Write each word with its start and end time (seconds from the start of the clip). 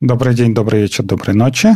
Добрый 0.00 0.34
день, 0.34 0.54
добрый 0.54 0.82
вечер, 0.82 1.04
доброй 1.04 1.36
ночи. 1.36 1.68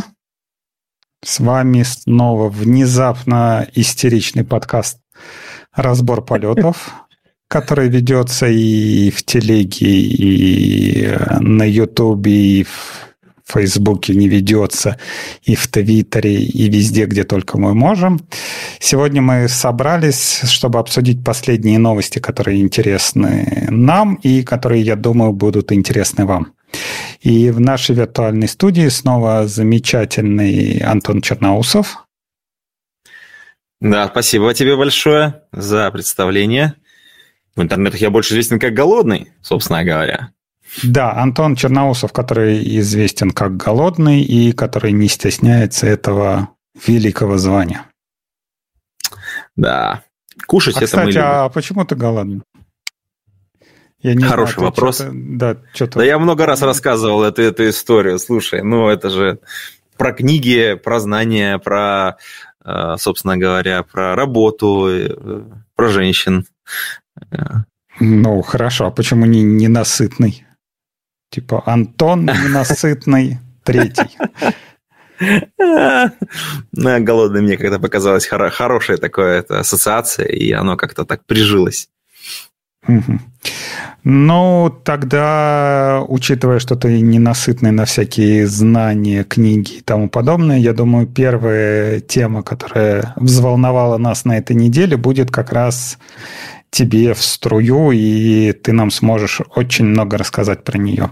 С 1.23 1.39
вами 1.39 1.83
снова 1.83 2.49
внезапно 2.49 3.65
истеричный 3.73 4.43
подкаст 4.43 4.99
«Разбор 5.73 6.25
полетов», 6.25 6.91
который 7.47 7.87
ведется 7.87 8.47
и 8.47 9.09
в 9.09 9.23
телеге, 9.23 10.01
и 10.01 11.17
на 11.39 11.63
ютубе, 11.63 12.59
и 12.59 12.63
в 12.65 13.07
Фейсбуке 13.45 14.13
не 14.13 14.27
ведется, 14.27 14.99
и 15.43 15.55
в 15.55 15.67
Твиттере, 15.69 16.43
и 16.43 16.69
везде, 16.69 17.05
где 17.05 17.23
только 17.23 17.57
мы 17.57 17.73
можем. 17.73 18.19
Сегодня 18.79 19.21
мы 19.21 19.47
собрались, 19.47 20.41
чтобы 20.43 20.79
обсудить 20.79 21.23
последние 21.23 21.79
новости, 21.79 22.19
которые 22.19 22.59
интересны 22.59 23.67
нам 23.69 24.15
и 24.15 24.43
которые, 24.43 24.83
я 24.83 24.97
думаю, 24.97 25.31
будут 25.31 25.71
интересны 25.71 26.25
вам. 26.25 26.51
И 27.21 27.51
в 27.51 27.59
нашей 27.59 27.95
виртуальной 27.95 28.47
студии 28.47 28.87
снова 28.87 29.47
замечательный 29.47 30.79
Антон 30.79 31.21
Черноусов. 31.21 32.05
Да, 33.81 34.07
спасибо 34.07 34.53
тебе 34.53 34.75
большое 34.75 35.43
за 35.51 35.89
представление. 35.91 36.75
В 37.55 37.61
интернетах 37.61 37.99
я 37.99 38.09
больше 38.09 38.33
известен 38.33 38.59
как 38.59 38.73
голодный, 38.73 39.31
собственно 39.41 39.83
говоря. 39.83 40.31
Да, 40.83 41.13
Антон 41.13 41.55
Черноусов, 41.55 42.13
который 42.13 42.61
известен 42.79 43.31
как 43.31 43.57
голодный 43.57 44.21
и 44.21 44.51
который 44.51 44.91
не 44.91 45.07
стесняется 45.07 45.87
этого 45.87 46.49
великого 46.85 47.37
звания. 47.37 47.85
Да, 49.55 50.03
кушать 50.45 50.75
а, 50.75 50.79
это 50.79 50.85
кстати, 50.85 51.05
мы 51.05 51.11
любим. 51.11 51.23
а 51.25 51.49
почему 51.49 51.85
ты 51.85 51.95
голодный? 51.95 52.41
Я 54.01 54.13
не 54.13 54.23
Хороший 54.23 54.53
знаю, 54.55 54.69
вопрос. 54.69 54.95
Что-то, 54.95 55.11
да, 55.13 55.57
что-то... 55.73 55.99
да, 55.99 56.05
я 56.05 56.19
много 56.19 56.45
раз 56.45 56.61
рассказывал 56.61 57.23
эту, 57.23 57.41
эту 57.41 57.69
историю. 57.69 58.17
Слушай, 58.17 58.63
ну 58.63 58.87
это 58.87 59.09
же 59.09 59.39
про 59.97 60.13
книги, 60.13 60.79
про 60.81 60.99
знания, 61.01 61.59
про, 61.59 62.17
э, 62.63 62.95
собственно 62.97 63.37
говоря, 63.37 63.83
про 63.83 64.15
работу, 64.15 64.87
э, 64.87 65.43
про 65.75 65.89
женщин. 65.89 66.45
Ну, 67.99 68.41
хорошо, 68.41 68.87
а 68.87 68.91
почему 68.91 69.25
не 69.25 69.41
ненасытный? 69.43 70.45
Типа 71.29 71.61
Антон 71.65 72.25
ненасытный 72.25 73.39
третий. 73.63 74.17
Голодный 76.71 77.41
мне 77.41 77.57
когда 77.57 77.77
показалась 77.77 78.25
хорошая 78.25 78.95
такая 78.97 79.41
ассоциация, 79.41 80.25
и 80.25 80.53
оно 80.53 80.77
как-то 80.77 81.03
так 81.03 81.25
прижилось. 81.25 81.89
Ну, 84.03 84.73
тогда, 84.83 86.03
учитывая, 86.07 86.59
что 86.59 86.75
ты 86.75 87.01
ненасытный 87.01 87.71
на 87.71 87.85
всякие 87.85 88.47
знания, 88.47 89.23
книги 89.23 89.73
и 89.73 89.81
тому 89.81 90.09
подобное, 90.09 90.57
я 90.57 90.73
думаю, 90.73 91.05
первая 91.05 91.99
тема, 91.99 92.41
которая 92.41 93.13
взволновала 93.17 93.97
нас 93.97 94.25
на 94.25 94.37
этой 94.37 94.55
неделе, 94.55 94.95
будет 94.95 95.31
как 95.31 95.51
раз 95.51 95.97
тебе 96.71 97.13
в 97.13 97.21
струю, 97.21 97.91
и 97.91 98.51
ты 98.53 98.73
нам 98.73 98.91
сможешь 98.91 99.41
очень 99.55 99.85
много 99.85 100.17
рассказать 100.17 100.63
про 100.63 100.77
нее. 100.77 101.09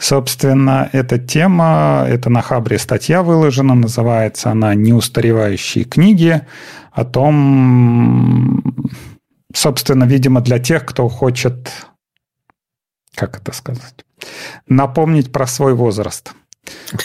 Собственно, 0.00 0.88
эта 0.92 1.18
тема, 1.18 2.06
это 2.08 2.30
на 2.30 2.42
Хабре 2.42 2.78
статья 2.78 3.22
выложена, 3.22 3.74
называется 3.74 4.50
она 4.50 4.74
«Неустаревающие 4.74 5.84
книги», 5.84 6.42
о 6.92 7.04
том, 7.04 8.62
собственно, 9.56 10.04
видимо, 10.04 10.40
для 10.40 10.58
тех, 10.58 10.84
кто 10.84 11.08
хочет, 11.08 11.70
как 13.14 13.38
это 13.38 13.52
сказать, 13.52 14.04
напомнить 14.66 15.32
про 15.32 15.46
свой 15.46 15.74
возраст– 15.74 16.32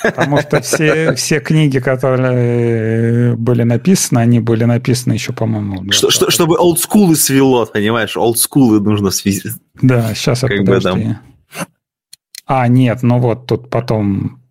Потому 0.04 0.40
что 0.40 0.62
все, 0.62 1.14
все 1.16 1.40
книги, 1.40 1.80
которые 1.80 3.36
были 3.36 3.64
написаны, 3.64 4.20
они 4.20 4.40
были 4.40 4.64
написаны 4.64 5.14
еще, 5.14 5.34
по-моему... 5.34 5.84
Да, 5.84 5.94
что, 5.94 6.10
что, 6.10 6.32
чтобы 6.32 6.58
олдскулы 6.58 7.16
свело, 7.16 7.66
понимаешь? 7.66 8.18
Олдскулы 8.18 8.80
нужно 8.80 9.12
свести. 9.12 9.50
Да, 9.82 10.14
сейчас 10.14 10.44
я 10.44 10.50
подожди. 10.50 11.16
А, 12.46 12.68
нет, 12.68 13.04
ну 13.04 13.20
вот 13.20 13.48
тут 13.48 13.70
потом 13.70 14.42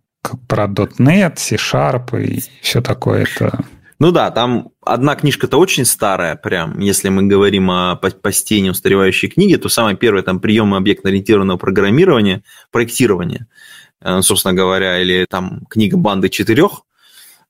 про 0.47 0.67
.NET, 0.67 1.37
C-Sharp 1.37 2.21
и 2.21 2.43
все 2.61 2.81
такое. 2.81 3.27
Это... 3.35 3.63
Ну 4.01 4.11
да, 4.11 4.31
там 4.31 4.69
одна 4.81 5.15
книжка-то 5.15 5.57
очень 5.57 5.85
старая, 5.85 6.35
прям, 6.35 6.79
если 6.79 7.09
мы 7.09 7.23
говорим 7.23 7.69
о 7.69 7.95
посте 7.95 8.69
устаревающей 8.69 9.29
книги, 9.29 9.55
то 9.55 9.69
самая 9.69 9.95
первая 9.95 10.23
там 10.23 10.39
приемы 10.39 10.77
объектно-ориентированного 10.77 11.57
программирования, 11.57 12.43
проектирования– 12.71 13.47
Э, 14.01 14.21
собственно 14.21 14.53
говоря, 14.53 14.99
или 14.99 15.25
там 15.29 15.65
книга 15.69 15.95
«Банды 15.97 16.29
четырех», 16.29 16.81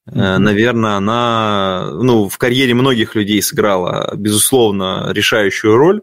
mm-hmm. 0.09 0.37
наверное, 0.37 0.95
она 0.95 1.89
ну, 1.93 2.27
в 2.27 2.37
карьере 2.37 2.73
многих 2.73 3.15
людей 3.15 3.41
сыграла, 3.41 4.13
безусловно, 4.15 5.11
решающую 5.11 5.75
роль. 5.75 6.01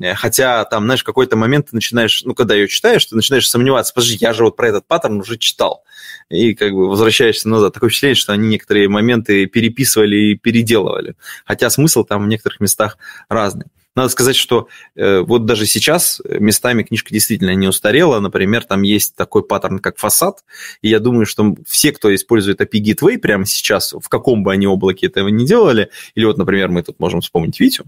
Э, 0.00 0.14
хотя 0.14 0.64
там, 0.64 0.84
знаешь, 0.84 1.02
в 1.02 1.04
какой-то 1.04 1.36
момент 1.36 1.70
ты 1.70 1.76
начинаешь, 1.76 2.22
ну, 2.24 2.34
когда 2.34 2.54
ее 2.54 2.66
читаешь, 2.66 3.06
ты 3.06 3.14
начинаешь 3.14 3.48
сомневаться, 3.48 3.94
подожди, 3.94 4.18
я 4.20 4.32
же 4.32 4.42
вот 4.42 4.56
про 4.56 4.68
этот 4.68 4.86
паттерн 4.86 5.20
уже 5.20 5.38
читал. 5.38 5.84
И 6.28 6.54
как 6.54 6.72
бы 6.72 6.88
возвращаешься 6.88 7.48
назад. 7.48 7.74
Такое 7.74 7.90
впечатление, 7.90 8.16
что 8.16 8.32
они 8.32 8.48
некоторые 8.48 8.88
моменты 8.88 9.46
переписывали 9.46 10.16
и 10.16 10.34
переделывали. 10.36 11.14
Хотя 11.44 11.70
смысл 11.70 12.04
там 12.04 12.24
в 12.24 12.28
некоторых 12.28 12.60
местах 12.60 12.98
разный. 13.28 13.66
Надо 13.96 14.10
сказать, 14.10 14.36
что 14.36 14.68
э, 14.94 15.20
вот 15.20 15.46
даже 15.46 15.64
сейчас 15.64 16.20
местами 16.26 16.82
книжка 16.82 17.12
действительно 17.12 17.54
не 17.54 17.66
устарела. 17.66 18.20
Например, 18.20 18.62
там 18.62 18.82
есть 18.82 19.16
такой 19.16 19.42
паттерн, 19.42 19.78
как 19.78 19.96
фасад. 19.96 20.44
И 20.82 20.88
я 20.90 21.00
думаю, 21.00 21.24
что 21.24 21.54
все, 21.66 21.92
кто 21.92 22.14
использует 22.14 22.60
API 22.60 22.82
Gateway 22.82 23.16
прямо 23.16 23.46
сейчас, 23.46 23.94
в 23.94 24.08
каком 24.10 24.44
бы 24.44 24.52
они 24.52 24.66
облаке 24.66 25.06
этого 25.06 25.28
не 25.28 25.46
делали, 25.46 25.90
или 26.14 26.26
вот, 26.26 26.36
например, 26.36 26.68
мы 26.68 26.82
тут 26.82 27.00
можем 27.00 27.22
вспомнить 27.22 27.58
Витю, 27.58 27.84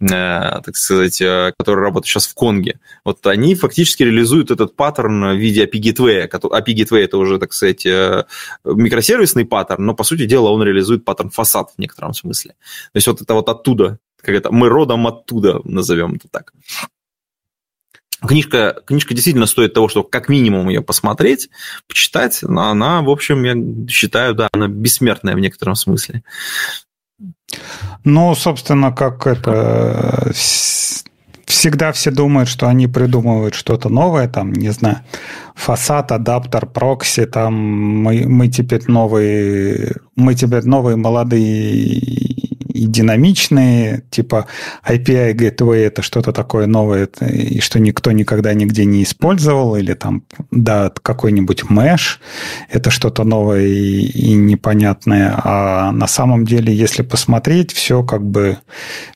э, 0.00 0.06
так 0.08 0.76
сказать, 0.76 1.18
э, 1.22 1.52
который 1.58 1.82
работает 1.82 2.08
сейчас 2.08 2.26
в 2.26 2.34
Конге, 2.34 2.78
вот 3.04 3.26
они 3.26 3.54
фактически 3.54 4.02
реализуют 4.02 4.50
этот 4.50 4.76
паттерн 4.76 5.30
в 5.30 5.36
виде 5.36 5.64
API 5.64 5.80
Gateway. 5.80 6.28
API 6.28 6.74
Gateway 6.74 7.04
это 7.04 7.16
уже, 7.16 7.38
так 7.38 7.54
сказать, 7.54 7.86
э, 7.86 8.24
микросервисный 8.64 9.46
паттерн, 9.46 9.86
но, 9.86 9.94
по 9.94 10.04
сути 10.04 10.26
дела, 10.26 10.50
он 10.50 10.62
реализует 10.62 11.06
паттерн 11.06 11.30
фасад 11.30 11.70
в 11.74 11.78
некотором 11.78 12.12
смысле. 12.12 12.50
То 12.50 12.96
есть 12.96 13.06
вот 13.06 13.22
это 13.22 13.32
вот 13.32 13.48
оттуда 13.48 13.98
как 14.20 14.34
это, 14.34 14.50
мы 14.52 14.68
родом 14.68 15.06
оттуда, 15.06 15.60
назовем 15.64 16.14
это 16.14 16.28
так. 16.28 16.52
Книжка, 18.20 18.82
книжка 18.84 19.14
действительно 19.14 19.46
стоит 19.46 19.74
того, 19.74 19.88
чтобы 19.88 20.08
как 20.08 20.28
минимум 20.28 20.68
ее 20.68 20.82
посмотреть, 20.82 21.50
почитать, 21.86 22.40
но 22.42 22.68
она, 22.68 23.00
в 23.02 23.10
общем, 23.10 23.44
я 23.44 23.88
считаю, 23.88 24.34
да, 24.34 24.48
она 24.52 24.66
бессмертная 24.66 25.36
в 25.36 25.38
некотором 25.38 25.76
смысле. 25.76 26.24
Ну, 28.04 28.34
собственно, 28.34 28.92
как 28.92 29.26
это... 29.26 30.32
Всегда 31.46 31.92
все 31.92 32.10
думают, 32.10 32.48
что 32.48 32.68
они 32.68 32.88
придумывают 32.88 33.54
что-то 33.54 33.88
новое, 33.88 34.28
там, 34.28 34.52
не 34.52 34.68
знаю, 34.68 34.98
фасад, 35.54 36.12
адаптер, 36.12 36.66
прокси, 36.66 37.24
там, 37.24 37.54
мы, 37.54 38.26
мы 38.28 38.48
теперь 38.48 38.82
новые, 38.86 39.96
мы 40.14 40.34
теперь 40.34 40.64
новые 40.64 40.96
молодые 40.96 42.37
и 42.78 42.86
динамичные, 42.86 44.04
типа 44.10 44.46
API 44.86 45.34
Gateway 45.34 45.86
это 45.86 46.02
что-то 46.02 46.32
такое 46.32 46.66
новое, 46.66 47.08
и 47.20 47.60
что 47.60 47.80
никто 47.80 48.12
никогда 48.12 48.54
нигде 48.54 48.84
не 48.84 49.02
использовал, 49.02 49.76
или 49.76 49.94
там, 49.94 50.22
да, 50.50 50.92
какой-нибудь 51.02 51.64
mesh, 51.64 52.18
это 52.70 52.90
что-то 52.90 53.24
новое 53.24 53.66
и, 53.66 54.06
и 54.06 54.34
непонятное. 54.34 55.34
А 55.36 55.90
на 55.92 56.06
самом 56.06 56.44
деле, 56.46 56.72
если 56.72 57.02
посмотреть, 57.02 57.72
все 57.72 58.02
как 58.02 58.22
бы, 58.22 58.58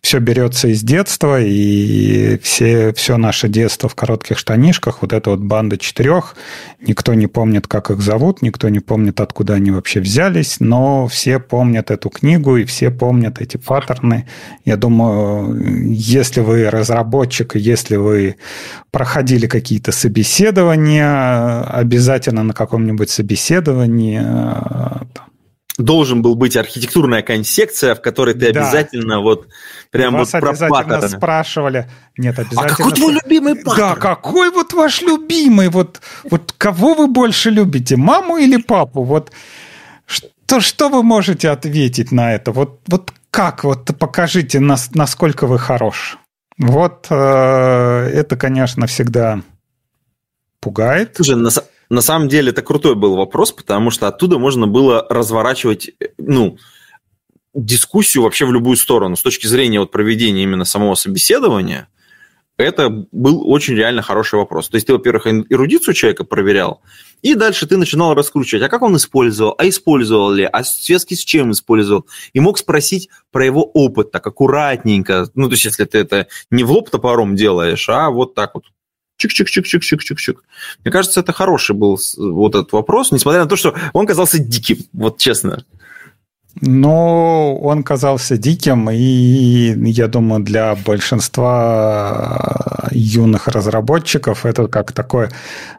все 0.02 0.18
берется 0.18 0.68
из 0.68 0.82
детства, 0.82 1.40
и 1.40 2.38
все, 2.42 2.92
все 2.94 3.16
наше 3.16 3.48
детство 3.48 3.88
в 3.88 3.94
коротких 3.94 4.38
штанишках, 4.38 5.02
вот 5.02 5.12
эта 5.12 5.30
вот 5.30 5.40
банда 5.40 5.78
четырех, 5.78 6.36
никто 6.80 7.14
не 7.14 7.28
помнит, 7.28 7.68
как 7.68 7.90
их 7.90 8.00
зовут, 8.00 8.42
никто 8.42 8.68
не 8.68 8.80
помнит, 8.80 9.20
откуда 9.20 9.54
они 9.54 9.70
вообще 9.70 10.00
взялись, 10.00 10.56
но 10.58 11.06
все 11.06 11.38
помнят 11.38 11.90
эту 11.90 12.10
книгу, 12.10 12.56
и 12.56 12.64
все 12.64 12.90
помнят 12.90 13.40
эти 13.40 13.51
паттерны. 13.58 14.26
Я 14.64 14.76
думаю, 14.76 15.90
если 15.90 16.40
вы 16.40 16.70
разработчик, 16.70 17.56
если 17.56 17.96
вы 17.96 18.36
проходили 18.90 19.46
какие-то 19.46 19.92
собеседования, 19.92 21.62
обязательно 21.62 22.42
на 22.42 22.52
каком-нибудь 22.52 23.10
собеседовании 23.10 24.20
э, 24.22 25.04
должен 25.78 26.22
был 26.22 26.34
быть 26.34 26.56
архитектурная 26.56 27.22
консекция, 27.22 27.94
в 27.94 28.02
которой 28.02 28.34
ты 28.34 28.52
да. 28.52 28.60
обязательно 28.60 29.20
вот 29.20 29.48
прям 29.90 30.14
Вас 30.14 30.32
вот 30.32 30.42
обязательно 30.44 30.82
про 30.82 30.84
паттерны. 30.84 31.16
спрашивали. 31.16 31.90
Нет, 32.16 32.38
а 32.38 32.42
обязательно. 32.42 32.72
А 32.72 32.76
какой 32.76 32.92
твой 32.92 33.12
любимый 33.14 33.56
паттерн? 33.56 33.76
Да, 33.76 33.94
какой 33.96 34.50
вот 34.50 34.72
ваш 34.72 35.02
любимый? 35.02 35.68
Вот, 35.68 36.00
вот 36.24 36.54
кого 36.58 36.94
вы 36.94 37.06
больше 37.08 37.50
любите, 37.50 37.96
маму 37.96 38.36
или 38.36 38.56
папу? 38.56 39.02
Вот 39.02 39.32
что, 40.06 40.60
что 40.60 40.88
вы 40.88 41.02
можете 41.02 41.48
ответить 41.48 42.12
на 42.12 42.34
это? 42.34 42.52
Вот, 42.52 42.80
вот 42.88 43.12
как? 43.32 43.64
Вот 43.64 43.90
покажите, 43.98 44.60
нас, 44.60 44.90
насколько 44.94 45.46
вы 45.48 45.58
хорош. 45.58 46.18
Вот 46.58 47.06
э, 47.10 47.14
это, 47.14 48.36
конечно, 48.36 48.86
всегда 48.86 49.40
пугает. 50.60 51.16
Слушай, 51.16 51.36
на, 51.36 51.50
на 51.88 52.00
самом 52.02 52.28
деле 52.28 52.50
это 52.50 52.62
крутой 52.62 52.94
был 52.94 53.16
вопрос, 53.16 53.50
потому 53.50 53.90
что 53.90 54.06
оттуда 54.06 54.38
можно 54.38 54.66
было 54.66 55.06
разворачивать, 55.08 55.90
ну, 56.18 56.58
дискуссию 57.54 58.22
вообще 58.22 58.44
в 58.44 58.52
любую 58.52 58.76
сторону. 58.76 59.16
С 59.16 59.22
точки 59.22 59.46
зрения 59.46 59.80
вот 59.80 59.90
проведения 59.90 60.42
именно 60.42 60.66
самого 60.66 60.94
собеседования, 60.94 61.88
это 62.58 62.90
был 63.12 63.50
очень 63.50 63.74
реально 63.74 64.02
хороший 64.02 64.38
вопрос. 64.38 64.68
То 64.68 64.76
есть 64.76 64.86
ты, 64.86 64.92
во-первых, 64.92 65.26
эрудицию 65.26 65.94
человека 65.94 66.24
проверял, 66.24 66.82
и 67.22 67.34
дальше 67.34 67.66
ты 67.66 67.76
начинал 67.76 68.14
раскручивать, 68.14 68.64
а 68.64 68.68
как 68.68 68.82
он 68.82 68.96
использовал, 68.96 69.54
а 69.56 69.68
использовал 69.68 70.30
ли, 70.32 70.44
а 70.44 70.62
в 70.62 70.66
связке 70.66 71.14
с 71.14 71.24
чем 71.24 71.52
использовал, 71.52 72.06
и 72.32 72.40
мог 72.40 72.58
спросить 72.58 73.08
про 73.30 73.44
его 73.44 73.62
опыт 73.62 74.10
так 74.10 74.26
аккуратненько. 74.26 75.28
Ну, 75.34 75.46
то 75.46 75.52
есть 75.52 75.64
если 75.64 75.84
ты 75.84 75.98
это 75.98 76.26
не 76.50 76.64
в 76.64 76.72
лоб 76.72 76.90
топором 76.90 77.36
делаешь, 77.36 77.88
а 77.88 78.10
вот 78.10 78.34
так 78.34 78.54
вот 78.54 78.64
чик-чик-чик-чик-чик-чик-чик. 79.22 80.38
Мне 80.84 80.92
кажется, 80.92 81.20
это 81.20 81.32
хороший 81.32 81.76
был 81.76 81.98
вот 82.16 82.54
этот 82.54 82.72
вопрос, 82.72 83.12
несмотря 83.12 83.42
на 83.42 83.48
то, 83.48 83.56
что 83.56 83.74
он 83.92 84.06
казался 84.06 84.38
диким, 84.38 84.78
вот 84.92 85.18
честно. 85.18 85.64
Но 86.60 87.56
он 87.56 87.82
казался 87.82 88.36
диким, 88.36 88.90
и 88.90 89.74
я 89.90 90.06
думаю, 90.06 90.42
для 90.42 90.74
большинства 90.74 92.88
юных 92.90 93.48
разработчиков 93.48 94.44
это 94.44 94.68
как 94.68 94.92
такое, 94.92 95.30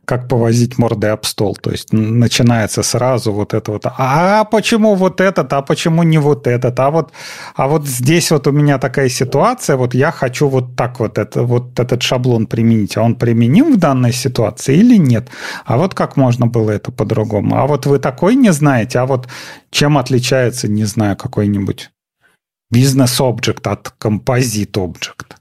как 0.06 0.28
повозить 0.28 0.78
мордой 0.78 1.12
об 1.12 1.26
стол. 1.26 1.56
То 1.62 1.72
есть 1.72 1.94
начинается 1.94 2.84
сразу 2.84 3.32
вот 3.32 3.54
это 3.54 3.72
вот, 3.72 3.84
а 3.86 4.44
почему 4.46 4.96
вот 4.96 5.22
этот, 5.22 5.54
а 5.54 5.62
почему 5.62 6.04
не 6.04 6.18
вот 6.18 6.48
этот, 6.48 6.80
а 6.80 6.90
вот, 6.90 7.12
а 7.56 7.68
вот 7.68 7.88
здесь 7.88 8.32
вот 8.32 8.48
у 8.48 8.52
меня 8.52 8.80
такая 8.80 9.10
ситуация, 9.10 9.78
вот 9.78 9.94
я 9.94 10.12
хочу 10.12 10.48
вот 10.48 10.76
так 10.76 11.00
вот, 11.00 11.18
это, 11.18 11.44
вот 11.44 11.80
этот 11.80 12.02
шаблон 12.02 12.48
применить, 12.48 12.98
а 12.98 13.04
он 13.04 13.16
применим 13.16 13.76
в 13.76 13.78
данной 13.78 14.12
ситуации 14.12 14.76
или 14.76 14.98
нет? 14.98 15.30
А 15.66 15.78
вот 15.78 15.94
как 15.94 16.18
можно 16.18 16.48
было 16.48 16.72
это 16.72 16.92
по-другому? 16.92 17.58
А 17.58 17.68
вот 17.68 17.86
вы 17.86 18.00
такой 18.00 18.36
не 18.36 18.52
знаете, 18.52 19.00
а 19.00 19.06
вот 19.06 19.28
чем 19.72 19.98
отличается, 19.98 20.63
не 20.68 20.86
знаю, 20.86 21.18
какой-нибудь 21.18 21.92
бизнес-объект 22.72 23.66
от 23.68 23.90
композит-объект? 23.90 25.38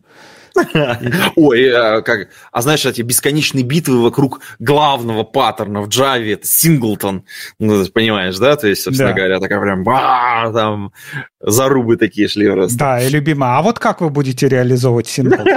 Ой, 1.37 1.71
а, 1.71 2.03
как, 2.03 2.29
а 2.51 2.63
знаешь, 2.63 2.85
эти 2.85 3.03
бесконечные 3.03 3.65
битвы 3.65 4.03
вокруг 4.03 4.41
главного 4.59 5.23
паттерна 5.25 5.81
в 5.83 5.89
Java, 5.89 6.33
это 6.33 6.47
синглтон, 6.47 7.25
ну, 7.59 7.85
ты 7.85 7.91
понимаешь, 7.91 8.39
да? 8.39 8.57
То 8.57 8.69
есть, 8.69 8.83
собственно 8.83 9.11
да. 9.11 9.17
говоря, 9.17 9.41
такая 9.41 9.61
прям, 9.61 9.85
ба, 9.85 10.51
там, 10.53 10.93
зарубы 11.41 11.97
такие 11.97 12.29
шли 12.29 12.51
просто. 12.51 12.79
Да, 12.79 13.03
и 13.03 13.09
любимая. 13.09 13.59
А 13.59 13.63
вот 13.63 13.79
как 13.79 14.01
вы 14.01 14.11
будете 14.11 14.49
реализовывать 14.49 15.09
синглтон? 15.09 15.47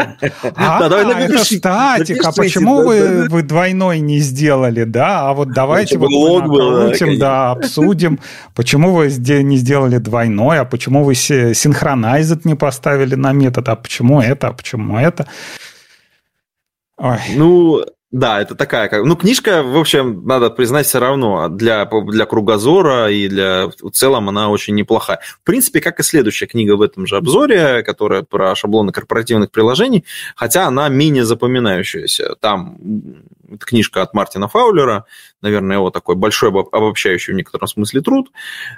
А, 0.58 0.86
это 0.88 1.44
статик, 1.44 2.24
а 2.24 2.32
почему 2.32 2.84
вы, 2.84 3.44
двойной 3.44 4.00
не 4.00 4.20
сделали, 4.20 4.84
да? 4.84 5.30
А 5.30 5.34
вот 5.34 5.52
давайте 5.52 5.98
вот 5.98 6.10
крутим, 6.10 7.20
да, 7.20 7.52
обсудим, 7.52 8.20
почему 8.54 8.94
вы 8.94 9.08
не 9.08 9.58
сделали 9.58 9.98
двойной, 9.98 10.60
а 10.60 10.66
почему 10.66 11.04
вы 11.04 11.16
синхронайзет 11.16 12.46
не 12.46 12.56
поставили 12.56 13.16
на 13.16 13.32
метод, 13.32 13.70
а 13.70 13.76
почему 13.76 14.22
это, 14.22 14.48
а 14.48 14.54
почему 14.54 14.85
по 14.90 14.98
это. 14.98 15.28
Ой. 16.98 17.20
Ну, 17.36 17.86
да, 18.16 18.42
это 18.42 18.56
такая, 18.56 18.88
как, 18.88 19.04
ну, 19.04 19.18
книжка, 19.18 19.62
в 19.62 19.78
общем, 19.78 20.26
надо 20.26 20.50
признать, 20.50 20.88
все 20.88 21.00
равно 21.00 21.50
для, 21.50 21.84
для 21.84 22.26
кругозора 22.26 23.12
и 23.12 23.28
для, 23.28 23.68
в 23.68 23.92
целом 23.92 24.30
она 24.30 24.50
очень 24.50 24.74
неплохая. 24.74 25.20
В 25.42 25.44
принципе, 25.44 25.82
как 25.82 26.00
и 26.00 26.04
следующая 26.04 26.46
книга 26.46 26.78
в 26.78 26.82
этом 26.82 27.08
же 27.08 27.18
обзоре, 27.18 27.84
которая 27.84 28.24
про 28.24 28.56
шаблоны 28.56 28.94
корпоративных 28.94 29.52
приложений, 29.52 30.06
хотя 30.38 30.66
она 30.66 30.88
менее 30.88 31.26
запоминающаяся. 31.26 32.36
Там 32.40 32.78
книжка 33.60 34.02
от 34.02 34.14
Мартина 34.14 34.48
Фаулера, 34.48 35.04
наверное, 35.42 35.76
его 35.76 35.90
такой 35.90 36.16
большой 36.16 36.52
обобщающий 36.52 37.34
в 37.34 37.36
некотором 37.36 37.68
смысле 37.68 38.00
труд, 38.00 38.32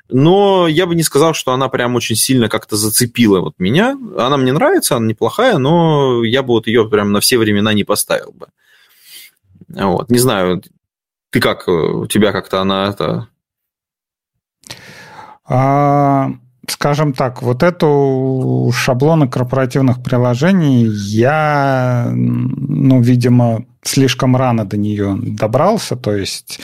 но 0.10 0.68
я 0.68 0.88
бы 0.88 0.96
не 0.96 1.04
сказал, 1.04 1.36
что 1.36 1.52
она 1.52 1.70
прям 1.70 1.96
очень 1.96 2.16
сильно 2.16 2.50
как-то 2.50 2.76
зацепила 2.76 3.42
вот 3.42 3.54
меня. 3.60 4.00
Она 4.18 4.38
мне 4.38 4.52
нравится, 4.52 4.96
она 4.96 5.06
неплохая, 5.06 5.60
но 5.60 6.24
я 6.24 6.42
бы 6.42 6.56
вот 6.56 6.66
ее 6.66 6.90
прям 6.90 7.12
на 7.12 7.20
все 7.20 7.38
времена 7.38 7.74
не 7.74 7.84
поставил 7.84 8.32
бы. 8.32 8.48
Вот. 9.70 10.10
Не 10.10 10.20
знаю, 10.20 10.62
ты 11.32 11.40
как, 11.40 11.68
у 11.68 12.08
тебя 12.08 12.32
как-то 12.32 12.62
она 12.62 12.88
это... 12.88 13.28
А, 15.50 16.32
скажем 16.68 17.14
так, 17.14 17.42
вот 17.42 17.64
эту 17.64 18.72
шаблоны 18.74 19.30
корпоративных 19.30 20.04
приложений 20.04 20.88
я, 20.92 22.10
ну, 22.14 23.02
видимо, 23.02 23.66
слишком 23.84 24.36
рано 24.36 24.66
до 24.66 24.78
нее 24.78 25.18
добрался, 25.20 25.96
то 25.96 26.16
есть 26.16 26.60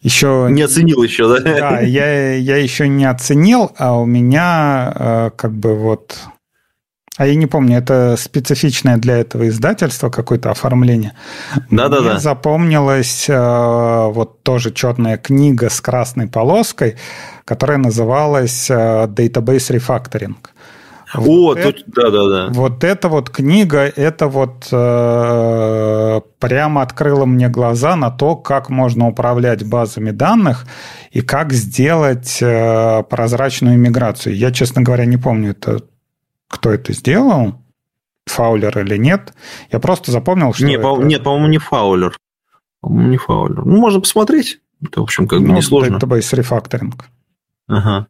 еще... 0.00 0.48
Не 0.50 0.62
оценил 0.62 1.02
еще, 1.02 1.28
да? 1.28 1.40
Да, 1.40 1.80
я, 1.80 2.34
я 2.34 2.56
еще 2.56 2.88
не 2.88 3.04
оценил, 3.04 3.72
а 3.76 3.98
у 3.98 4.06
меня 4.06 4.92
э, 4.94 5.30
как 5.36 5.52
бы 5.52 5.74
вот 5.74 6.16
а 7.18 7.26
я 7.26 7.34
не 7.34 7.46
помню, 7.46 7.78
это 7.78 8.14
специфичное 8.16 8.96
для 8.96 9.18
этого 9.18 9.48
издательства 9.48 10.08
какое-то 10.08 10.52
оформление. 10.52 11.14
Да-да-да. 11.68 12.12
Мне 12.12 12.18
запомнилась 12.20 13.28
э, 13.28 14.06
вот 14.12 14.44
тоже 14.44 14.72
четная 14.72 15.16
книга 15.16 15.68
с 15.68 15.80
красной 15.80 16.28
полоской, 16.28 16.96
которая 17.44 17.78
называлась 17.78 18.70
э, 18.70 18.74
Database 19.08 19.76
Refactoring. 19.76 20.36
Вот 21.14 21.58
О, 21.58 21.58
это, 21.58 21.72
тут, 21.72 21.84
да, 21.88 22.10
да, 22.10 22.28
да. 22.28 22.48
Вот 22.50 22.84
эта 22.84 23.08
вот 23.08 23.30
книга, 23.30 23.80
это 23.80 24.28
вот 24.28 24.68
э, 24.70 26.20
прямо 26.38 26.82
открыла 26.82 27.24
мне 27.24 27.48
глаза 27.48 27.96
на 27.96 28.10
то, 28.10 28.36
как 28.36 28.68
можно 28.68 29.08
управлять 29.08 29.66
базами 29.66 30.12
данных 30.12 30.66
и 31.10 31.20
как 31.22 31.52
сделать 31.52 32.38
э, 32.42 33.02
прозрачную 33.10 33.76
миграцию. 33.76 34.36
Я, 34.36 34.52
честно 34.52 34.82
говоря, 34.82 35.04
не 35.06 35.16
помню, 35.16 35.50
это 35.50 35.80
кто 36.48 36.70
это 36.70 36.92
сделал, 36.92 37.54
Фаулер 38.26 38.78
или 38.78 38.96
нет. 38.96 39.32
Я 39.70 39.78
просто 39.78 40.12
запомнил, 40.12 40.52
что... 40.52 40.64
Не, 40.64 40.74
это... 40.74 40.82
по, 40.82 41.02
нет, 41.02 41.22
по-моему, 41.22 41.48
не 41.48 41.58
Фаулер. 41.58 42.16
По-моему, 42.80 43.10
не 43.10 43.16
Фаулер. 43.16 43.64
Ну, 43.64 43.78
можно 43.78 44.00
посмотреть. 44.00 44.60
Это, 44.82 45.00
в 45.00 45.04
общем, 45.04 45.26
как 45.26 45.40
бы 45.40 45.48
ну, 45.48 45.56
несложно. 45.56 45.96
Database 45.96 46.36
рефакторинг. 46.36 47.06
Ага. 47.66 48.06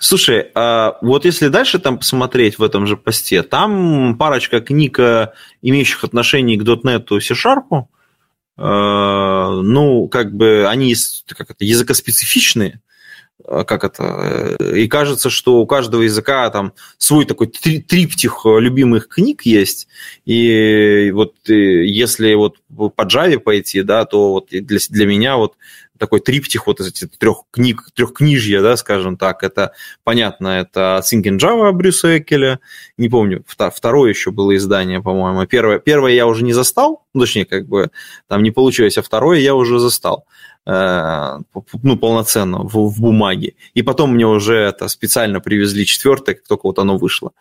Слушай, 0.00 0.50
а 0.54 0.96
вот 1.02 1.24
если 1.26 1.48
дальше 1.48 1.78
там 1.78 1.98
посмотреть 1.98 2.58
в 2.58 2.62
этом 2.62 2.86
же 2.86 2.96
посте, 2.96 3.42
там 3.42 4.16
парочка 4.16 4.60
книг, 4.60 4.98
э, 4.98 5.32
имеющих 5.60 6.04
отношение 6.04 6.58
к 6.58 6.62
.NET 6.62 7.16
и 7.16 7.20
C-Sharp, 7.20 7.64
э, 7.70 7.82
ну, 8.56 10.08
как 10.08 10.34
бы 10.34 10.66
они 10.68 10.94
как 11.28 11.50
это, 11.50 11.64
языкоспецифичные, 11.64 12.80
как 13.46 13.84
это, 13.84 14.56
э, 14.60 14.78
и 14.78 14.88
кажется, 14.88 15.28
что 15.28 15.58
у 15.58 15.66
каждого 15.66 16.02
языка 16.02 16.48
там 16.50 16.72
свой 16.98 17.24
такой 17.24 17.48
триптих 17.48 18.42
э, 18.44 18.60
любимых 18.60 19.08
книг 19.08 19.42
есть, 19.42 19.88
и 20.24 21.10
вот 21.12 21.34
э, 21.48 21.84
если 21.84 22.34
вот 22.34 22.56
по 22.68 23.02
Java 23.02 23.38
пойти, 23.38 23.82
да, 23.82 24.04
то 24.04 24.32
вот 24.32 24.48
для, 24.50 24.78
для 24.88 25.06
меня 25.06 25.36
вот 25.36 25.54
такой 25.98 26.20
триптих 26.20 26.66
вот 26.66 26.80
из 26.80 26.88
этих 26.88 27.16
трех 27.18 27.42
книг, 27.50 27.90
трех 27.94 28.14
книжья, 28.14 28.60
да, 28.62 28.76
скажем 28.76 29.16
так, 29.16 29.42
это 29.42 29.72
понятно, 30.02 30.48
это 30.48 31.02
Thinking 31.04 31.38
Java 31.38 31.72
Брюса 31.72 32.18
Экеля, 32.18 32.60
не 32.96 33.08
помню, 33.08 33.44
второе 33.46 34.10
еще 34.10 34.30
было 34.30 34.56
издание, 34.56 35.02
по-моему, 35.02 35.46
первое, 35.46 35.78
первое 35.78 36.12
я 36.12 36.26
уже 36.26 36.44
не 36.44 36.52
застал, 36.52 37.04
ну, 37.14 37.20
точнее, 37.20 37.44
как 37.44 37.66
бы 37.66 37.90
там 38.28 38.42
не 38.42 38.50
получилось, 38.50 38.98
а 38.98 39.02
второе 39.02 39.38
я 39.40 39.54
уже 39.54 39.78
застал. 39.78 40.26
Э, 40.66 41.40
ну, 41.82 41.96
полноценно 41.98 42.62
в, 42.62 42.88
в 42.88 43.00
бумаге. 43.00 43.54
И 43.74 43.82
потом 43.82 44.14
мне 44.14 44.26
уже 44.26 44.56
это 44.56 44.88
специально 44.88 45.40
привезли 45.40 45.84
четвертое, 45.84 46.34
как 46.34 46.46
только 46.46 46.66
вот 46.66 46.78
оно 46.78 46.96
вышло. 46.96 47.32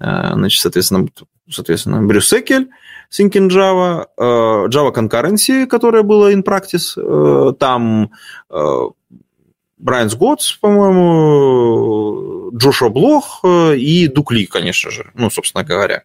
Э, 0.00 0.32
значит, 0.34 0.60
соответственно, 0.60 1.08
соответственно 1.48 2.02
Брюсекель, 2.02 2.70
Thinking 3.16 3.48
Java, 3.50 4.06
э, 4.16 4.22
Java 4.68 4.92
Concurrency, 4.92 5.66
которая 5.66 6.02
была 6.02 6.32
in 6.32 6.42
practice, 6.42 7.54
там 7.58 8.10
Брайан 9.78 10.10
Сготс, 10.10 10.54
по-моему, 10.54 12.50
Джошуа 12.56 12.88
Блох 12.88 13.44
и 13.44 14.08
Дукли, 14.08 14.46
конечно 14.46 14.90
же, 14.90 15.12
ну, 15.14 15.30
собственно 15.30 15.62
говоря. 15.62 16.02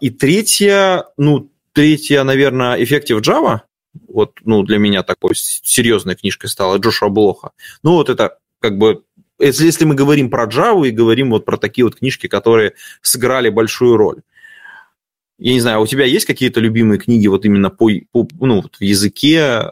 И 0.00 0.10
третья, 0.10 1.04
ну, 1.16 1.48
третья, 1.72 2.24
наверное, 2.24 2.76
Effective 2.78 3.20
Java, 3.20 3.60
вот, 4.08 4.38
ну, 4.44 4.62
для 4.62 4.78
меня 4.78 5.02
такой 5.02 5.34
серьезной 5.34 6.16
книжкой 6.16 6.50
стала 6.50 6.78
Джошуа 6.78 7.08
Блоха. 7.08 7.50
Ну, 7.82 7.92
вот 7.92 8.08
это 8.08 8.38
как 8.60 8.78
бы 8.78 9.02
если, 9.38 9.66
если 9.66 9.84
мы 9.84 9.94
говорим 9.94 10.30
про 10.30 10.46
Java 10.46 10.86
и 10.86 10.92
говорим 10.92 11.30
вот 11.30 11.44
про 11.44 11.56
такие 11.56 11.84
вот 11.84 11.96
книжки, 11.96 12.28
которые 12.28 12.74
сыграли 13.00 13.48
большую 13.48 13.96
роль. 13.96 14.22
Я 15.38 15.52
не 15.54 15.60
знаю, 15.60 15.78
а 15.78 15.80
у 15.80 15.86
тебя 15.86 16.04
есть 16.04 16.26
какие-то 16.26 16.60
любимые 16.60 17.00
книги 17.00 17.26
вот 17.26 17.44
именно 17.44 17.70
по, 17.70 17.90
по 18.12 18.28
ну, 18.38 18.62
вот 18.62 18.76
в 18.76 18.80
языке, 18.82 19.70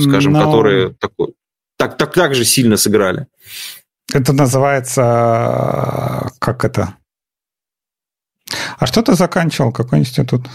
скажем, 0.00 0.32
Но... 0.32 0.44
которые 0.44 0.94
такой, 0.94 1.34
так, 1.76 1.98
так, 1.98 2.14
так 2.14 2.34
же 2.34 2.44
сильно 2.44 2.76
сыграли? 2.78 3.26
Это 4.12 4.32
называется... 4.32 6.30
Как 6.38 6.64
это? 6.64 6.94
А 8.78 8.86
что 8.86 9.02
ты 9.02 9.14
заканчивал? 9.14 9.72
Какой 9.72 9.98
институт? 9.98 10.46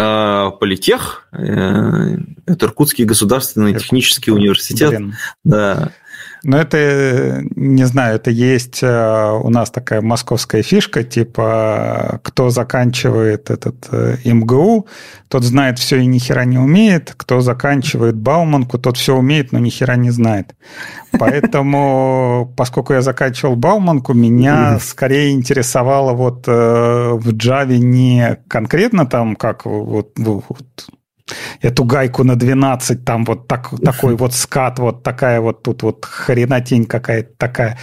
А, 0.00 0.50
политех, 0.52 1.26
э, 1.32 2.16
это 2.46 2.66
Иркутский 2.66 3.04
государственный 3.04 3.72
Иркутский. 3.72 3.80
технический 3.80 4.30
университет. 4.30 4.90
Блин. 4.90 5.14
Да. 5.42 5.90
Но 6.44 6.58
это, 6.58 7.42
не 7.56 7.84
знаю, 7.84 8.16
это 8.16 8.30
есть 8.30 8.80
э, 8.82 9.40
у 9.42 9.50
нас 9.50 9.70
такая 9.70 10.00
московская 10.00 10.62
фишка, 10.62 11.02
типа, 11.02 12.20
кто 12.22 12.50
заканчивает 12.50 13.50
этот 13.50 13.88
э, 13.90 14.16
МГУ, 14.24 14.86
тот 15.28 15.44
знает 15.44 15.78
все 15.78 15.98
и 15.98 16.06
ни 16.06 16.18
хера 16.18 16.44
не 16.44 16.58
умеет, 16.58 17.14
кто 17.16 17.40
заканчивает 17.40 18.16
Бауманку, 18.16 18.78
тот 18.78 18.96
все 18.96 19.16
умеет, 19.16 19.52
но 19.52 19.58
ни 19.58 19.68
хера 19.68 19.96
не 19.96 20.10
знает. 20.10 20.54
Поэтому, 21.18 22.52
поскольку 22.56 22.92
я 22.92 23.02
заканчивал 23.02 23.56
Бауманку, 23.56 24.14
меня 24.14 24.78
скорее 24.80 25.32
интересовало 25.32 26.12
вот 26.12 26.44
э, 26.46 27.12
в 27.12 27.28
Java 27.34 27.76
не 27.76 28.38
конкретно 28.48 29.06
там, 29.06 29.36
как 29.36 29.64
вот, 29.64 30.12
вот 30.16 30.66
эту 31.60 31.84
гайку 31.84 32.24
на 32.24 32.36
12, 32.36 33.04
там 33.04 33.24
вот 33.24 33.46
так, 33.48 33.70
такой 33.82 34.16
вот 34.16 34.34
скат, 34.34 34.78
вот 34.78 35.02
такая 35.02 35.40
вот 35.40 35.62
тут 35.62 35.82
вот 35.82 36.04
хренотень 36.04 36.84
какая-то 36.86 37.30
такая. 37.36 37.78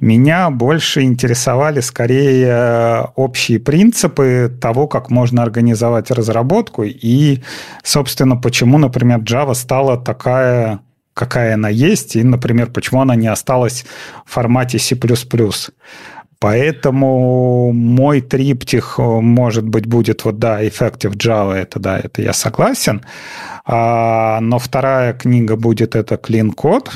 Меня 0.00 0.50
больше 0.50 1.02
интересовали 1.02 1.80
скорее 1.80 2.46
э, 2.46 3.04
общие 3.16 3.58
принципы 3.58 4.56
того, 4.60 4.86
как 4.86 5.10
можно 5.10 5.42
организовать 5.42 6.10
разработку 6.10 6.84
и, 6.84 7.40
собственно, 7.82 8.36
почему, 8.36 8.78
например, 8.78 9.20
Java 9.20 9.54
стала 9.54 9.96
такая 9.96 10.80
какая 11.14 11.54
она 11.54 11.68
есть, 11.68 12.16
и, 12.16 12.22
например, 12.22 12.70
почему 12.70 13.02
она 13.02 13.14
не 13.14 13.26
осталась 13.26 13.84
в 14.24 14.32
формате 14.32 14.78
C++. 14.78 14.96
Поэтому 16.40 17.70
мой 17.72 18.22
триптих, 18.22 18.94
э, 18.98 19.02
может 19.02 19.68
быть, 19.68 19.86
будет 19.86 20.24
вот, 20.24 20.38
да, 20.38 20.62
Effective 20.64 21.12
Java, 21.12 21.52
это 21.52 21.78
да, 21.78 21.98
это 21.98 22.22
я 22.22 22.32
согласен. 22.32 23.02
А, 23.66 24.40
но 24.40 24.58
вторая 24.58 25.12
книга 25.12 25.56
будет 25.56 25.94
это 25.94 26.14
Clean 26.14 26.54
Code. 26.54 26.88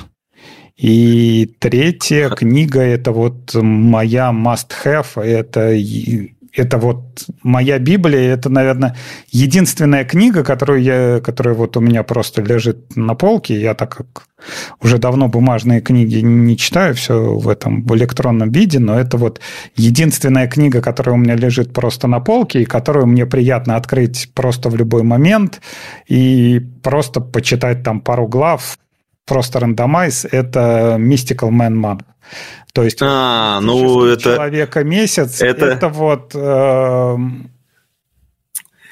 И 0.76 1.54
третья 1.60 2.30
книга 2.30 2.80
это 2.80 3.12
вот 3.12 3.54
моя 3.54 4.30
must-have, 4.32 5.22
это 5.22 5.72
это 6.54 6.78
вот 6.78 7.26
моя 7.42 7.78
Библия, 7.78 8.32
это, 8.32 8.48
наверное, 8.48 8.96
единственная 9.30 10.04
книга, 10.04 10.44
которую 10.44 10.82
я, 10.82 11.20
которая 11.20 11.54
вот 11.54 11.76
у 11.76 11.80
меня 11.80 12.02
просто 12.02 12.42
лежит 12.42 12.96
на 12.96 13.14
полке. 13.14 13.60
Я 13.60 13.74
так 13.74 13.96
как 13.96 14.28
уже 14.80 14.98
давно 14.98 15.28
бумажные 15.28 15.80
книги 15.80 16.16
не 16.18 16.56
читаю, 16.56 16.94
все 16.94 17.34
в 17.34 17.48
этом 17.48 17.82
в 17.84 17.96
электронном 17.96 18.52
виде, 18.52 18.78
но 18.78 18.98
это 18.98 19.16
вот 19.16 19.40
единственная 19.74 20.46
книга, 20.46 20.80
которая 20.80 21.16
у 21.16 21.18
меня 21.18 21.34
лежит 21.34 21.72
просто 21.72 22.06
на 22.06 22.20
полке, 22.20 22.62
и 22.62 22.66
которую 22.66 23.06
мне 23.06 23.26
приятно 23.26 23.76
открыть 23.76 24.30
просто 24.34 24.68
в 24.68 24.76
любой 24.76 25.02
момент 25.02 25.60
и 26.06 26.60
просто 26.82 27.20
почитать 27.20 27.82
там 27.82 28.00
пару 28.00 28.28
глав, 28.28 28.78
просто 29.26 29.60
рандомайз, 29.60 30.26
это 30.30 30.96
Mystical 30.98 31.50
Man 31.50 31.80
Month. 31.80 32.04
То 32.74 32.82
есть 32.82 32.98
а, 33.00 33.60
ну, 33.60 34.04
это, 34.04 34.34
человека 34.34 34.82
месяц, 34.82 35.40
это, 35.40 35.66
это 35.66 35.88
вот... 35.88 36.32
Э, 36.34 37.16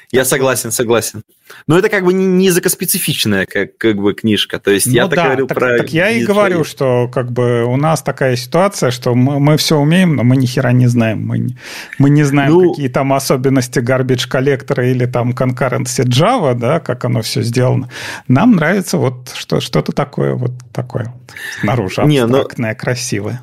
я 0.09 0.23
согласен, 0.23 0.71
согласен. 0.71 1.23
Но 1.67 1.77
это 1.77 1.89
как 1.89 2.05
бы 2.05 2.13
не 2.13 2.45
языкоспецифичная 2.45 3.45
как, 3.45 3.77
как 3.77 3.97
бы 3.97 4.13
книжка. 4.13 4.57
То 4.59 4.71
есть 4.71 4.85
ну 4.85 4.93
я 4.93 5.07
да, 5.07 5.25
говорил 5.25 5.47
так, 5.47 5.57
про... 5.57 5.77
Так 5.79 5.89
я 5.89 6.11
и 6.11 6.23
говорю, 6.23 6.63
что 6.63 7.09
как 7.09 7.33
бы 7.33 7.65
у 7.65 7.75
нас 7.75 8.01
такая 8.01 8.37
ситуация, 8.37 8.89
что 8.89 9.15
мы, 9.15 9.41
мы 9.41 9.57
все 9.57 9.77
умеем, 9.77 10.15
но 10.15 10.23
мы 10.23 10.37
ни 10.37 10.45
хера 10.45 10.71
не 10.71 10.87
знаем. 10.87 11.25
Мы, 11.27 11.57
мы 11.99 12.09
не 12.09 12.23
знаем, 12.23 12.53
ну, 12.53 12.69
какие 12.69 12.87
там 12.87 13.11
особенности 13.11 13.79
garbage 13.79 14.29
коллектора 14.29 14.89
или 14.89 15.07
там 15.07 15.31
concurrency 15.31 16.05
Java, 16.05 16.53
да, 16.53 16.79
как 16.79 17.03
оно 17.03 17.21
все 17.21 17.41
сделано. 17.41 17.89
Нам 18.29 18.55
нравится 18.55 18.97
вот 18.97 19.29
что, 19.35 19.59
что-то 19.59 19.91
такое 19.91 20.35
вот 20.35 20.53
такое 20.71 21.13
снаружи 21.59 22.01
не, 22.05 22.19
абстрактное, 22.19 22.71
но... 22.71 22.79
красивое. 22.79 23.41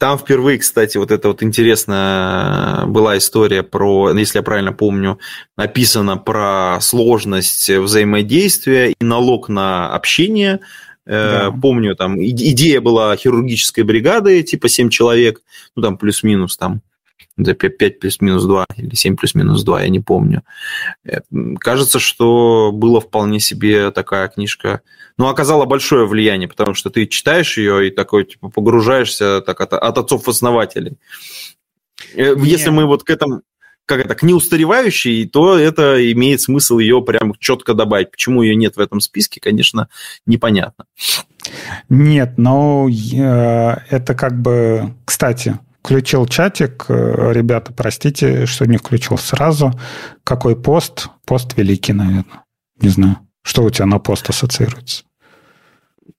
Там 0.00 0.16
впервые, 0.16 0.58
кстати, 0.58 0.96
вот 0.96 1.10
это 1.10 1.28
вот 1.28 1.42
интересная 1.42 2.86
была 2.86 3.18
история 3.18 3.62
про, 3.62 4.10
если 4.12 4.38
я 4.38 4.42
правильно 4.42 4.72
помню, 4.72 5.18
написано 5.58 6.16
про 6.16 6.78
сложность 6.80 7.68
взаимодействия 7.68 8.92
и 8.92 9.04
налог 9.04 9.50
на 9.50 9.92
общение. 9.92 10.60
Э, 11.04 11.50
да. 11.50 11.50
Помню, 11.50 11.94
там 11.96 12.18
идея 12.18 12.80
была 12.80 13.14
хирургической 13.14 13.84
бригады, 13.84 14.42
типа 14.42 14.70
7 14.70 14.88
человек, 14.88 15.42
ну 15.76 15.82
там 15.82 15.98
плюс-минус 15.98 16.56
там 16.56 16.80
это 17.36 17.52
5 17.52 18.00
плюс-минус 18.00 18.44
2 18.44 18.66
или 18.76 18.94
7 18.94 19.16
плюс-минус 19.16 19.62
2, 19.64 19.82
я 19.82 19.88
не 19.90 20.00
помню. 20.00 20.44
Э, 21.04 21.18
кажется, 21.58 21.98
что 21.98 22.70
было 22.72 23.02
вполне 23.02 23.38
себе 23.38 23.90
такая 23.90 24.28
книжка, 24.28 24.80
ну, 25.18 25.28
оказала 25.28 25.64
большое 25.64 26.06
влияние, 26.06 26.48
потому 26.48 26.74
что 26.74 26.90
ты 26.90 27.06
читаешь 27.06 27.56
ее 27.58 27.88
и 27.88 27.90
такой, 27.90 28.24
типа, 28.24 28.48
погружаешься 28.48 29.40
так, 29.40 29.60
от, 29.60 29.72
от 29.72 29.98
отцов-основателей. 29.98 30.96
Э, 32.14 32.34
если 32.38 32.70
мы 32.70 32.86
вот 32.86 33.04
к 33.04 33.10
этому, 33.10 33.42
как 33.86 34.04
это, 34.04 34.14
к 34.14 34.22
неустаревающей, 34.22 35.28
то 35.28 35.58
это 35.58 36.12
имеет 36.12 36.40
смысл 36.40 36.78
ее 36.78 37.02
прям 37.02 37.34
четко 37.38 37.74
добавить. 37.74 38.10
Почему 38.10 38.42
ее 38.42 38.54
нет 38.54 38.76
в 38.76 38.80
этом 38.80 39.00
списке, 39.00 39.40
конечно, 39.40 39.88
непонятно. 40.26 40.86
Нет, 41.88 42.34
но 42.38 42.88
это 42.88 44.14
как 44.14 44.40
бы, 44.40 44.94
кстати, 45.04 45.58
Включил 45.82 46.26
чатик. 46.26 46.86
Э, 46.88 47.32
ребята, 47.32 47.72
простите, 47.72 48.46
что 48.46 48.66
не 48.66 48.76
включил 48.76 49.16
сразу. 49.16 49.72
Какой 50.24 50.54
пост? 50.54 51.08
Пост 51.24 51.56
великий, 51.56 51.92
наверное. 51.92 52.44
Не 52.80 52.90
знаю. 52.90 53.16
Что 53.42 53.62
у 53.64 53.70
тебя 53.70 53.86
на 53.86 53.98
пост 53.98 54.28
ассоциируется? 54.28 55.04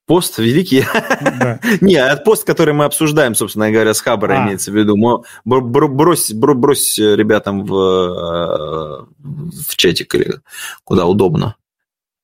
Пост 0.06 0.38
великий? 0.38 0.84
Да. 1.22 1.60
Не, 1.80 1.94
это 1.94 2.22
пост, 2.22 2.44
который 2.44 2.74
мы 2.74 2.84
обсуждаем, 2.84 3.34
собственно 3.34 3.70
говоря, 3.70 3.94
с 3.94 4.00
Хабара 4.00 4.34
а. 4.34 4.44
имеется 4.44 4.70
в 4.70 4.76
виду. 4.76 4.96
Брось, 5.44 6.32
брось 6.32 6.98
ребятам 6.98 7.64
в, 7.64 7.74
э, 7.74 9.06
в 9.18 9.76
чатик 9.76 10.14
или 10.14 10.40
куда 10.84 11.06
удобно. 11.06 11.56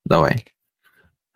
Давай. 0.05 0.45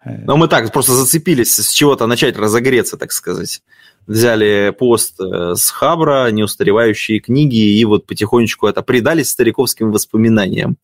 Э. 0.03 0.24
Но 0.25 0.38
мы 0.38 0.48
так 0.48 0.72
просто 0.72 0.93
зацепились 0.93 1.55
с 1.55 1.72
чего-то 1.72 2.08
начать 2.08 2.38
разогреться, 2.38 2.98
так 2.98 3.12
сказать 3.12 3.62
взяли 4.08 4.75
пост 4.77 5.20
э, 5.20 5.55
с 5.55 5.70
Хабра, 5.70 6.29
неустаревающие 6.32 7.20
книги, 7.20 7.77
и 7.79 7.86
вот 7.86 8.05
потихонечку 8.05 8.67
это 8.67 8.82
предались 8.82 9.29
стариковским 9.29 9.91
воспоминаниям. 9.91 10.77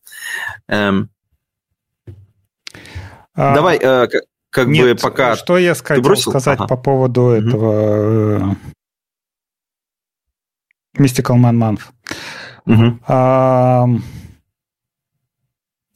Эм. 0.68 1.10
А, 3.42 3.54
Давай, 3.54 3.78
э, 3.78 4.06
как, 4.06 4.24
как 4.50 4.68
нет, 4.68 4.96
бы 4.96 5.00
пока... 5.00 5.34
Что 5.34 5.56
я 5.56 5.74
хотел 5.74 6.14
сказать 6.16 6.58
ага. 6.58 6.68
по 6.68 6.76
поводу 6.76 7.22
угу. 7.22 7.30
этого 7.30 8.58
э, 10.94 10.98
Mystical 10.98 11.38
Man 11.38 11.56
Month. 11.56 11.80
Угу. 12.66 12.98
А, 13.08 13.86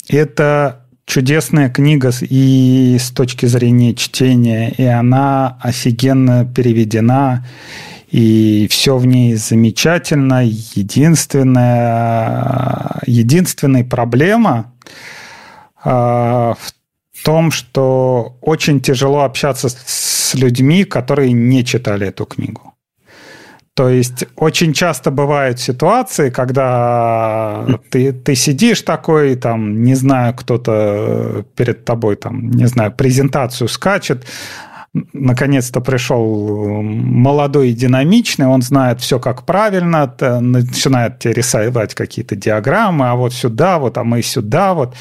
это 0.08 0.86
чудесная 1.04 1.68
книга 1.68 2.12
и 2.22 2.96
с 2.98 3.10
точки 3.10 3.44
зрения 3.44 3.94
чтения, 3.94 4.70
и 4.70 4.84
она 4.84 5.58
офигенно 5.60 6.46
переведена, 6.46 7.46
и 8.10 8.68
все 8.70 8.96
в 8.96 9.04
ней 9.04 9.34
замечательно. 9.34 10.46
Единственная, 10.46 13.02
единственная 13.06 13.84
проблема 13.84 14.72
э, 15.84 16.54
том, 17.22 17.50
что 17.50 18.36
очень 18.40 18.80
тяжело 18.80 19.22
общаться 19.22 19.68
с 19.68 20.34
людьми, 20.34 20.84
которые 20.84 21.32
не 21.32 21.64
читали 21.64 22.08
эту 22.08 22.24
книгу. 22.24 22.74
То 23.74 23.88
есть 23.88 24.24
очень 24.36 24.72
часто 24.72 25.10
бывают 25.10 25.58
ситуации, 25.58 26.30
когда 26.30 27.66
ты, 27.90 28.12
ты 28.12 28.36
сидишь 28.36 28.82
такой, 28.82 29.34
там, 29.34 29.82
не 29.82 29.96
знаю, 29.96 30.32
кто-то 30.34 31.44
перед 31.56 31.84
тобой, 31.84 32.14
там, 32.14 32.50
не 32.52 32.66
знаю, 32.66 32.92
презентацию 32.92 33.66
скачет, 33.66 34.24
наконец-то 35.12 35.80
пришел 35.80 36.82
молодой 36.82 37.70
и 37.70 37.74
динамичный, 37.74 38.46
он 38.46 38.62
знает 38.62 39.00
все 39.00 39.18
как 39.18 39.44
правильно, 39.44 40.14
начинает 40.40 41.18
тебе 41.18 41.34
рисовать 41.34 41.94
какие-то 41.94 42.36
диаграммы, 42.36 43.08
а 43.08 43.16
вот 43.16 43.32
сюда, 43.32 43.80
вот, 43.80 43.98
а 43.98 44.04
мы 44.04 44.22
сюда, 44.22 44.74
вот. 44.74 44.94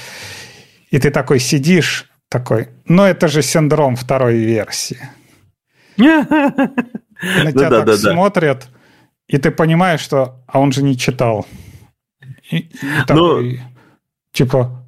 И 0.94 1.00
ты 1.00 1.10
такой 1.10 1.40
сидишь, 1.40 2.06
такой, 2.30 2.70
ну 2.86 3.02
это 3.02 3.28
же 3.28 3.42
синдром 3.42 3.96
второй 3.96 4.36
версии. 4.36 5.00
на 5.98 7.52
тебя 7.52 7.84
так 7.84 7.96
смотрят, 7.96 8.68
и 9.28 9.40
ты 9.40 9.50
понимаешь, 9.50 10.02
что 10.02 10.44
а 10.46 10.60
он 10.60 10.72
же 10.72 10.84
не 10.84 10.96
читал. 10.96 11.48
И, 12.52 12.70
такой, 13.08 13.58
ну, 13.58 13.60
типа, 14.34 14.88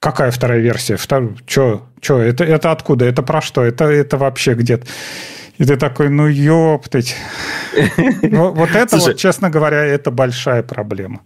какая 0.00 0.30
вторая 0.30 0.60
версия? 0.60 0.96
Втор... 0.96 1.34
Чё, 1.46 1.88
чё, 2.02 2.18
это, 2.18 2.44
это 2.44 2.70
откуда? 2.70 3.06
Это 3.06 3.22
про 3.22 3.40
что? 3.40 3.62
Это, 3.64 3.84
это 3.84 4.18
вообще 4.18 4.52
где-то... 4.52 4.86
И 5.58 5.64
ты 5.64 5.76
такой, 5.76 6.10
ну 6.10 6.26
ёптать. 6.26 7.16
Вот 8.22 8.70
это 8.70 8.96
вот, 8.96 9.16
честно 9.16 9.50
говоря, 9.50 9.84
это 9.84 10.10
большая 10.10 10.62
проблема. 10.62 11.20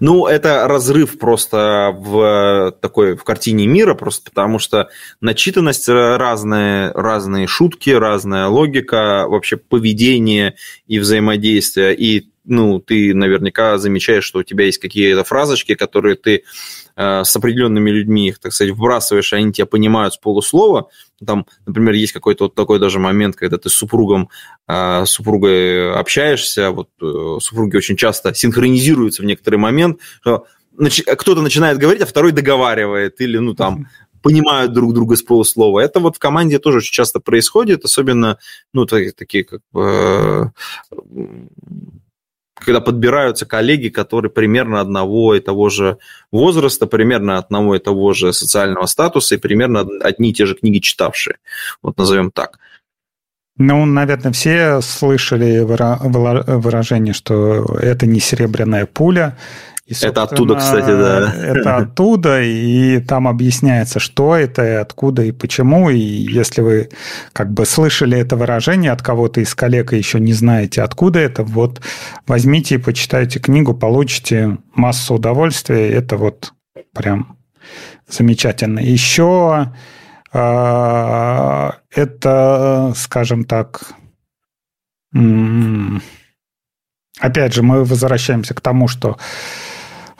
Ну, 0.00 0.26
это 0.26 0.66
разрыв 0.66 1.18
просто 1.18 1.94
в 1.96 2.76
такой 2.80 3.16
в 3.16 3.24
картине 3.24 3.66
мира, 3.66 3.94
просто 3.94 4.30
потому 4.30 4.58
что 4.58 4.88
начитанность 5.20 5.88
разные, 5.88 6.90
разные 6.92 7.46
шутки, 7.46 7.90
разная 7.90 8.46
логика, 8.46 9.26
вообще 9.28 9.56
поведение 9.56 10.54
и 10.86 10.98
взаимодействие. 10.98 11.94
И 11.94 12.32
ну, 12.44 12.80
ты 12.80 13.14
наверняка 13.14 13.78
замечаешь, 13.78 14.24
что 14.24 14.40
у 14.40 14.42
тебя 14.42 14.64
есть 14.64 14.78
какие-то 14.78 15.24
фразочки, 15.24 15.74
которые 15.74 16.16
ты 16.16 16.42
э, 16.96 17.24
с 17.24 17.36
определенными 17.36 17.90
людьми, 17.90 18.28
их, 18.28 18.38
так 18.38 18.52
сказать, 18.52 18.74
вбрасываешь, 18.74 19.32
они 19.32 19.52
тебя 19.52 19.66
понимают 19.66 20.14
с 20.14 20.18
полуслова. 20.18 20.88
Там, 21.26 21.46
например, 21.66 21.94
есть 21.94 22.12
какой-то 22.12 22.44
вот 22.44 22.54
такой 22.54 22.78
даже 22.78 22.98
момент, 22.98 23.36
когда 23.36 23.58
ты 23.58 23.68
с 23.68 23.74
супругом, 23.74 24.28
э, 24.68 25.04
с 25.04 25.10
супругой 25.10 25.92
общаешься, 25.94 26.70
вот 26.70 26.88
э, 27.00 27.38
супруги 27.40 27.76
очень 27.76 27.96
часто 27.96 28.34
синхронизируются 28.34 29.22
в 29.22 29.26
некоторый 29.26 29.56
момент, 29.56 30.00
что 30.20 30.46
кто-то 31.16 31.42
начинает 31.42 31.78
говорить, 31.78 32.02
а 32.02 32.06
второй 32.06 32.32
договаривает, 32.32 33.20
или, 33.20 33.38
ну, 33.38 33.54
там, 33.54 33.88
понимают 34.22 34.72
друг 34.72 34.94
друга 34.94 35.16
с 35.16 35.22
полуслова. 35.22 35.80
Это 35.80 36.00
вот 36.00 36.16
в 36.16 36.18
команде 36.18 36.58
тоже 36.58 36.78
очень 36.78 36.92
часто 36.92 37.20
происходит, 37.20 37.84
особенно, 37.84 38.38
ну, 38.72 38.86
такие, 38.86 39.44
как 39.44 39.60
бы 39.72 40.52
когда 42.64 42.80
подбираются 42.80 43.46
коллеги, 43.46 43.88
которые 43.88 44.30
примерно 44.30 44.80
одного 44.80 45.34
и 45.34 45.40
того 45.40 45.68
же 45.68 45.98
возраста, 46.30 46.86
примерно 46.86 47.38
одного 47.38 47.76
и 47.76 47.78
того 47.78 48.12
же 48.12 48.32
социального 48.32 48.86
статуса 48.86 49.34
и 49.34 49.38
примерно 49.38 49.86
одни 50.00 50.30
и 50.30 50.34
те 50.34 50.46
же 50.46 50.54
книги 50.54 50.78
читавшие. 50.78 51.36
Вот 51.82 51.98
назовем 51.98 52.30
так. 52.30 52.58
Ну, 53.58 53.84
наверное, 53.84 54.32
все 54.32 54.80
слышали 54.80 55.60
выражение, 55.60 57.12
что 57.12 57.76
это 57.80 58.06
не 58.06 58.18
серебряная 58.18 58.86
пуля, 58.86 59.36
и, 60.00 60.06
это 60.06 60.22
оттуда, 60.22 60.56
кстати, 60.56 60.86
да. 60.86 61.34
Это 61.34 61.76
оттуда, 61.76 62.42
и 62.42 63.00
там 63.00 63.28
объясняется, 63.28 64.00
что 64.00 64.36
это, 64.36 64.64
и 64.64 64.74
откуда, 64.74 65.22
и 65.22 65.32
почему. 65.32 65.90
И 65.90 65.98
если 65.98 66.60
вы 66.60 66.90
как 67.32 67.52
бы 67.52 67.66
слышали 67.66 68.18
это 68.18 68.36
выражение 68.36 68.92
от 68.92 69.02
кого-то 69.02 69.40
из 69.40 69.54
коллег 69.54 69.92
и 69.92 69.98
еще 69.98 70.20
не 70.20 70.32
знаете, 70.32 70.82
откуда 70.82 71.18
это, 71.18 71.42
вот 71.42 71.80
возьмите 72.26 72.76
и 72.76 72.78
почитайте 72.78 73.38
книгу, 73.38 73.74
получите 73.74 74.58
массу 74.74 75.14
удовольствия. 75.14 75.90
Это 75.90 76.16
вот 76.16 76.52
прям 76.94 77.36
замечательно. 78.08 78.78
Еще 78.80 79.72
э, 80.32 81.70
это, 81.94 82.92
скажем 82.96 83.44
так, 83.44 83.94
опять 87.20 87.54
же, 87.54 87.62
мы 87.62 87.84
возвращаемся 87.84 88.54
к 88.54 88.60
тому, 88.60 88.88
что 88.88 89.10
а, 89.10 89.16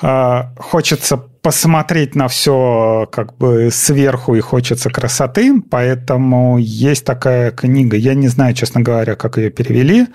хочется 0.02 1.16
посмотреть 1.42 2.14
на 2.14 2.28
все 2.28 3.08
как 3.10 3.36
бы 3.36 3.70
сверху 3.70 4.36
и 4.36 4.40
хочется 4.40 4.90
красоты, 4.90 5.60
поэтому 5.60 6.56
есть 6.58 7.04
такая 7.04 7.50
книга, 7.50 7.96
я 7.96 8.14
не 8.14 8.28
знаю, 8.28 8.54
честно 8.54 8.80
говоря, 8.80 9.16
как 9.16 9.38
ее 9.38 9.50
перевели, 9.50 10.06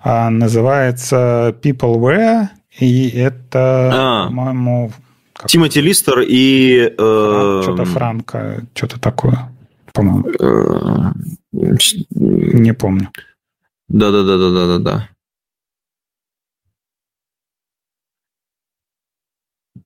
а, 0.00 0.28
называется 0.28 1.56
People 1.62 1.98
Wear, 1.98 2.48
и 2.78 3.08
это, 3.08 3.90
а, 3.94 4.26
по-моему... 4.26 4.92
Тимоти 5.46 5.80
Листер 5.80 6.20
и... 6.20 6.92
Э... 6.96 7.60
Что-то 7.62 7.84
Франко, 7.86 8.62
что-то 8.74 9.00
такое, 9.00 9.50
по-моему. 9.92 10.28
Э... 10.38 11.12
Не 12.10 12.74
помню. 12.74 13.08
Да-да-да-да-да-да. 13.88 15.08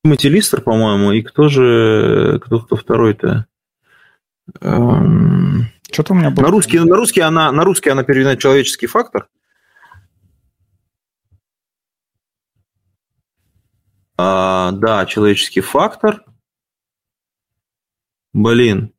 Тимоти 0.08 0.30
Листер, 0.30 0.62
по-моему, 0.62 1.12
и 1.12 1.20
кто 1.20 1.48
же, 1.48 2.40
кто, 2.42 2.60
кто 2.60 2.76
второй-то? 2.76 3.46
Эм... 4.62 5.66
Что-то 5.92 6.14
у 6.14 6.16
меня 6.16 6.30
было. 6.30 6.46
На 6.46 6.50
русский, 6.50 6.78
на 6.78 6.96
русский 6.96 7.20
она, 7.20 7.52
на 7.52 7.62
русский 7.62 7.90
она 7.90 8.04
переведена 8.04 8.38
человеческий 8.38 8.86
фактор. 8.86 9.28
А, 14.16 14.72
да, 14.72 15.04
человеческий 15.04 15.60
фактор. 15.60 16.24
Блин. 18.32 18.94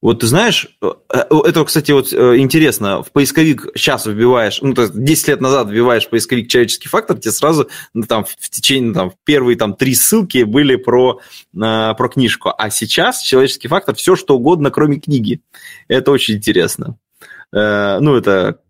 Вот 0.00 0.20
ты 0.20 0.28
знаешь, 0.28 0.68
э, 0.80 0.92
э, 1.12 1.24
это, 1.44 1.64
кстати, 1.64 1.90
вот 1.90 2.12
э, 2.12 2.38
интересно, 2.38 3.02
в 3.02 3.10
поисковик 3.10 3.66
сейчас 3.74 4.06
вбиваешь, 4.06 4.60
ну, 4.62 4.72
то 4.72 4.82
есть 4.82 4.94
10 4.94 5.28
лет 5.28 5.40
назад 5.40 5.68
вбиваешь 5.68 6.06
в 6.06 6.10
поисковик 6.10 6.48
человеческий 6.48 6.88
фактор, 6.88 7.18
тебе 7.18 7.32
сразу 7.32 7.68
ну, 7.94 8.04
там 8.04 8.24
в 8.24 8.48
течение, 8.48 8.94
там, 8.94 9.12
первые 9.24 9.56
там 9.56 9.74
три 9.74 9.96
ссылки 9.96 10.44
были 10.44 10.76
про, 10.76 11.20
про 11.52 12.08
книжку, 12.08 12.52
а 12.56 12.70
сейчас 12.70 13.22
человеческий 13.22 13.66
фактор 13.66 13.96
все 13.96 14.14
что 14.14 14.36
угодно, 14.36 14.70
кроме 14.70 15.00
книги. 15.00 15.40
Это 15.88 16.12
очень 16.12 16.36
интересно. 16.36 16.96
Ну, 17.50 18.14
это, 18.14 18.60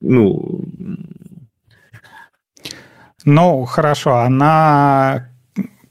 ну... 0.00 0.64
Ну, 3.24 3.64
хорошо, 3.66 4.16
она 4.16 5.31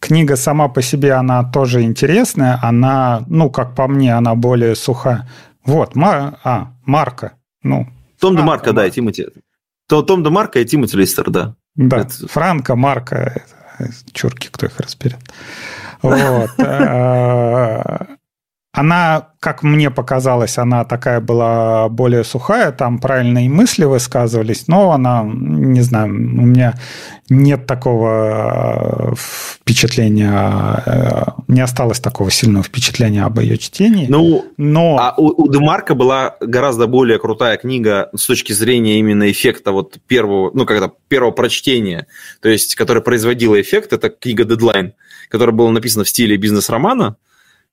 книга 0.01 0.35
сама 0.35 0.67
по 0.67 0.81
себе, 0.81 1.13
она 1.13 1.43
тоже 1.43 1.83
интересная. 1.83 2.59
Она, 2.61 3.23
ну, 3.27 3.49
как 3.49 3.75
по 3.75 3.87
мне, 3.87 4.17
она 4.17 4.35
более 4.35 4.75
суха. 4.75 5.27
Вот, 5.65 5.95
Мар... 5.95 6.37
а, 6.43 6.73
Марка. 6.85 7.33
Ну, 7.63 7.87
Том 8.19 8.35
де 8.35 8.41
Марка, 8.41 8.73
да, 8.73 8.85
и 8.85 8.91
Тимоти. 8.91 9.27
То, 9.87 10.01
Том 10.01 10.23
де 10.23 10.29
Марка 10.29 10.59
и 10.59 10.65
Тимоти 10.65 10.97
Листер, 10.97 11.29
да. 11.29 11.55
Да, 11.75 11.97
Это... 11.97 12.27
Франко, 12.27 12.75
Марка, 12.75 13.43
чурки, 14.13 14.49
кто 14.51 14.65
их 14.65 14.79
разберет. 14.79 15.19
Вот. 16.01 16.49
Она, 18.73 19.31
как 19.41 19.63
мне 19.63 19.91
показалось, 19.91 20.57
она 20.57 20.85
такая 20.85 21.19
была 21.19 21.89
более 21.89 22.23
сухая, 22.23 22.71
там 22.71 22.99
правильные 22.99 23.49
мысли 23.49 23.83
высказывались, 23.83 24.69
но 24.69 24.93
она, 24.93 25.23
не 25.25 25.81
знаю, 25.81 26.07
у 26.07 26.45
меня 26.45 26.79
нет 27.27 27.67
такого 27.67 29.11
э, 29.11 29.15
впечатления, 29.17 30.83
э, 30.85 31.23
не 31.49 31.59
осталось 31.59 31.99
такого 31.99 32.31
сильного 32.31 32.63
впечатления 32.63 33.25
об 33.25 33.39
ее 33.39 33.57
чтении. 33.57 34.05
Ну, 34.07 34.45
но... 34.55 34.97
а 34.97 35.15
у, 35.17 35.43
у 35.43 35.51
Демарка 35.51 35.93
была 35.93 36.37
гораздо 36.39 36.87
более 36.87 37.19
крутая 37.19 37.57
книга 37.57 38.09
с 38.15 38.25
точки 38.25 38.53
зрения 38.53 38.99
именно 38.99 39.29
эффекта 39.29 39.73
вот 39.73 39.97
первого, 40.07 40.49
ну, 40.53 40.65
когда 40.65 40.89
первого 41.09 41.31
прочтения, 41.31 42.07
то 42.41 42.47
есть, 42.47 42.75
которая 42.75 43.03
производила 43.03 43.59
эффект, 43.59 43.91
это 43.91 44.09
книга 44.09 44.45
«Дедлайн», 44.45 44.93
которая 45.27 45.53
была 45.53 45.71
написана 45.71 46.05
в 46.05 46.09
стиле 46.09 46.37
бизнес-романа, 46.37 47.17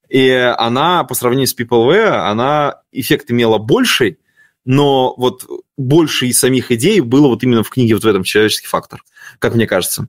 и 0.09 0.31
она, 0.31 1.05
по 1.05 1.15
сравнению 1.15 1.47
с 1.47 1.57
PeopleWare, 1.57 2.29
она 2.29 2.77
эффект 2.93 3.31
имела 3.31 3.59
больший, 3.59 4.19
но 4.65 5.15
вот 5.17 5.47
больше 5.77 6.27
из 6.27 6.39
самих 6.39 6.71
идей 6.73 7.01
было 7.01 7.29
вот 7.29 7.43
именно 7.43 7.63
в 7.63 7.71
книге 7.71 7.95
вот 7.95 8.05
в 8.05 8.07
этом 8.07 8.23
«Человеческий 8.23 8.67
фактор», 8.67 9.03
как 9.39 9.55
мне 9.55 9.67
кажется. 9.67 10.09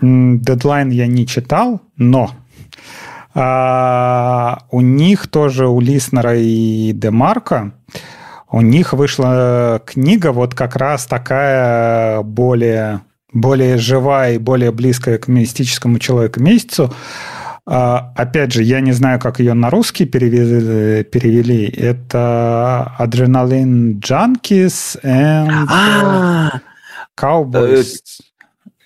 Дедлайн 0.00 0.90
я 0.90 1.06
не 1.06 1.26
читал, 1.26 1.82
но 1.96 2.30
а, 3.34 4.64
у 4.70 4.80
них 4.80 5.28
тоже, 5.28 5.68
у 5.68 5.80
Лиснера 5.80 6.36
и 6.36 6.92
Демарка, 6.92 7.72
у 8.50 8.60
них 8.60 8.92
вышла 8.92 9.82
книга 9.84 10.32
вот 10.32 10.54
как 10.54 10.76
раз 10.76 11.06
такая 11.06 12.22
более, 12.22 13.00
более 13.32 13.78
живая 13.78 14.34
и 14.34 14.38
более 14.38 14.72
близкая 14.72 15.18
к 15.18 15.28
мистическому 15.28 15.98
человеку 15.98 16.40
месяцу, 16.40 16.94
опять 17.64 18.52
же, 18.52 18.62
я 18.62 18.80
не 18.80 18.92
знаю, 18.92 19.20
как 19.20 19.38
ее 19.38 19.54
на 19.54 19.70
русский 19.70 20.04
перевели. 20.04 21.04
перевели. 21.04 21.66
Это 21.66 22.92
Adrenaline 22.98 24.00
Junkies 24.00 25.00
and 25.02 25.66
а! 25.68 26.60
Cowboys. 27.18 28.00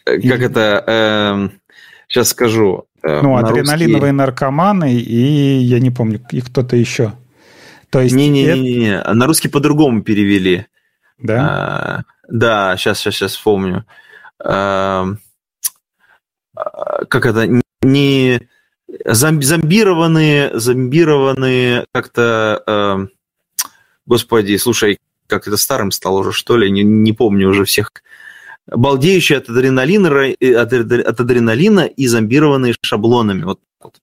Э, 0.04 0.20
как 0.20 0.40
это? 0.40 1.50
Сейчас 2.08 2.28
эм, 2.28 2.30
скажу. 2.30 2.86
Э, 3.02 3.20
ну, 3.22 3.36
адреналиновые 3.36 4.12
наркоманы 4.12 4.94
и 4.94 5.58
я 5.58 5.80
не 5.80 5.90
помню, 5.90 6.24
и 6.30 6.40
кто-то 6.40 6.76
еще. 6.76 7.12
То 7.90 8.00
есть 8.00 8.14
не-не-не, 8.14 9.02
на 9.02 9.26
русский 9.26 9.48
по-другому 9.48 10.02
перевели. 10.02 10.66
Да? 11.18 11.46
А, 11.48 12.02
да, 12.28 12.76
сейчас, 12.76 12.98
сейчас, 12.98 13.14
сейчас 13.14 13.32
вспомню. 13.32 13.86
Эм, 14.44 15.20
как 16.54 17.26
это? 17.26 17.46
Не 17.82 18.40
зомбированные, 19.04 20.58
зомбированные 20.58 21.86
как-то... 21.92 22.62
Э, 22.66 23.06
господи, 24.06 24.56
слушай, 24.56 24.98
как 25.26 25.48
это 25.48 25.56
старым 25.56 25.90
стало 25.90 26.20
уже, 26.20 26.32
что 26.32 26.56
ли, 26.56 26.70
не, 26.70 26.82
не 26.82 27.12
помню 27.12 27.48
уже 27.48 27.64
всех. 27.64 27.90
Балдеющие 28.66 29.38
от 29.38 29.48
адреналина, 29.48 30.08
от, 30.30 30.72
от 30.72 31.20
адреналина 31.20 31.86
и 31.86 32.06
зомбированные 32.06 32.74
шаблонами. 32.82 33.44
Вот, 33.44 33.60
вот. 33.80 34.00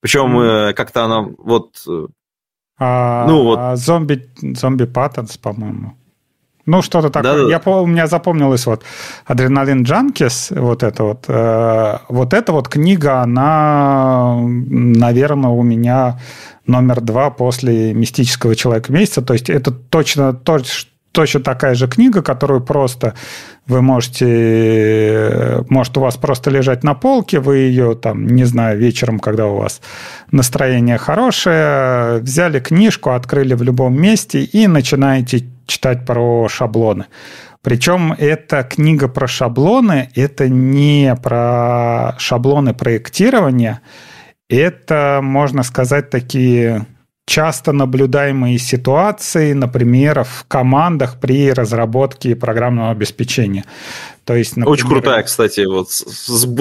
Причем 0.00 0.38
mm. 0.38 0.70
э, 0.70 0.72
как-то 0.74 1.04
она 1.04 1.22
вот... 1.38 1.84
А, 2.80 3.26
ну, 3.26 3.42
вот. 3.42 3.58
а 3.58 3.76
зомби, 3.76 4.30
зомби 4.40 4.84
Паттенс, 4.84 5.36
по-моему. 5.36 5.96
Ну, 6.68 6.82
что-то 6.82 7.08
такое. 7.08 7.44
Да, 7.44 7.50
Я, 7.50 7.58
да. 7.58 7.70
У 7.70 7.86
меня 7.86 8.06
запомнилось 8.06 8.66
вот 8.66 8.82
«Адреналин 9.24 9.84
Джанкис», 9.84 10.50
вот 10.50 10.82
это 10.82 11.02
вот. 11.02 11.24
Э, 11.26 12.00
вот 12.10 12.34
эта 12.34 12.52
вот 12.52 12.68
книга, 12.68 13.22
она, 13.22 14.36
наверное, 14.38 15.48
у 15.48 15.62
меня 15.62 16.20
номер 16.66 17.00
два 17.00 17.30
после 17.30 17.94
«Мистического 17.94 18.54
человека 18.54 18.92
месяца». 18.92 19.22
То 19.22 19.32
есть 19.32 19.48
это 19.48 19.70
точно 19.70 20.34
то, 20.34 20.58
точно 21.12 21.40
такая 21.40 21.74
же 21.74 21.88
книга, 21.88 22.22
которую 22.22 22.60
просто 22.60 23.14
вы 23.66 23.82
можете, 23.82 25.64
может 25.68 25.96
у 25.96 26.00
вас 26.00 26.16
просто 26.16 26.50
лежать 26.50 26.84
на 26.84 26.94
полке, 26.94 27.40
вы 27.40 27.58
ее 27.58 27.94
там, 27.94 28.26
не 28.26 28.44
знаю, 28.44 28.78
вечером, 28.78 29.18
когда 29.18 29.46
у 29.46 29.56
вас 29.56 29.80
настроение 30.30 30.98
хорошее, 30.98 32.20
взяли 32.20 32.60
книжку, 32.60 33.10
открыли 33.10 33.54
в 33.54 33.62
любом 33.62 34.00
месте 34.00 34.42
и 34.42 34.66
начинаете 34.66 35.46
читать 35.66 36.06
про 36.06 36.48
шаблоны. 36.48 37.06
Причем 37.62 38.12
эта 38.12 38.62
книга 38.62 39.08
про 39.08 39.26
шаблоны, 39.26 40.08
это 40.14 40.48
не 40.48 41.14
про 41.22 42.14
шаблоны 42.18 42.72
проектирования, 42.72 43.80
это, 44.48 45.20
можно 45.22 45.62
сказать, 45.62 46.08
такие 46.08 46.86
часто 47.28 47.72
наблюдаемые 47.72 48.58
ситуации, 48.58 49.52
например, 49.52 50.24
в 50.24 50.46
командах 50.48 51.20
при 51.20 51.52
разработке 51.52 52.34
программного 52.34 52.90
обеспечения. 52.90 53.64
То 54.24 54.34
есть, 54.34 54.56
например... 54.56 54.72
Очень 54.72 54.88
крутая, 54.88 55.22
кстати, 55.22 55.66
вот 55.66 55.88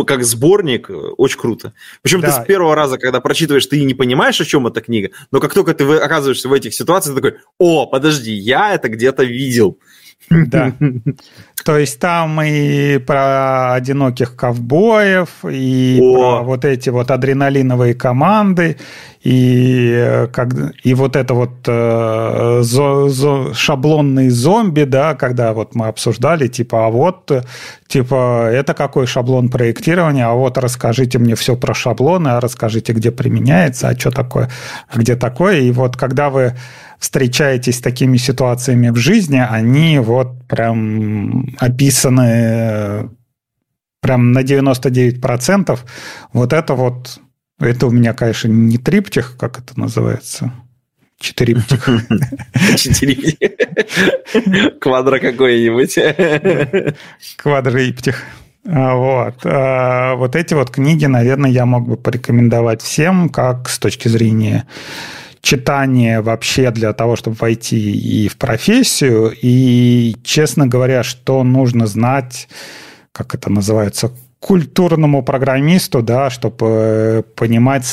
как 0.06 0.24
сборник, 0.26 0.90
очень 1.18 1.40
круто. 1.40 1.74
Причем 2.02 2.22
да. 2.22 2.28
ты 2.28 2.44
с 2.44 2.46
первого 2.46 2.76
раза, 2.76 2.98
когда 2.98 3.22
прочитываешь, 3.22 3.66
ты 3.66 3.84
не 3.84 3.94
понимаешь, 3.94 4.40
о 4.42 4.46
чем 4.46 4.68
эта 4.68 4.82
книга, 4.82 5.10
но 5.32 5.40
как 5.40 5.54
только 5.54 5.74
ты 5.74 5.86
оказываешься 5.96 6.50
в 6.50 6.54
этих 6.54 6.74
ситуациях, 6.74 7.16
ты 7.16 7.22
такой, 7.22 7.40
о, 7.58 7.86
подожди, 7.86 8.34
я 8.34 8.74
это 8.74 8.90
где-то 8.90 9.24
видел. 9.24 9.80
Да. 10.30 10.74
То 11.64 11.78
есть 11.78 12.00
там 12.00 12.42
и 12.42 12.98
про 13.00 13.74
одиноких 13.74 14.36
ковбоев, 14.36 15.30
и 15.44 16.00
О. 16.02 16.14
про 16.14 16.44
вот 16.44 16.64
эти 16.64 16.90
вот 16.90 17.12
адреналиновые 17.12 17.94
команды, 17.94 18.78
и, 19.28 19.92
э, 19.94 20.28
как, 20.28 20.54
и 20.86 20.94
вот 20.94 21.18
это 21.18 21.34
вот 21.34 21.68
э, 21.68 22.60
зо, 22.64 23.10
зо, 23.10 23.54
шаблонные 23.54 24.32
зомби, 24.32 24.84
да, 24.84 25.16
когда 25.16 25.52
вот 25.52 25.76
мы 25.76 25.88
обсуждали, 25.88 26.48
типа, 26.48 26.88
а 26.88 26.90
вот, 26.90 27.30
типа, 27.90 28.50
это 28.50 28.74
какой 28.74 29.06
шаблон 29.06 29.50
проектирования, 29.50 30.26
а 30.26 30.34
вот 30.34 30.58
расскажите 30.58 31.20
мне 31.20 31.36
все 31.36 31.58
про 31.58 31.74
шаблоны, 31.74 32.30
а 32.30 32.40
расскажите, 32.40 32.94
где 32.94 33.12
применяется, 33.12 33.90
а 33.90 34.00
что 34.00 34.12
такое, 34.12 34.50
а 34.88 34.98
где 34.98 35.18
такое, 35.18 35.60
и 35.60 35.72
вот 35.72 35.98
когда 35.98 36.30
вы 36.30 36.56
встречаетесь 36.98 37.80
с 37.80 37.82
такими 37.82 38.16
ситуациями 38.16 38.92
в 38.92 38.96
жизни, 38.96 39.46
они 39.46 40.00
вот 40.00 40.48
прям 40.48 41.54
описаны 41.60 43.10
прям 44.00 44.32
на 44.32 44.40
99%. 44.40 45.80
Вот 46.32 46.54
это 46.54 46.76
вот, 46.76 47.20
это 47.60 47.88
у 47.88 47.92
меня, 47.92 48.14
конечно, 48.14 48.48
не 48.48 48.78
триптих, 48.78 49.36
как 49.38 49.60
это 49.60 49.80
называется, 49.80 50.54
Четыриптих. 51.20 51.90
Четыриптих. 52.78 53.38
Квадро 54.80 55.20
какой-нибудь. 55.20 55.98
Квадриптих. 57.38 58.24
А, 58.68 58.96
вот. 58.96 59.36
А, 59.44 60.16
вот 60.16 60.36
эти 60.36 60.54
вот 60.54 60.70
книги, 60.70 61.06
наверное, 61.06 61.50
я 61.50 61.66
мог 61.66 61.88
бы 61.88 61.98
порекомендовать 61.98 62.84
всем, 62.84 63.30
как 63.30 63.68
с 63.70 63.80
точки 63.80 64.08
зрения 64.10 64.68
читание 65.42 66.22
вообще 66.22 66.72
для 66.72 66.94
того, 66.94 67.16
чтобы 67.16 67.38
войти 67.40 67.92
и 67.92 68.28
в 68.28 68.38
профессию. 68.38 69.34
И, 69.42 70.18
честно 70.24 70.68
говоря, 70.68 71.04
что 71.04 71.44
нужно 71.44 71.88
знать, 71.88 72.48
как 73.12 73.34
это 73.34 73.50
называется, 73.50 74.12
культурному 74.40 75.24
программисту, 75.24 76.02
да, 76.02 76.30
чтобы 76.30 76.68
э, 76.68 77.24
понимать, 77.36 77.86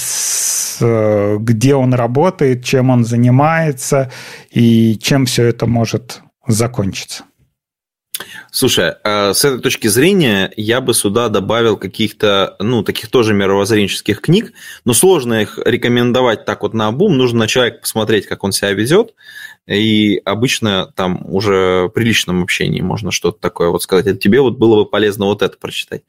э, 0.81 1.37
где 1.41 1.75
он 1.75 1.95
работает, 1.95 2.65
чем 2.65 2.91
он 2.91 3.05
занимается 3.05 4.11
и 4.51 4.99
чем 5.01 5.27
все 5.27 5.45
это 5.45 5.67
может 5.67 6.23
закончиться. 6.47 7.25
Слушай, 8.53 8.95
а 9.03 9.35
с 9.35 9.45
этой 9.45 9.61
точки 9.61 9.89
зрения 9.89 10.53
я 10.57 10.81
бы 10.81 10.95
сюда 10.95 11.29
добавил 11.29 11.77
каких-то, 11.77 12.55
ну, 12.61 12.85
таких 12.85 13.11
тоже 13.11 13.35
мировоззренческих 13.35 14.21
книг, 14.21 14.53
но 14.85 14.95
сложно 14.95 15.43
их 15.43 15.59
рекомендовать 15.65 16.45
так 16.45 16.63
вот 16.63 16.75
на 16.75 16.87
обум, 16.87 17.17
нужно 17.17 17.41
на 17.41 17.49
человека 17.49 17.81
посмотреть, 17.81 18.27
как 18.27 18.45
он 18.45 18.53
себя 18.53 18.73
ведет, 18.73 19.15
и 19.67 20.21
обычно 20.25 20.93
там 20.95 21.25
уже 21.25 21.91
при 21.95 22.05
личном 22.05 22.43
общении 22.43 22.83
можно 22.83 23.11
что-то 23.11 23.41
такое 23.41 23.71
вот 23.71 23.83
сказать. 23.83 24.07
Это 24.07 24.19
тебе 24.19 24.41
вот 24.41 24.59
было 24.59 24.85
бы 24.85 24.87
полезно 24.89 25.25
вот 25.25 25.43
это 25.43 25.57
прочитать. 25.57 26.03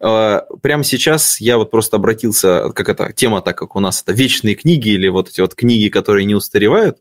А, 0.00 0.44
прямо 0.60 0.82
сейчас 0.82 1.40
я 1.40 1.56
вот 1.56 1.70
просто 1.70 1.96
обратился, 1.96 2.70
как 2.74 2.88
это, 2.88 3.12
тема, 3.12 3.42
так 3.42 3.56
как 3.56 3.76
у 3.76 3.80
нас 3.80 4.02
это 4.02 4.12
вечные 4.12 4.56
книги 4.56 4.90
или 4.90 5.08
вот 5.08 5.28
эти 5.28 5.40
вот 5.40 5.54
книги, 5.54 5.88
которые 5.88 6.24
не 6.26 6.34
устаревают, 6.34 6.98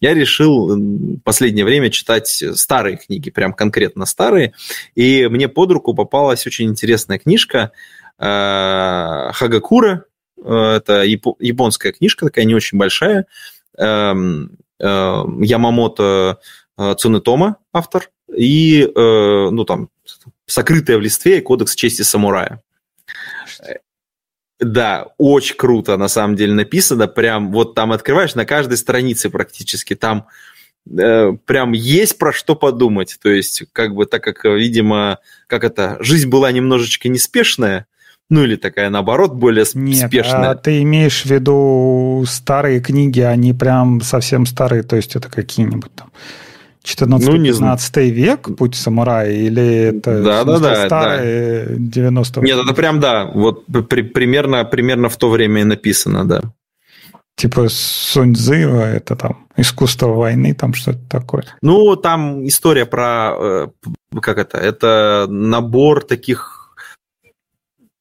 я 0.00 0.12
решил 0.12 0.76
в 0.76 1.20
последнее 1.20 1.64
время 1.64 1.90
читать 1.90 2.28
старые 2.54 2.98
книги, 2.98 3.30
прям 3.30 3.54
конкретно 3.54 3.79
старые, 4.06 4.54
и 4.94 5.26
мне 5.28 5.48
под 5.48 5.72
руку 5.72 5.94
попалась 5.94 6.46
очень 6.46 6.68
интересная 6.68 7.18
книжка 7.18 7.72
а, 8.18 9.32
Хагакура, 9.32 10.04
это 10.36 11.04
японская 11.04 11.92
книжка, 11.92 12.26
такая 12.26 12.44
не 12.44 12.54
очень 12.54 12.78
большая, 12.78 13.26
эм, 13.76 14.58
Э, 14.80 15.24
Ямамото 15.42 16.40
э, 16.78 16.94
Цунетома, 16.94 17.56
автор, 17.72 18.10
и, 18.34 18.82
э, 18.82 18.88
ну, 19.50 19.64
там, 19.64 19.90
«Сокрытая 20.46 20.96
в 20.96 21.02
листве» 21.02 21.38
и 21.38 21.40
«Кодекс 21.42 21.74
чести 21.74 22.02
самурая». 22.02 22.62
Да, 24.58 25.08
очень 25.18 25.56
круто 25.56 25.96
на 25.96 26.08
самом 26.08 26.36
деле 26.36 26.52
написано. 26.52 27.08
Прям 27.08 27.50
вот 27.50 27.74
там 27.74 27.92
открываешь 27.92 28.34
на 28.34 28.44
каждой 28.44 28.76
странице 28.76 29.30
практически. 29.30 29.94
Там 29.94 30.26
э, 30.28 30.49
прям 30.86 31.72
есть 31.72 32.18
про 32.18 32.32
что 32.32 32.54
подумать. 32.54 33.18
То 33.22 33.30
есть, 33.30 33.64
как 33.72 33.94
бы 33.94 34.06
так 34.06 34.22
как, 34.22 34.44
видимо, 34.44 35.18
как 35.46 35.64
это, 35.64 35.96
жизнь 36.00 36.28
была 36.28 36.50
немножечко 36.52 37.08
неспешная, 37.08 37.86
ну 38.30 38.44
или 38.44 38.54
такая, 38.54 38.90
наоборот, 38.90 39.34
более 39.34 39.64
Нет, 39.74 40.06
спешная. 40.06 40.50
А 40.50 40.54
ты 40.54 40.82
имеешь 40.82 41.22
в 41.22 41.26
виду 41.26 42.24
старые 42.28 42.80
книги, 42.80 43.20
они 43.20 43.52
прям 43.52 44.00
совсем 44.00 44.46
старые, 44.46 44.84
то 44.84 44.94
есть 44.96 45.16
это 45.16 45.28
какие-нибудь 45.28 45.92
там 45.94 46.12
14-15 46.84 47.90
ну, 47.94 48.02
век, 48.02 48.56
путь 48.56 48.76
самурая, 48.76 49.32
или 49.32 49.62
это 49.62 50.22
да, 50.22 50.44
да, 50.44 50.58
да, 50.60 50.86
старые 50.86 51.66
да. 51.66 51.74
90 51.76 52.40
Нет, 52.40 52.58
это 52.64 52.72
прям, 52.72 53.00
да, 53.00 53.26
вот 53.26 53.66
при, 53.66 54.02
примерно, 54.02 54.64
примерно 54.64 55.08
в 55.08 55.16
то 55.16 55.28
время 55.28 55.62
и 55.62 55.64
написано, 55.64 56.24
да. 56.24 56.40
Типа 57.40 57.68
Сунь 57.70 58.34
Цзы, 58.34 58.54
это 58.54 59.16
там 59.16 59.48
искусство 59.56 60.08
войны, 60.08 60.54
там 60.54 60.74
что-то 60.74 60.98
такое. 61.08 61.44
Ну, 61.62 61.96
там 61.96 62.46
история 62.46 62.84
про, 62.84 63.32
э, 63.34 63.68
как 64.20 64.36
это, 64.36 64.58
это 64.58 65.26
набор 65.26 66.04
таких 66.04 66.74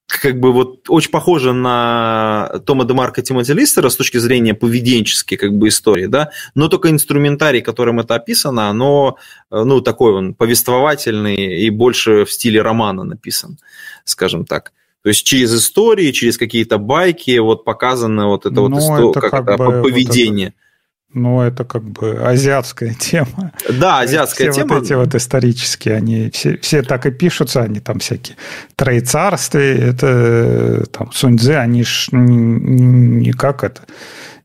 как 0.07 0.41
бы 0.41 0.51
вот 0.51 0.89
очень 0.89 1.11
похоже 1.11 1.53
на 1.53 2.59
Тома 2.65 2.83
Демарка 2.83 3.21
Тимоти 3.21 3.53
Листера 3.53 3.87
с 3.87 3.95
точки 3.95 4.17
зрения 4.17 4.53
поведенческой 4.53 5.37
как 5.37 5.53
бы 5.53 5.69
истории, 5.69 6.07
да, 6.07 6.31
но 6.53 6.67
только 6.67 6.89
инструментарий, 6.89 7.61
которым 7.61 8.01
это 8.01 8.15
описано, 8.15 8.69
оно, 8.69 9.15
э, 9.51 9.63
ну, 9.63 9.79
такой 9.79 10.15
он 10.15 10.33
повествовательный 10.33 11.35
и 11.35 11.69
больше 11.69 12.25
в 12.25 12.31
стиле 12.33 12.61
романа 12.61 13.05
написан, 13.05 13.57
скажем 14.03 14.43
так. 14.45 14.73
То 15.03 15.09
есть 15.09 15.25
через 15.25 15.53
истории, 15.55 16.11
через 16.11 16.37
какие-то 16.37 16.77
байки 16.77 17.37
вот 17.39 17.63
показано 17.63 18.27
вот 18.27 18.45
это 18.45 18.55
ну, 18.55 18.69
вот 18.69 18.79
исто... 18.79 19.11
это 19.11 19.21
как, 19.21 19.31
как 19.31 19.49
это, 19.49 19.81
поведение. 19.81 20.47
Вот 20.47 20.53
это 20.53 20.69
ну, 21.11 21.41
это 21.41 21.63
как 21.63 21.83
бы 21.83 22.19
азиатская 22.23 22.93
тема. 22.99 23.51
Да, 23.67 24.01
азиатская 24.01 24.51
все 24.51 24.61
тема. 24.61 24.75
Вот 24.75 24.83
эти 24.83 24.93
вот 24.93 25.15
исторические, 25.15 25.95
они 25.95 26.29
все, 26.29 26.57
все 26.57 26.83
так 26.83 27.05
и 27.05 27.11
пишутся, 27.11 27.63
они 27.63 27.79
там 27.79 27.99
всякие 27.99 28.37
троецарствия, 28.75 29.75
это 29.75 30.85
там 30.91 31.11
Суньцзы, 31.11 31.55
они 31.55 31.83
ж 31.83 32.09
не 32.11 33.31
как 33.31 33.63
это, 33.63 33.81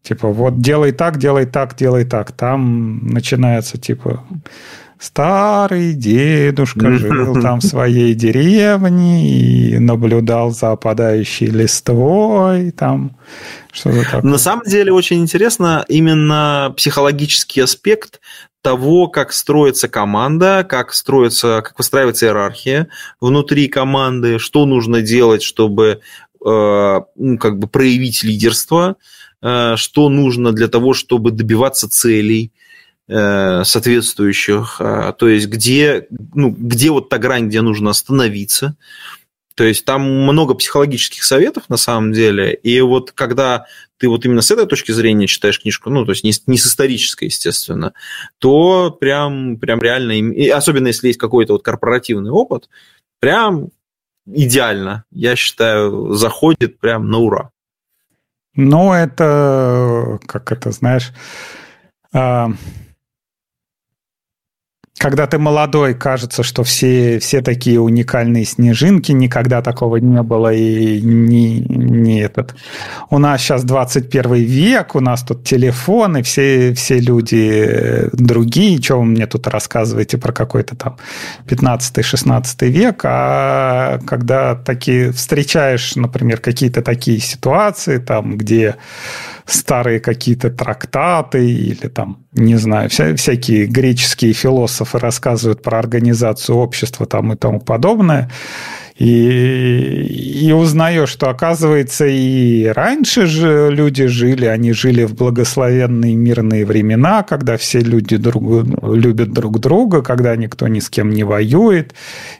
типа 0.02 0.28
вот 0.28 0.60
делай 0.60 0.92
так, 0.92 1.18
делай 1.18 1.44
так, 1.44 1.76
делай 1.76 2.04
так. 2.04 2.32
Там 2.32 3.08
начинается 3.08 3.76
типа 3.76 4.24
старый 4.98 5.94
дедушка 5.94 6.92
жил 6.92 7.34
там 7.42 7.60
в 7.60 7.64
своей 7.64 8.14
деревне 8.14 9.28
и 9.28 9.78
наблюдал 9.78 10.50
за 10.50 10.72
опадающей 10.72 11.46
листвой, 11.46 12.70
там 12.70 13.16
что-то 13.72 14.04
такое. 14.04 14.22
На 14.22 14.38
самом 14.38 14.64
деле 14.66 14.92
очень 14.92 15.20
интересно 15.20 15.84
именно 15.88 16.72
психологический 16.76 17.60
аспект 17.60 18.20
того, 18.62 19.08
как 19.08 19.32
строится 19.32 19.88
команда, 19.88 20.66
как 20.68 20.94
строится, 20.94 21.60
как 21.62 21.76
выстраивается 21.76 22.26
иерархия 22.26 22.88
внутри 23.20 23.68
команды, 23.68 24.38
что 24.38 24.64
нужно 24.64 25.02
делать, 25.02 25.42
чтобы 25.42 26.00
э, 26.44 27.00
ну, 27.16 27.38
как 27.38 27.58
бы 27.58 27.68
проявить 27.68 28.22
лидерство, 28.22 28.96
что 29.76 30.08
нужно 30.08 30.52
для 30.52 30.68
того, 30.68 30.94
чтобы 30.94 31.30
добиваться 31.30 31.86
целей 31.86 32.50
соответствующих, 33.06 34.76
то 34.78 35.28
есть 35.28 35.48
где, 35.48 36.06
ну, 36.34 36.50
где 36.50 36.90
вот 36.90 37.10
та 37.10 37.18
грань, 37.18 37.48
где 37.48 37.60
нужно 37.60 37.90
остановиться, 37.90 38.76
то 39.54 39.62
есть 39.62 39.84
там 39.84 40.02
много 40.02 40.54
психологических 40.54 41.22
советов 41.22 41.68
на 41.68 41.76
самом 41.76 42.12
деле, 42.12 42.54
и 42.54 42.80
вот 42.80 43.12
когда 43.12 43.66
ты 43.98 44.08
вот 44.08 44.24
именно 44.24 44.42
с 44.42 44.50
этой 44.50 44.66
точки 44.66 44.90
зрения 44.90 45.26
читаешь 45.26 45.60
книжку, 45.60 45.90
ну, 45.90 46.04
то 46.04 46.12
есть 46.12 46.24
не, 46.24 46.32
не 46.46 46.58
с 46.58 46.66
исторической, 46.66 47.26
естественно, 47.26 47.92
то 48.38 48.90
прям, 48.90 49.58
прям 49.58 49.80
реально, 49.80 50.12
и 50.12 50.48
особенно 50.48 50.88
если 50.88 51.08
есть 51.08 51.20
какой-то 51.20 51.52
вот 51.52 51.62
корпоративный 51.62 52.30
опыт, 52.30 52.68
прям 53.20 53.68
идеально, 54.26 55.04
я 55.12 55.36
считаю, 55.36 56.14
заходит 56.14 56.80
прям 56.80 57.08
на 57.08 57.18
ура. 57.18 57.50
Ну, 58.56 58.92
это, 58.92 60.18
как 60.26 60.52
это, 60.52 60.70
знаешь, 60.70 61.12
а, 62.12 62.50
когда 64.98 65.26
ты 65.26 65.38
молодой, 65.38 65.94
кажется, 65.94 66.42
что 66.42 66.62
все, 66.62 67.18
все 67.18 67.42
такие 67.42 67.80
уникальные 67.80 68.44
снежинки, 68.44 69.12
никогда 69.12 69.60
такого 69.60 69.96
не 69.96 70.22
было, 70.22 70.52
и 70.52 71.00
не, 71.02 71.60
не 71.60 72.20
этот. 72.20 72.54
У 73.10 73.18
нас 73.18 73.42
сейчас 73.42 73.64
21 73.64 74.34
век, 74.34 74.94
у 74.94 75.00
нас 75.00 75.22
тут 75.22 75.44
телефоны, 75.44 76.22
все, 76.22 76.72
все 76.74 77.00
люди 77.00 78.08
другие, 78.12 78.80
что 78.80 79.00
вы 79.00 79.04
мне 79.04 79.26
тут 79.26 79.46
рассказываете 79.48 80.16
про 80.16 80.32
какой-то 80.32 80.76
там 80.76 80.96
15-16 81.48 82.66
век, 82.68 83.00
а 83.04 83.98
когда 84.06 84.54
такие 84.54 85.12
встречаешь, 85.12 85.96
например, 85.96 86.38
какие-то 86.40 86.82
такие 86.82 87.18
ситуации, 87.18 87.98
там, 87.98 88.38
где 88.38 88.76
старые 89.46 90.00
какие-то 90.00 90.50
трактаты 90.50 91.50
или 91.50 91.88
там, 91.88 92.24
не 92.32 92.56
знаю, 92.56 92.88
вся, 92.88 93.14
всякие 93.14 93.66
греческие 93.66 94.32
философы 94.32 94.98
рассказывают 94.98 95.62
про 95.62 95.78
организацию 95.78 96.56
общества 96.56 97.06
там 97.06 97.32
и 97.32 97.36
тому 97.36 97.60
подобное. 97.60 98.30
И, 98.96 100.46
и 100.46 100.52
узнаешь, 100.52 101.08
что, 101.08 101.28
оказывается, 101.28 102.06
и 102.06 102.66
раньше 102.66 103.26
же 103.26 103.68
люди 103.72 104.06
жили, 104.06 104.46
они 104.46 104.72
жили 104.72 105.02
в 105.02 105.14
благословенные 105.14 106.14
мирные 106.14 106.64
времена, 106.64 107.24
когда 107.24 107.56
все 107.56 107.80
люди 107.80 108.16
друг, 108.16 108.64
любят 108.84 109.32
друг 109.32 109.58
друга, 109.58 110.00
когда 110.00 110.36
никто 110.36 110.68
ни 110.68 110.78
с 110.78 110.88
кем 110.90 111.10
не 111.10 111.24
воюет, 111.24 111.92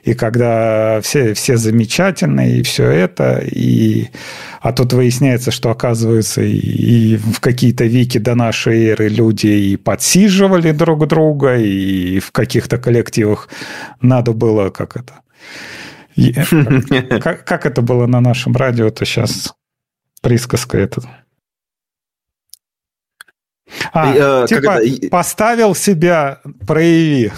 и 0.03 0.13
когда 0.13 1.01
все, 1.01 1.33
все 1.33 1.57
замечательные, 1.57 2.59
и 2.59 2.63
все 2.63 2.89
это. 2.89 3.43
И... 3.51 4.07
А 4.61 4.71
тут 4.71 4.93
выясняется, 4.93 5.51
что, 5.51 5.71
оказывается, 5.71 6.41
и, 6.41 6.55
и 6.55 7.17
в 7.17 7.41
какие-то 7.41 7.83
веки 7.83 8.17
до 8.17 8.33
нашей 8.33 8.85
эры 8.85 9.09
люди 9.09 9.47
и 9.47 9.75
подсиживали 9.75 10.71
друг 10.71 11.05
друга, 11.07 11.57
и 11.57 12.19
в 12.19 12.31
каких-то 12.31 12.77
коллективах 12.77 13.49
надо 13.99 14.31
было, 14.31 14.69
как 14.69 14.95
это, 14.95 15.19
как, 17.21 17.45
как 17.45 17.65
это 17.65 17.81
было 17.81 18.07
на 18.07 18.21
нашем 18.21 18.55
радио, 18.55 18.89
то 18.89 19.05
сейчас 19.05 19.53
присказка 20.21 20.77
это. 20.77 21.01
А, 23.91 24.43
э, 24.43 24.47
типа, 24.47 24.83
это... 24.83 25.09
поставил 25.09 25.75
себя, 25.75 26.41
прояви. 26.65 27.31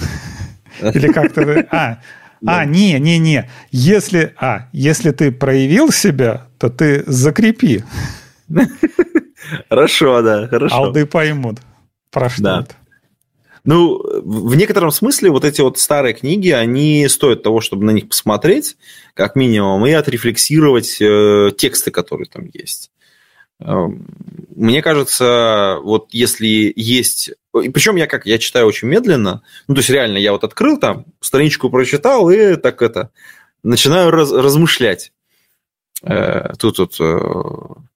Или 0.81 1.11
как-то... 1.11 1.67
А, 1.71 1.99
а, 2.45 2.65
не, 2.65 2.99
не, 2.99 3.17
не. 3.17 3.49
Если, 3.71 4.33
а, 4.39 4.67
если 4.71 5.11
ты 5.11 5.31
проявил 5.31 5.91
себя, 5.91 6.47
то 6.59 6.69
ты 6.69 7.03
закрепи. 7.07 7.83
Хорошо, 9.69 10.21
да, 10.21 10.47
хорошо. 10.47 10.75
Алды 10.75 11.05
поймут, 11.05 11.59
про 12.11 12.29
что 12.29 12.43
да. 12.43 12.59
это. 12.61 12.75
Ну, 13.67 14.01
в 14.23 14.55
некотором 14.55 14.91
смысле 14.91 15.29
вот 15.29 15.43
эти 15.43 15.59
вот 15.59 15.77
старые 15.77 16.13
книги, 16.13 16.51
они 16.51 17.05
стоят 17.09 17.43
того, 17.43 17.59
чтобы 17.59 17.83
на 17.83 17.91
них 17.91 18.07
посмотреть, 18.07 18.77
как 19.13 19.35
минимум, 19.35 19.85
и 19.85 19.91
отрефлексировать 19.91 21.01
э, 21.01 21.51
тексты, 21.57 21.91
которые 21.91 22.27
там 22.27 22.49
есть. 22.53 22.91
Э, 23.59 23.87
мне 24.55 24.81
кажется, 24.81 25.79
вот 25.83 26.07
если 26.13 26.71
есть... 26.77 27.31
Причем 27.51 27.97
я 27.97 28.07
как, 28.07 28.25
я 28.25 28.37
читаю 28.37 28.67
очень 28.67 28.87
медленно, 28.87 29.41
ну, 29.67 29.75
то 29.75 29.79
есть 29.79 29.89
реально 29.89 30.17
я 30.17 30.31
вот 30.31 30.45
открыл 30.45 30.79
там, 30.79 31.03
страничку 31.19 31.69
прочитал 31.69 32.29
и 32.29 32.55
так 32.55 32.81
это, 32.81 33.11
начинаю 33.63 34.11
раз, 34.11 34.31
размышлять. 34.31 35.11
Э, 36.03 36.53
тут 36.57 36.79
вот, 36.79 36.95
э, 37.01 37.19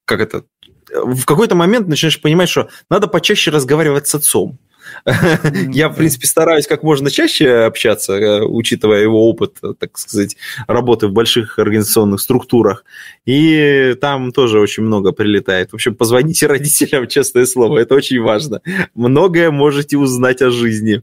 как 0.03 0.19
это, 0.19 0.43
в 0.89 1.23
какой-то 1.23 1.55
момент 1.55 1.87
начинаешь 1.87 2.19
понимать, 2.19 2.49
что 2.49 2.67
надо 2.89 3.07
почаще 3.07 3.51
разговаривать 3.51 4.09
с 4.09 4.15
отцом. 4.15 4.59
Я, 5.05 5.89
в 5.89 5.95
принципе, 5.95 6.27
стараюсь 6.27 6.67
как 6.67 6.83
можно 6.83 7.09
чаще 7.09 7.65
общаться, 7.65 8.13
э, 8.13 8.41
учитывая 8.43 9.01
его 9.01 9.29
опыт, 9.29 9.57
так 9.79 9.97
сказать, 9.97 10.37
работы 10.67 11.07
в 11.07 11.11
больших 11.11 11.59
организационных 11.59 12.21
структурах. 12.21 12.85
И 13.25 13.95
там 14.01 14.31
тоже 14.31 14.59
очень 14.59 14.83
много 14.83 15.11
прилетает. 15.11 15.71
В 15.71 15.75
общем, 15.75 15.95
позвоните 15.95 16.47
родителям, 16.47 17.07
честное 17.07 17.45
слово, 17.45 17.79
это 17.79 17.95
очень 17.95 18.21
важно. 18.21 18.61
Многое 18.95 19.51
можете 19.51 19.97
узнать 19.97 20.41
о 20.41 20.51
жизни. 20.51 21.01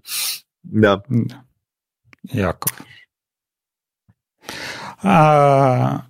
Да. 0.63 1.03
Яков. 2.31 2.73
А, 5.03 6.05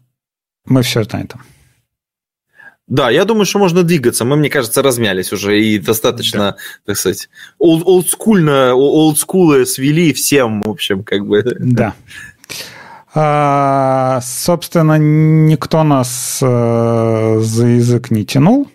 мы 0.65 0.83
все 0.83 1.05
на 1.13 1.21
этом. 1.21 1.43
Да, 2.89 3.11
я 3.11 3.25
думаю, 3.25 3.45
что 3.45 3.59
можно 3.59 3.83
двигаться. 3.83 4.25
Мы, 4.25 4.37
мне 4.37 4.49
кажется, 4.49 4.83
размялись 4.83 5.33
уже 5.33 5.61
и 5.61 5.79
достаточно, 5.79 6.39
да. 6.39 6.57
так 6.87 6.97
сказать, 6.97 7.29
олдскульно, 7.59 8.75
олдскулы 8.75 9.67
свели 9.67 10.15
всем, 10.15 10.63
в 10.63 10.71
общем, 10.71 11.05
как 11.05 11.27
бы. 11.27 11.45
Да. 11.59 11.95
А, 13.15 14.21
собственно, 14.23 14.97
никто 14.99 15.83
нас 15.83 16.41
а, 16.43 17.39
за 17.41 17.67
язык 17.67 18.11
не 18.11 18.25
тянул. 18.25 18.69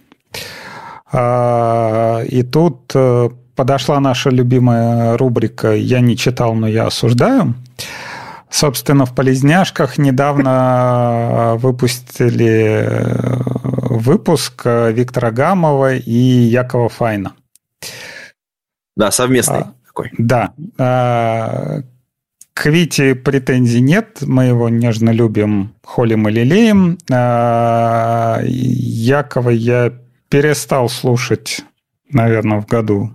А, 1.12 2.22
и 2.24 2.44
тут 2.44 2.92
а, 2.94 3.32
подошла 3.56 4.00
наша 4.00 4.30
любимая 4.30 5.18
рубрика 5.18 5.74
«Я 5.74 6.02
не 6.02 6.16
читал, 6.18 6.54
но 6.54 6.68
я 6.68 6.86
осуждаю». 6.86 7.56
Собственно, 8.50 9.08
в 9.08 9.16
Полезняшках 9.16 9.98
недавно 9.98 11.56
выпустили 11.58 12.88
выпуск 13.98 14.62
э, 14.66 14.92
Виктора 14.92 15.32
Гамова 15.32 15.96
и 15.96 16.12
Якова 16.12 16.90
Файна. 16.90 17.34
Да, 18.96 19.12
совместный 19.12 19.60
а, 19.60 19.74
такой. 19.86 20.12
Да. 20.18 20.54
А, 20.78 21.82
к 22.54 22.66
Вите 22.68 23.16
претензий 23.16 23.82
нет, 23.82 24.20
мы 24.22 24.46
его 24.46 24.70
нежно 24.70 25.10
любим, 25.10 25.74
холим 25.84 26.28
и 26.28 26.32
лелеем. 26.32 26.98
А, 27.12 28.40
Якова 28.44 29.50
я 29.50 29.94
перестал 30.30 30.90
слушать, 30.90 31.64
наверное, 32.10 32.62
в 32.62 32.66
году 32.66 33.12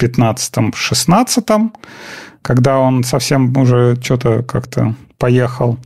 15-16, 0.00 1.70
когда 2.42 2.78
он 2.78 3.04
совсем 3.04 3.56
уже 3.56 3.96
что-то 4.02 4.42
как-то 4.42 4.94
поехал. 5.18 5.78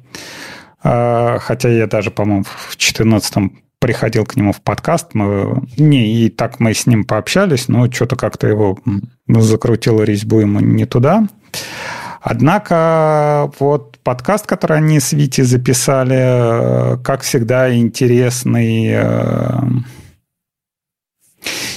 А, 0.83 1.39
хотя 1.39 1.69
я 1.69 1.87
даже, 1.87 2.11
по-моему, 2.11 2.45
в 2.45 2.77
14 2.77 3.53
приходил 3.87 4.27
к 4.27 4.35
нему 4.35 4.53
в 4.53 4.63
подкаст, 4.63 5.15
мы, 5.15 5.63
не, 5.77 6.13
и 6.13 6.29
так 6.29 6.59
мы 6.59 6.75
с 6.75 6.87
ним 6.87 7.05
пообщались, 7.05 7.69
но 7.69 7.89
что-то 7.89 8.17
как-то 8.17 8.49
его 8.49 8.77
закрутило 9.29 10.03
резьбу 10.03 10.41
ему 10.41 10.59
не 10.59 10.87
туда. 10.87 11.29
Однако 12.21 13.49
вот 13.61 13.99
подкаст, 13.99 14.45
который 14.45 14.79
они 14.79 14.99
с 14.99 15.13
Вити 15.13 15.43
записали, 15.43 17.01
как 17.05 17.21
всегда, 17.21 17.73
интересный, 17.77 18.89
э, 18.91 19.61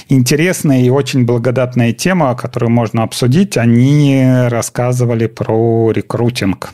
интересная 0.08 0.80
и 0.80 0.90
очень 0.90 1.24
благодатная 1.24 1.92
тема, 1.92 2.34
которую 2.34 2.70
можно 2.70 3.04
обсудить. 3.04 3.56
Они 3.56 4.26
рассказывали 4.48 5.28
про 5.28 5.92
рекрутинг. 5.92 6.70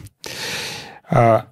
А, 1.11 1.45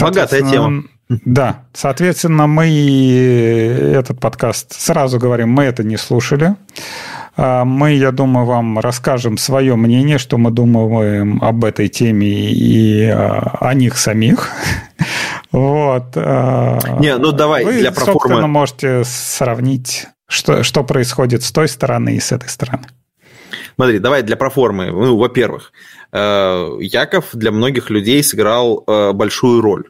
Богатая 0.00 0.48
тема. 0.48 0.84
Да, 1.08 1.64
соответственно, 1.72 2.46
мы 2.46 2.68
этот 2.68 4.20
подкаст, 4.20 4.72
сразу 4.78 5.18
говорим, 5.18 5.48
мы 5.50 5.64
это 5.64 5.82
не 5.82 5.96
слушали. 5.96 6.56
А, 7.34 7.64
мы, 7.64 7.92
я 7.92 8.10
думаю, 8.10 8.44
вам 8.44 8.78
расскажем 8.78 9.38
свое 9.38 9.74
мнение, 9.74 10.18
что 10.18 10.36
мы 10.36 10.50
думаем 10.50 11.42
об 11.42 11.64
этой 11.64 11.88
теме 11.88 12.50
и 12.50 13.04
о 13.06 13.72
них 13.74 13.98
самих. 13.98 14.50
Вот. 15.50 16.12
А, 16.14 16.78
не, 17.00 17.16
ну 17.16 17.32
давай 17.32 17.64
Вы, 17.64 17.78
для 17.78 17.90
проформы. 17.90 18.20
собственно, 18.20 18.46
можете 18.48 19.02
сравнить, 19.04 20.06
что, 20.28 20.62
что 20.62 20.84
происходит 20.84 21.42
с 21.42 21.50
той 21.52 21.68
стороны 21.68 22.16
и 22.16 22.20
с 22.20 22.32
этой 22.32 22.50
стороны. 22.50 22.84
Смотри, 23.76 23.98
давай 23.98 24.22
для 24.22 24.36
проформы. 24.36 24.90
Ну, 24.90 25.16
во-первых, 25.16 25.72
э, 26.12 26.76
Яков 26.80 27.28
для 27.32 27.50
многих 27.50 27.88
людей 27.88 28.22
сыграл 28.22 28.84
э, 28.86 29.12
большую 29.12 29.62
роль 29.62 29.84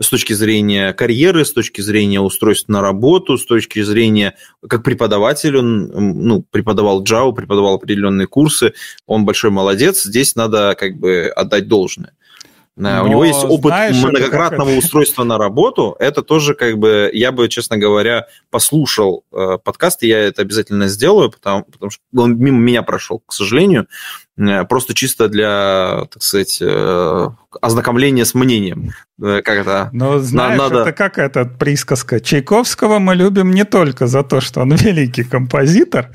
с 0.00 0.08
точки 0.08 0.32
зрения 0.32 0.92
карьеры, 0.92 1.44
с 1.44 1.52
точки 1.52 1.80
зрения 1.80 2.20
устройства 2.20 2.72
на 2.72 2.82
работу, 2.82 3.38
с 3.38 3.44
точки 3.44 3.82
зрения, 3.82 4.34
как 4.68 4.82
преподаватель, 4.82 5.56
он 5.56 5.86
ну, 5.86 6.42
преподавал 6.42 7.02
Java, 7.04 7.32
преподавал 7.32 7.74
определенные 7.74 8.26
курсы, 8.26 8.74
он 9.06 9.24
большой 9.24 9.50
молодец, 9.50 10.02
здесь 10.02 10.34
надо 10.34 10.74
как 10.78 10.96
бы 10.98 11.32
отдать 11.34 11.68
должное. 11.68 12.12
Но, 12.76 13.04
У 13.04 13.06
него 13.06 13.24
есть 13.24 13.44
опыт 13.44 13.66
знаешь, 13.66 13.96
многократного 13.96 14.70
это... 14.70 14.78
устройства 14.78 15.22
на 15.22 15.38
работу. 15.38 15.94
Это 16.00 16.22
тоже 16.22 16.54
как 16.54 16.78
бы, 16.78 17.08
я 17.12 17.30
бы, 17.30 17.48
честно 17.48 17.76
говоря, 17.76 18.26
послушал 18.50 19.24
э, 19.32 19.58
подкаст, 19.62 20.02
и 20.02 20.08
я 20.08 20.18
это 20.18 20.42
обязательно 20.42 20.88
сделаю, 20.88 21.30
потому, 21.30 21.62
потому 21.64 21.90
что 21.90 22.02
он 22.16 22.36
мимо 22.36 22.58
меня 22.58 22.82
прошел, 22.82 23.22
к 23.24 23.32
сожалению. 23.32 23.86
Э, 24.36 24.64
просто 24.64 24.94
чисто 24.94 25.28
для, 25.28 26.06
так 26.12 26.20
сказать, 26.22 26.58
э, 26.60 27.28
ознакомления 27.60 28.24
с 28.24 28.34
мнением. 28.34 28.90
Э, 29.22 29.40
как 29.42 29.58
это? 29.58 29.90
Но 29.92 30.18
знаешь, 30.18 30.58
надо... 30.58 30.80
это 30.80 30.92
как 30.92 31.18
этот 31.18 31.58
присказка. 31.58 32.18
Чайковского 32.18 32.98
мы 32.98 33.14
любим 33.14 33.52
не 33.52 33.64
только 33.64 34.08
за 34.08 34.24
то, 34.24 34.40
что 34.40 34.62
он 34.62 34.74
великий 34.74 35.22
композитор, 35.22 36.10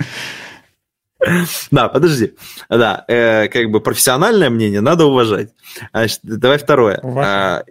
да, 1.72 1.90
подожди. 1.90 2.34
Да, 2.70 3.06
э, 3.08 3.48
как 3.48 3.70
бы 3.72 3.82
профессиональное 3.82 4.50
мнение 4.50 4.82
надо 4.82 5.06
уважать. 5.06 5.50
Значит, 5.92 6.20
давай 6.24 6.58
второе. 6.58 7.00
А, 7.04 7.64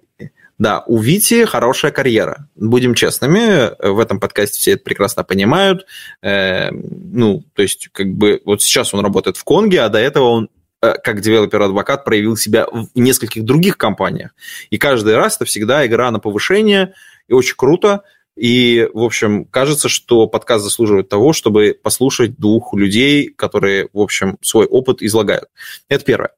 да, 0.58 0.82
у 0.86 0.98
Вити 0.98 1.44
хорошая 1.44 1.92
карьера. 1.92 2.48
Будем 2.56 2.94
честными, 2.94 3.70
в 3.80 4.00
этом 4.00 4.20
подкасте 4.20 4.58
все 4.58 4.72
это 4.72 4.82
прекрасно 4.82 5.24
понимают. 5.24 5.86
Э, 6.20 6.70
ну, 6.72 7.44
то 7.54 7.62
есть, 7.62 7.88
как 7.92 8.08
бы, 8.08 8.42
вот 8.44 8.62
сейчас 8.62 8.92
он 8.92 9.00
работает 9.00 9.36
в 9.36 9.44
Конге, 9.44 9.82
а 9.82 9.88
до 9.88 9.98
этого 9.98 10.24
он 10.24 10.50
э, 10.82 10.94
как 11.02 11.20
developer 11.20 11.65
advocate 11.65 12.04
проявил 12.04 12.36
себя 12.36 12.66
в 12.66 12.88
нескольких 12.94 13.44
других 13.44 13.78
компаниях. 13.78 14.32
И 14.70 14.78
каждый 14.78 15.16
раз 15.16 15.36
это 15.36 15.44
всегда 15.44 15.86
игра 15.86 16.10
на 16.10 16.18
повышение, 16.18 16.92
и 17.28 17.32
очень 17.32 17.54
круто. 17.56 18.02
И, 18.38 18.88
в 18.94 19.02
общем, 19.02 19.44
кажется, 19.44 19.88
что 19.88 20.28
подкаст 20.28 20.64
заслуживает 20.64 21.08
того, 21.08 21.32
чтобы 21.32 21.76
послушать 21.82 22.36
двух 22.36 22.72
людей, 22.74 23.28
которые, 23.28 23.88
в 23.92 23.98
общем, 24.00 24.38
свой 24.40 24.66
опыт 24.66 25.02
излагают. 25.02 25.48
Это 25.88 26.04
первое. 26.04 26.30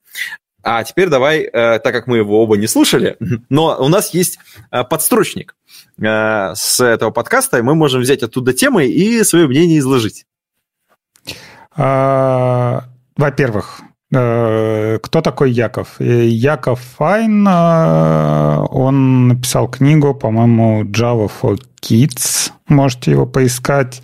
А 0.63 0.83
теперь 0.85 1.09
давай, 1.09 1.41
э, 1.41 1.79
так 1.79 1.93
как 1.93 2.07
мы 2.07 2.19
его 2.19 2.43
оба 2.43 2.57
не 2.57 2.67
слушали, 2.67 3.17
но 3.49 3.77
у 3.79 3.89
нас 3.89 4.15
есть 4.15 4.39
э, 4.71 4.85
подстрочник 4.85 5.55
э, 5.99 6.55
с 6.55 6.81
этого 6.81 7.11
подкаста, 7.11 7.59
и 7.59 7.63
мы 7.63 7.75
можем 7.75 8.01
взять 8.01 8.23
оттуда 8.23 8.53
темы 8.53 8.87
и 8.87 9.23
свое 9.25 9.47
мнение 9.47 9.79
изложить. 9.79 10.27
А, 11.77 12.85
во-первых, 13.17 13.81
кто 14.11 15.21
такой 15.23 15.53
Яков? 15.53 16.01
Э, 16.01 16.27
Яков 16.27 16.81
Файн, 16.81 17.47
э, 17.47 18.67
он 18.71 19.29
написал 19.29 19.69
книгу, 19.69 20.15
по-моему, 20.15 20.83
Java 20.85 21.31
for 21.31 21.61
Kids, 21.81 22.51
можете 22.67 23.13
его 23.13 23.27
поискать. 23.27 24.03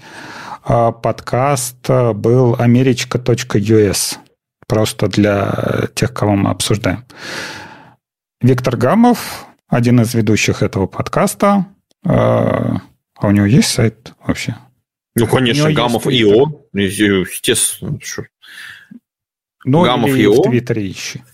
А 0.62 0.92
подкаст 0.92 1.88
был 1.88 2.54
america.us, 2.54 4.16
просто 4.66 5.08
для 5.08 5.88
тех, 5.94 6.12
кого 6.12 6.34
мы 6.36 6.50
обсуждаем. 6.50 7.04
Виктор 8.40 8.76
Гамов, 8.76 9.46
один 9.68 10.00
из 10.00 10.14
ведущих 10.14 10.62
этого 10.62 10.86
подкаста. 10.86 11.66
А 12.04 12.80
у 13.22 13.30
него 13.30 13.46
есть 13.46 13.70
сайт 13.70 14.12
вообще? 14.24 14.56
Ну, 15.14 15.26
конечно, 15.26 15.72
Гамов 15.72 16.06
ИО, 16.06 16.66
естественно. 16.74 17.98
Ну, 19.66 19.82
Гамов 19.82 20.10
или 20.10 20.22
его. 20.22 20.34
в 20.36 20.42
Твиттере 20.42 20.90
ищи. 20.92 21.24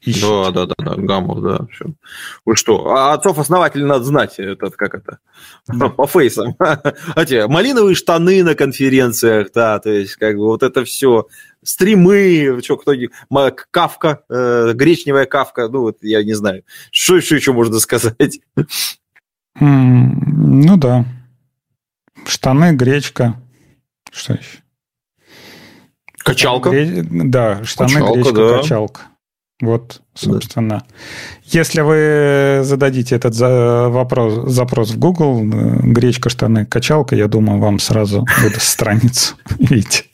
Ищите. 0.00 0.26
Да, 0.26 0.50
да, 0.50 0.66
да, 0.66 0.74
да, 0.78 0.94
Гамов, 0.96 1.42
да. 1.42 1.66
Вы 2.46 2.56
что? 2.56 2.88
А 2.88 3.12
отцов 3.12 3.38
основателей 3.38 3.84
надо 3.84 4.04
знать, 4.04 4.38
этот, 4.38 4.74
как 4.76 4.94
это, 4.94 5.18
да. 5.68 5.88
по 5.96 6.06
фейсам. 6.06 6.56
А 7.14 7.24
те 7.26 7.46
малиновые 7.46 7.94
штаны 7.94 8.42
на 8.42 8.54
конференциях, 8.54 9.48
да, 9.54 9.78
то 9.80 9.90
есть, 9.90 10.16
как 10.16 10.36
бы 10.36 10.46
вот 10.46 10.62
это 10.62 10.84
все, 10.84 11.26
стримы, 11.62 12.58
что, 12.64 12.78
кто 12.78 12.94
кавка, 13.70 14.24
э, 14.30 14.72
гречневая 14.74 15.26
кавка, 15.26 15.68
ну, 15.68 15.80
вот 15.82 15.98
я 16.00 16.24
не 16.24 16.32
знаю. 16.32 16.64
Что 16.90 17.16
еще, 17.16 17.36
еще 17.36 17.52
можно 17.52 17.78
сказать? 17.80 18.40
ну, 19.60 20.76
да. 20.78 21.04
Штаны, 22.26 22.74
гречка. 22.74 23.38
Что 24.10 24.34
еще? 24.34 24.63
Качалка? 26.24 26.70
Гре... 26.70 27.04
Да, 27.04 27.62
штаны, 27.64 27.92
качалка, 27.92 28.14
гречка, 28.14 28.34
да. 28.34 28.58
качалка. 28.58 29.00
Вот, 29.60 30.00
собственно. 30.14 30.68
Да. 30.68 30.84
Если 31.44 31.80
вы 31.80 32.64
зададите 32.64 33.14
этот 33.14 33.38
вопрос, 33.38 34.50
запрос 34.52 34.90
в 34.90 34.98
Google, 34.98 35.42
э, 35.44 35.76
гречка, 35.82 36.28
штаны, 36.28 36.66
качалка, 36.66 37.14
я 37.14 37.28
думаю, 37.28 37.60
вам 37.60 37.78
сразу 37.78 38.26
выдаст 38.42 38.66
страницу. 38.66 39.36
Видите? 39.58 40.04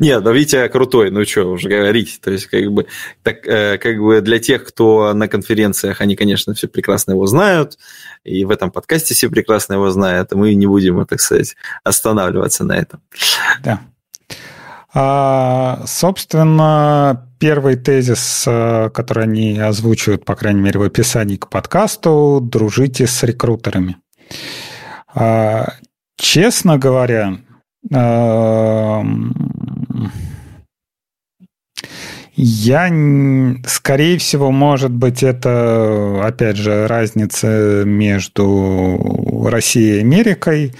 Нет, 0.00 0.24
ну 0.24 0.32
Витя 0.32 0.68
крутой, 0.68 1.10
ну 1.10 1.24
что 1.24 1.44
уже 1.44 1.68
говорить. 1.68 2.20
То 2.20 2.32
есть, 2.32 2.46
как 2.46 2.72
бы, 2.72 2.86
так, 3.22 3.46
э, 3.46 3.78
как 3.78 3.98
бы 3.98 4.20
для 4.20 4.38
тех, 4.38 4.64
кто 4.64 5.14
на 5.14 5.28
конференциях, 5.28 6.00
они, 6.00 6.16
конечно, 6.16 6.54
все 6.54 6.66
прекрасно 6.66 7.12
его 7.12 7.26
знают, 7.26 7.78
и 8.24 8.44
в 8.44 8.50
этом 8.50 8.70
подкасте 8.70 9.14
все 9.14 9.28
прекрасно 9.28 9.74
его 9.74 9.90
знают, 9.90 10.32
и 10.32 10.36
мы 10.36 10.54
не 10.54 10.66
будем, 10.66 11.04
так 11.06 11.20
сказать, 11.20 11.54
останавливаться 11.84 12.64
на 12.64 12.76
этом. 12.76 13.00
Да. 13.62 13.80
А, 14.96 15.82
собственно, 15.86 17.28
первый 17.40 17.74
тезис, 17.74 18.44
э, 18.46 18.90
который 18.94 19.24
они 19.24 19.58
озвучивают, 19.58 20.24
по 20.24 20.36
крайней 20.36 20.60
мере, 20.60 20.78
в 20.78 20.84
описании 20.84 21.36
к 21.36 21.48
подкасту, 21.48 22.38
дружите 22.40 23.08
с 23.08 23.24
рекрутерами. 23.24 23.96
А, 25.12 25.72
честно 26.16 26.78
говоря, 26.78 27.38
э, 27.92 29.02
я, 32.36 32.88
скорее 33.66 34.18
всего, 34.18 34.52
может 34.52 34.92
быть, 34.92 35.24
это, 35.24 36.24
опять 36.24 36.56
же, 36.56 36.86
разница 36.86 37.82
между 37.84 39.48
Россией 39.50 39.98
и 39.98 40.00
Америкой. 40.00 40.72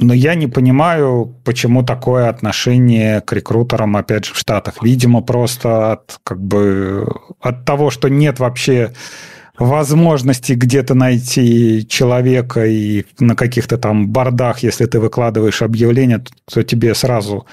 Но 0.00 0.14
я 0.14 0.36
не 0.36 0.46
понимаю, 0.46 1.34
почему 1.44 1.82
такое 1.82 2.28
отношение 2.28 3.20
к 3.20 3.32
рекрутерам, 3.32 3.96
опять 3.96 4.26
же, 4.26 4.34
в 4.34 4.38
Штатах. 4.38 4.74
Видимо, 4.80 5.22
просто 5.22 5.92
от, 5.92 6.20
как 6.22 6.40
бы, 6.40 7.04
от 7.40 7.64
того, 7.64 7.90
что 7.90 8.08
нет 8.08 8.38
вообще 8.38 8.92
возможности 9.58 10.52
где-то 10.52 10.94
найти 10.94 11.84
человека 11.88 12.64
и 12.64 13.06
на 13.18 13.34
каких-то 13.34 13.76
там 13.76 14.08
бордах, 14.08 14.60
если 14.60 14.86
ты 14.86 15.00
выкладываешь 15.00 15.62
объявление, 15.62 16.22
то 16.48 16.62
тебе 16.62 16.94
сразу 16.94 17.44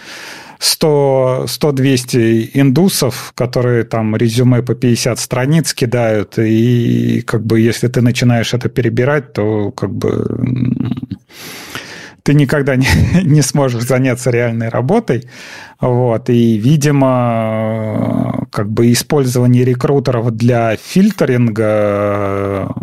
100-200 0.59 2.51
индусов, 2.53 3.31
которые 3.33 3.85
там 3.85 4.15
резюме 4.15 4.61
по 4.61 4.75
50 4.75 5.17
страниц 5.17 5.73
кидают, 5.73 6.37
и 6.37 7.21
как 7.25 7.43
бы 7.43 7.59
если 7.59 7.87
ты 7.87 8.01
начинаешь 8.01 8.53
это 8.53 8.69
перебирать, 8.69 9.33
то 9.33 9.71
как 9.71 9.91
бы 9.91 10.23
ты 12.25 12.33
никогда 12.33 12.75
не, 12.75 12.87
не 13.23 13.41
сможешь 13.41 13.83
заняться 13.83 14.31
реальной 14.31 14.69
работой. 14.69 15.29
Вот. 15.79 16.29
И, 16.29 16.57
видимо, 16.57 18.47
как 18.51 18.69
бы 18.71 18.91
использование 18.91 19.63
рекрутеров 19.63 20.31
для 20.31 20.75
фильтринга 20.75 22.73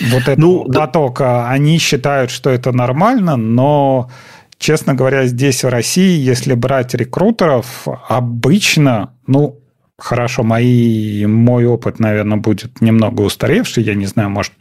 вот 0.00 0.22
этого 0.22 0.36
ну, 0.40 0.64
потока, 0.64 1.24
да. 1.24 1.50
они 1.50 1.78
считают, 1.78 2.32
что 2.32 2.50
это 2.50 2.72
нормально, 2.72 3.36
но, 3.36 4.10
честно 4.58 4.94
говоря, 4.94 5.26
здесь 5.26 5.62
в 5.62 5.68
России, 5.68 6.18
если 6.18 6.54
брать 6.54 6.94
рекрутеров, 6.94 7.86
обычно, 8.08 9.14
ну, 9.28 9.60
хорошо, 10.04 10.42
мои, 10.42 11.24
мой 11.24 11.64
опыт, 11.64 11.98
наверное, 11.98 12.36
будет 12.36 12.82
немного 12.82 13.22
устаревший, 13.22 13.84
я 13.84 13.94
не 13.94 14.06
знаю, 14.06 14.28
может, 14.28 14.52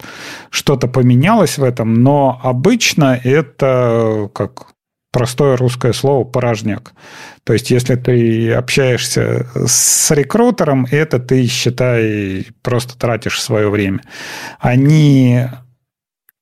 что-то 0.50 0.88
поменялось 0.88 1.58
в 1.58 1.64
этом, 1.64 2.02
но 2.02 2.40
обычно 2.42 3.20
это 3.22 4.30
как 4.34 4.68
простое 5.12 5.58
русское 5.58 5.92
слово 5.92 6.24
«порожняк». 6.24 6.94
То 7.44 7.52
есть, 7.52 7.72
если 7.72 7.96
ты 7.96 8.54
общаешься 8.54 9.48
с 9.68 10.12
рекрутером, 10.12 10.88
это 10.89 11.20
ты, 11.20 11.46
считай, 11.48 12.48
просто 12.62 12.98
тратишь 12.98 13.41
свое 13.41 13.70
время. 13.70 14.00
Они 14.60 15.41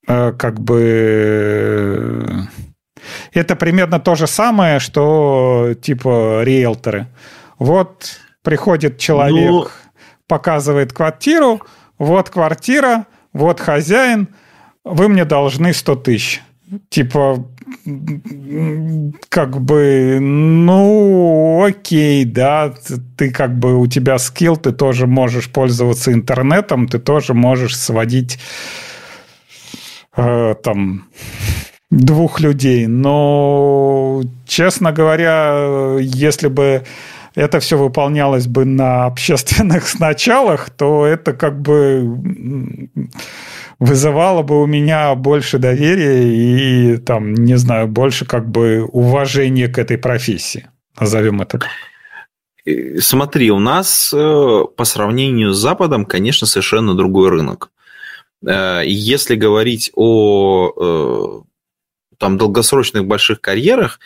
э, 0.08 0.32
как 0.34 0.62
бы... 0.62 2.48
Это 3.34 3.56
примерно 3.56 4.00
то 4.00 4.14
же 4.14 4.28
самое, 4.28 4.80
что 4.80 5.74
типа 5.82 6.44
риэлторы. 6.44 7.08
Вот 7.58 8.20
Приходит 8.44 8.98
человек, 8.98 9.50
ну... 9.50 9.68
показывает 10.28 10.94
квартиру, 10.94 11.62
вот 11.98 12.30
квартира, 12.30 13.06
вот 13.34 13.60
хозяин, 13.60 14.30
вы 14.84 15.08
мне 15.08 15.26
должны 15.26 15.74
100 15.74 15.96
тысяч. 15.98 16.42
Типа, 16.90 17.46
как 19.30 19.62
бы, 19.62 20.20
ну, 20.22 21.64
окей, 21.66 22.24
да, 22.26 22.74
ты 23.18 23.32
как 23.32 23.58
бы, 23.60 23.78
у 23.78 23.88
тебя 23.88 24.18
скилл, 24.18 24.58
ты 24.58 24.72
тоже 24.72 25.06
можешь 25.06 25.50
пользоваться 25.50 26.14
интернетом, 26.14 26.88
ты 26.88 27.00
тоже 27.00 27.34
можешь 27.34 27.78
сводить 27.78 28.40
э, 30.16 30.56
там 30.64 31.08
двух 31.90 32.40
людей. 32.40 32.88
Но, 32.88 34.22
честно 34.48 34.92
говоря, 34.92 35.98
если 36.00 36.48
бы 36.48 36.84
это 37.36 37.60
все 37.60 37.78
выполнялось 37.78 38.48
бы 38.48 38.66
на 38.66 39.06
общественных 39.06 40.00
началах, 40.00 40.70
то 40.70 41.06
это 41.06 41.34
как 41.34 41.62
бы 41.62 42.90
вызывало 43.80 44.44
бы 44.44 44.62
у 44.62 44.68
меня 44.68 45.16
больше 45.16 45.58
доверия 45.58 46.24
и, 46.24 46.98
там, 46.98 47.34
не 47.34 47.58
знаю, 47.58 47.88
больше 47.88 48.26
как 48.26 48.48
бы 48.50 48.84
уважения 48.84 49.68
к 49.68 49.80
этой 49.80 49.98
профессии. 49.98 50.70
Назовем 51.00 51.42
это 51.42 51.58
так. 51.58 51.70
Смотри, 53.00 53.50
у 53.50 53.60
нас 53.60 54.14
э, 54.14 54.64
по 54.78 54.84
сравнению 54.84 55.52
с 55.52 55.58
Западом, 55.58 56.06
конечно, 56.06 56.46
совершенно 56.46 56.94
другой 56.94 57.30
рынок. 57.30 57.72
Э, 58.46 58.84
если 58.86 59.36
говорить 59.36 59.92
о 59.96 61.42
э, 61.42 62.16
там 62.20 62.38
долгосрочных 62.38 63.06
больших 63.06 63.42
карьерах 63.42 64.00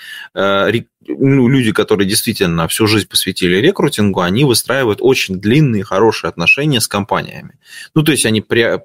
ну, 1.08 1.48
люди, 1.48 1.72
которые 1.72 2.08
действительно 2.08 2.68
всю 2.68 2.88
жизнь 2.88 3.08
посвятили 3.08 3.58
рекрутингу, 3.58 4.22
они 4.22 4.44
выстраивают 4.46 5.00
очень 5.02 5.40
длинные, 5.40 5.84
хорошие 5.84 6.30
отношения 6.30 6.82
с 6.82 6.88
компаниями. 6.88 7.60
Ну, 7.94 8.04
то 8.04 8.12
есть 8.12 8.26
они 8.26 8.44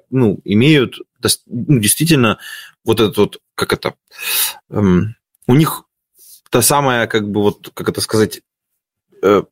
ну, 0.09 0.39
имеют 0.43 0.95
ну, 1.47 1.79
действительно 1.79 2.37
вот 2.83 2.99
этот 2.99 3.17
вот, 3.17 3.41
как 3.55 3.73
это, 3.73 3.93
эм, 4.69 5.15
у 5.47 5.55
них 5.55 5.83
та 6.49 6.61
самая, 6.61 7.07
как 7.07 7.29
бы 7.29 7.41
вот, 7.41 7.71
как 7.73 7.89
это 7.89 8.01
сказать, 8.01 8.41
э, 9.21 9.43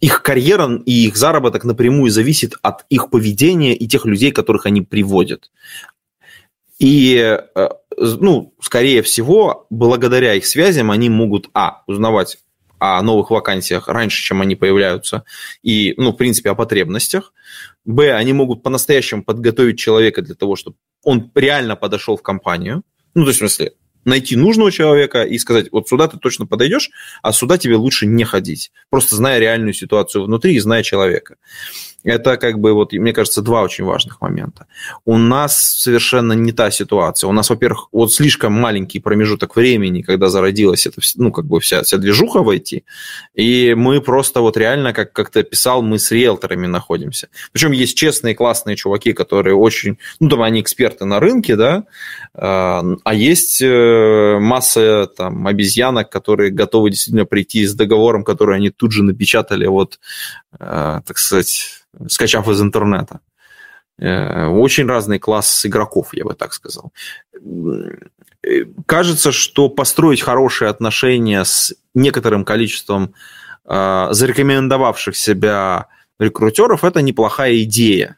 их 0.00 0.22
карьера 0.22 0.80
и 0.86 1.06
их 1.06 1.16
заработок 1.16 1.64
напрямую 1.64 2.10
зависит 2.10 2.54
от 2.62 2.86
их 2.88 3.10
поведения 3.10 3.76
и 3.76 3.86
тех 3.86 4.06
людей, 4.06 4.32
которых 4.32 4.66
они 4.66 4.80
приводят. 4.80 5.50
И, 6.80 7.14
э, 7.54 7.68
ну, 7.98 8.54
скорее 8.60 9.02
всего, 9.02 9.66
благодаря 9.68 10.34
их 10.34 10.46
связям 10.46 10.90
они 10.90 11.10
могут, 11.10 11.50
а, 11.52 11.82
узнавать 11.86 12.38
о 12.78 13.02
новых 13.02 13.30
вакансиях 13.30 13.86
раньше, 13.88 14.24
чем 14.24 14.40
они 14.40 14.56
появляются, 14.56 15.24
и, 15.62 15.92
ну, 15.98 16.12
в 16.12 16.16
принципе, 16.16 16.50
о 16.50 16.54
потребностях. 16.54 17.34
Б, 17.84 18.14
они 18.14 18.32
могут 18.32 18.62
по-настоящему 18.62 19.22
подготовить 19.22 19.78
человека 19.78 20.22
для 20.22 20.34
того, 20.34 20.56
чтобы 20.56 20.78
он 21.04 21.30
реально 21.34 21.76
подошел 21.76 22.16
в 22.16 22.22
компанию. 22.22 22.82
Ну, 23.14 23.24
то 23.24 23.28
есть, 23.28 23.36
в 23.36 23.40
смысле, 23.40 23.72
найти 24.06 24.34
нужного 24.36 24.72
человека 24.72 25.24
и 25.24 25.38
сказать, 25.38 25.68
вот 25.72 25.88
сюда 25.88 26.08
ты 26.08 26.16
точно 26.18 26.46
подойдешь, 26.46 26.90
а 27.22 27.32
сюда 27.32 27.58
тебе 27.58 27.76
лучше 27.76 28.06
не 28.06 28.24
ходить. 28.24 28.72
Просто 28.88 29.16
зная 29.16 29.38
реальную 29.38 29.74
ситуацию 29.74 30.24
внутри 30.24 30.54
и 30.54 30.60
зная 30.60 30.82
человека. 30.82 31.36
Это, 32.02 32.38
как 32.38 32.58
бы, 32.58 32.72
вот, 32.72 32.92
мне 32.92 33.12
кажется, 33.12 33.42
два 33.42 33.62
очень 33.62 33.84
важных 33.84 34.20
момента. 34.20 34.66
У 35.04 35.18
нас 35.18 35.58
совершенно 35.58 36.32
не 36.32 36.52
та 36.52 36.70
ситуация. 36.70 37.28
У 37.28 37.32
нас, 37.32 37.50
во-первых, 37.50 37.88
вот 37.92 38.12
слишком 38.12 38.54
маленький 38.54 39.00
промежуток 39.00 39.54
времени, 39.54 40.00
когда 40.00 40.28
зародилась 40.28 40.86
эта, 40.86 41.00
ну, 41.16 41.30
как 41.30 41.44
бы 41.44 41.60
вся, 41.60 41.82
вся 41.82 41.98
движуха 41.98 42.42
войти, 42.42 42.84
и 43.34 43.74
мы 43.74 44.00
просто 44.00 44.40
вот 44.40 44.56
реально, 44.56 44.92
как, 44.94 45.12
как 45.12 45.30
ты 45.30 45.42
писал, 45.42 45.82
мы 45.82 45.98
с 45.98 46.10
риэлторами 46.10 46.66
находимся. 46.66 47.28
Причем 47.52 47.72
есть 47.72 47.96
честные, 47.96 48.34
классные 48.34 48.76
чуваки, 48.76 49.12
которые 49.12 49.54
очень, 49.54 49.98
ну, 50.20 50.28
там, 50.30 50.42
они 50.42 50.62
эксперты 50.62 51.04
на 51.04 51.20
рынке, 51.20 51.56
да, 51.56 51.84
а, 52.34 52.82
а 53.04 53.14
есть 53.14 53.60
э, 53.60 54.38
масса 54.40 55.06
там 55.14 55.46
обезьянок, 55.46 56.08
которые 56.08 56.50
готовы 56.50 56.90
действительно 56.90 57.26
прийти 57.26 57.66
с 57.66 57.74
договором, 57.74 58.24
который 58.24 58.56
они 58.56 58.70
тут 58.70 58.92
же 58.92 59.02
напечатали, 59.02 59.66
вот, 59.66 60.00
э, 60.58 61.00
так 61.04 61.18
сказать, 61.18 61.80
скачав 62.08 62.48
из 62.48 62.60
интернета. 62.60 63.20
Очень 63.98 64.86
разный 64.86 65.18
класс 65.18 65.66
игроков, 65.66 66.14
я 66.14 66.24
бы 66.24 66.34
так 66.34 66.52
сказал. 66.52 66.92
Кажется, 68.86 69.32
что 69.32 69.68
построить 69.68 70.22
хорошие 70.22 70.70
отношения 70.70 71.44
с 71.44 71.74
некоторым 71.94 72.44
количеством 72.44 73.14
зарекомендовавших 73.64 75.14
себя 75.16 75.86
рекрутеров– 76.18 76.84
это 76.84 77.02
неплохая 77.02 77.62
идея. 77.62 78.16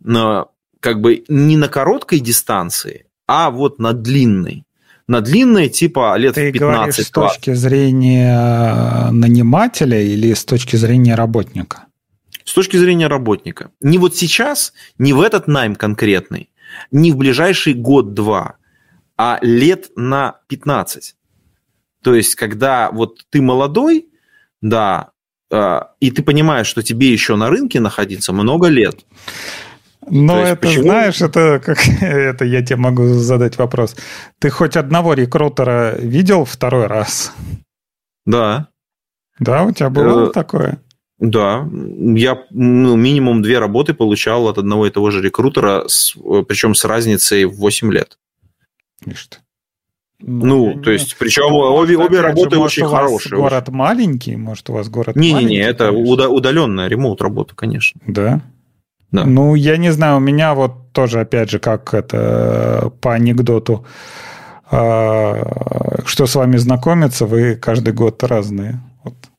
Но 0.00 0.52
как 0.80 1.00
бы 1.00 1.24
не 1.28 1.56
на 1.56 1.68
короткой 1.68 2.20
дистанции, 2.20 3.06
а 3.26 3.50
вот 3.50 3.78
на 3.78 3.92
длинной. 3.92 4.64
На 5.08 5.20
длинной, 5.20 5.68
типа 5.68 6.16
лет 6.16 6.34
Ты 6.34 6.52
15 6.52 6.60
говоришь 6.60 7.06
с 7.06 7.10
точки 7.10 7.54
зрения 7.54 9.10
нанимателя 9.10 10.00
или 10.00 10.32
с 10.32 10.44
точки 10.44 10.76
зрения 10.76 11.16
работника? 11.16 11.86
С 12.44 12.52
точки 12.52 12.76
зрения 12.76 13.06
работника. 13.06 13.70
Не 13.80 13.98
вот 13.98 14.16
сейчас, 14.16 14.72
не 14.98 15.12
в 15.12 15.20
этот 15.20 15.48
найм 15.48 15.74
конкретный, 15.74 16.50
не 16.90 17.12
в 17.12 17.16
ближайший 17.16 17.74
год-два, 17.74 18.56
а 19.16 19.38
лет 19.42 19.90
на 19.96 20.40
15. 20.48 21.14
То 22.02 22.14
есть, 22.14 22.34
когда 22.34 22.90
вот 22.90 23.24
ты 23.30 23.40
молодой, 23.40 24.08
да, 24.60 25.10
а, 25.52 25.92
и 26.00 26.10
ты 26.10 26.22
понимаешь, 26.22 26.66
что 26.66 26.82
тебе 26.82 27.12
еще 27.12 27.36
на 27.36 27.48
рынке 27.48 27.78
находиться 27.78 28.32
много 28.32 28.68
лет. 28.68 29.04
Но 30.08 30.40
есть, 30.40 30.52
это, 30.52 30.60
почему? 30.62 30.82
знаешь, 30.82 31.20
это 31.20 31.62
как 31.64 31.78
это 32.00 32.44
я 32.44 32.62
тебе 32.62 32.76
могу 32.76 33.04
задать 33.14 33.58
вопрос. 33.58 33.94
Ты 34.38 34.50
хоть 34.50 34.76
одного 34.76 35.14
рекрутера 35.14 35.94
видел 35.98 36.44
второй 36.44 36.86
раз? 36.86 37.32
Да. 38.26 38.68
Да, 39.38 39.64
у 39.64 39.72
тебя 39.72 39.90
было 39.90 40.28
э, 40.28 40.32
такое? 40.32 40.80
Да, 41.22 41.68
я 41.70 42.42
ну, 42.50 42.96
минимум 42.96 43.42
две 43.42 43.60
работы 43.60 43.94
получал 43.94 44.48
от 44.48 44.58
одного 44.58 44.88
и 44.88 44.90
того 44.90 45.12
же 45.12 45.22
рекрутера, 45.22 45.84
с, 45.86 46.16
причем 46.48 46.74
с 46.74 46.84
разницей 46.84 47.44
в 47.44 47.54
8 47.58 47.92
лет. 47.92 48.18
Ты. 49.04 49.14
Ну, 50.18 50.74
ну 50.74 50.82
то 50.82 50.90
есть, 50.90 51.16
причем 51.18 51.50
ну, 51.50 51.58
обе, 51.58 51.96
обе 51.96 52.20
работы 52.20 52.56
же, 52.56 52.60
очень 52.60 52.86
хорошие. 52.88 53.36
город 53.36 53.68
очень. 53.68 53.76
маленький, 53.76 54.34
может, 54.34 54.68
у 54.70 54.72
вас 54.72 54.88
город 54.88 55.14
не, 55.14 55.32
маленький? 55.32 55.54
Не-не-не, 55.54 55.68
это 55.68 55.92
уда- 55.92 56.28
удаленная 56.28 56.88
ремоут 56.88 57.22
работа, 57.22 57.54
конечно. 57.54 58.00
Да? 58.04 58.40
Да. 59.12 59.24
Ну, 59.24 59.54
я 59.54 59.76
не 59.76 59.92
знаю, 59.92 60.16
у 60.16 60.20
меня 60.20 60.54
вот 60.54 60.90
тоже, 60.92 61.20
опять 61.20 61.50
же, 61.50 61.60
как 61.60 61.94
это 61.94 62.92
по 63.00 63.14
анекдоту, 63.14 63.86
а, 64.72 66.00
что 66.04 66.26
с 66.26 66.34
вами 66.34 66.56
знакомиться, 66.56 67.26
вы 67.26 67.54
каждый 67.54 67.92
год 67.92 68.24
разные. 68.24 68.80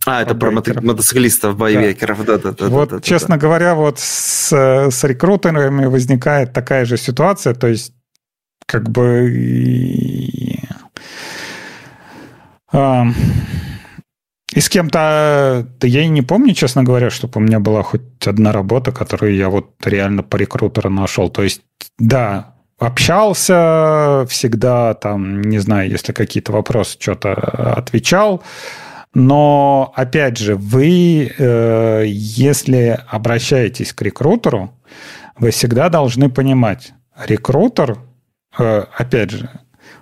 А, 0.05 0.21
это 0.21 0.35
про 0.35 0.51
мотоциклистов, 0.51 1.55
байвекеров, 1.55 2.25
да. 2.25 2.37
да, 2.37 2.51
да, 2.51 2.67
вот, 2.67 2.89
да, 2.89 2.95
да, 2.97 3.01
честно 3.01 3.35
да. 3.35 3.37
говоря, 3.37 3.73
вот 3.73 3.99
с, 3.99 4.51
с 4.51 5.03
рекрутерами 5.03 5.85
возникает 5.85 6.51
такая 6.51 6.85
же 6.85 6.97
ситуация, 6.97 7.53
то 7.53 7.67
есть 7.67 7.93
как 8.65 8.89
бы 8.89 9.31
и, 9.31 10.59
и 14.53 14.59
с 14.59 14.69
кем-то, 14.69 15.67
да 15.79 15.87
я 15.87 16.01
и 16.01 16.07
не 16.07 16.21
помню, 16.21 16.53
честно 16.53 16.83
говоря, 16.83 17.09
чтобы 17.09 17.33
у 17.35 17.39
меня 17.39 17.59
была 17.59 17.81
хоть 17.83 18.01
одна 18.25 18.51
работа, 18.51 18.91
которую 18.91 19.35
я 19.35 19.49
вот 19.49 19.73
реально 19.85 20.23
по 20.23 20.35
рекрутеру 20.35 20.89
нашел. 20.89 21.29
То 21.29 21.43
есть, 21.43 21.61
да, 21.97 22.55
общался 22.77 24.25
всегда, 24.29 24.93
там, 24.95 25.41
не 25.41 25.59
знаю, 25.59 25.89
если 25.89 26.11
какие-то 26.11 26.51
вопросы, 26.51 26.97
что-то 26.99 27.33
отвечал, 27.33 28.43
но, 29.14 29.93
опять 29.95 30.38
же, 30.38 30.55
вы, 30.55 31.32
э, 31.38 32.03
если 32.07 32.99
обращаетесь 33.07 33.93
к 33.93 34.01
рекрутеру, 34.01 34.74
вы 35.38 35.51
всегда 35.51 35.89
должны 35.89 36.30
понимать, 36.30 36.93
рекрутер, 37.26 37.97
э, 38.57 38.86
опять 38.97 39.32
же, 39.32 39.49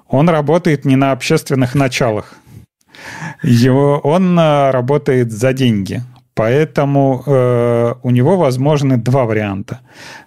он 0.08 0.30
работает 0.30 0.86
не 0.86 0.96
на 0.96 1.12
общественных 1.12 1.76
началах. 1.76 2.36
Его, 3.44 4.00
он 4.00 4.38
э, 4.38 4.72
работает 4.72 5.32
за 5.32 5.54
деньги. 5.54 6.02
Поэтому 6.34 7.24
э, 7.26 7.94
у 8.04 8.10
него 8.10 8.38
возможны 8.38 8.98
два 8.98 9.26
варианта. 9.26 9.82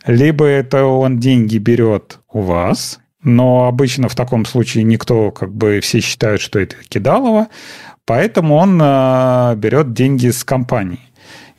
Либо 0.07 0.45
это 0.45 0.85
он 0.85 1.19
деньги 1.19 1.57
берет 1.57 2.19
у 2.31 2.41
вас, 2.43 3.01
но 3.23 3.67
обычно 3.67 4.09
в 4.09 4.15
таком 4.15 4.45
случае 4.45 4.85
никто, 4.85 5.31
как 5.31 5.55
бы 5.55 5.81
все 5.81 6.01
считают, 6.01 6.43
что 6.43 6.59
это 6.59 6.77
кидалово, 6.89 7.49
Поэтому 8.07 8.57
он 8.57 8.81
э, 8.83 9.55
берет 9.57 9.93
деньги 9.95 10.29
с 10.29 10.45
компании. 10.45 11.01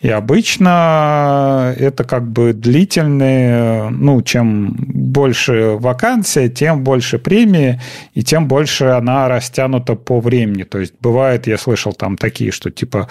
И 0.01 0.09
обычно 0.09 1.73
это 1.77 2.03
как 2.03 2.27
бы 2.27 2.53
длительные, 2.53 3.89
ну, 3.89 4.21
чем 4.21 4.75
больше 4.77 5.77
вакансия, 5.79 6.47
тем 6.47 6.83
больше 6.83 7.17
премии, 7.17 7.81
и 8.13 8.21
тем 8.21 8.47
больше 8.47 8.85
она 8.85 9.27
растянута 9.27 9.95
по 9.95 10.19
времени. 10.19 10.61
То 10.61 10.77
есть 10.77 10.93
бывает, 11.01 11.47
я 11.47 11.57
слышал 11.57 11.93
там 11.93 12.17
такие, 12.17 12.51
что 12.51 12.69
типа 12.69 13.07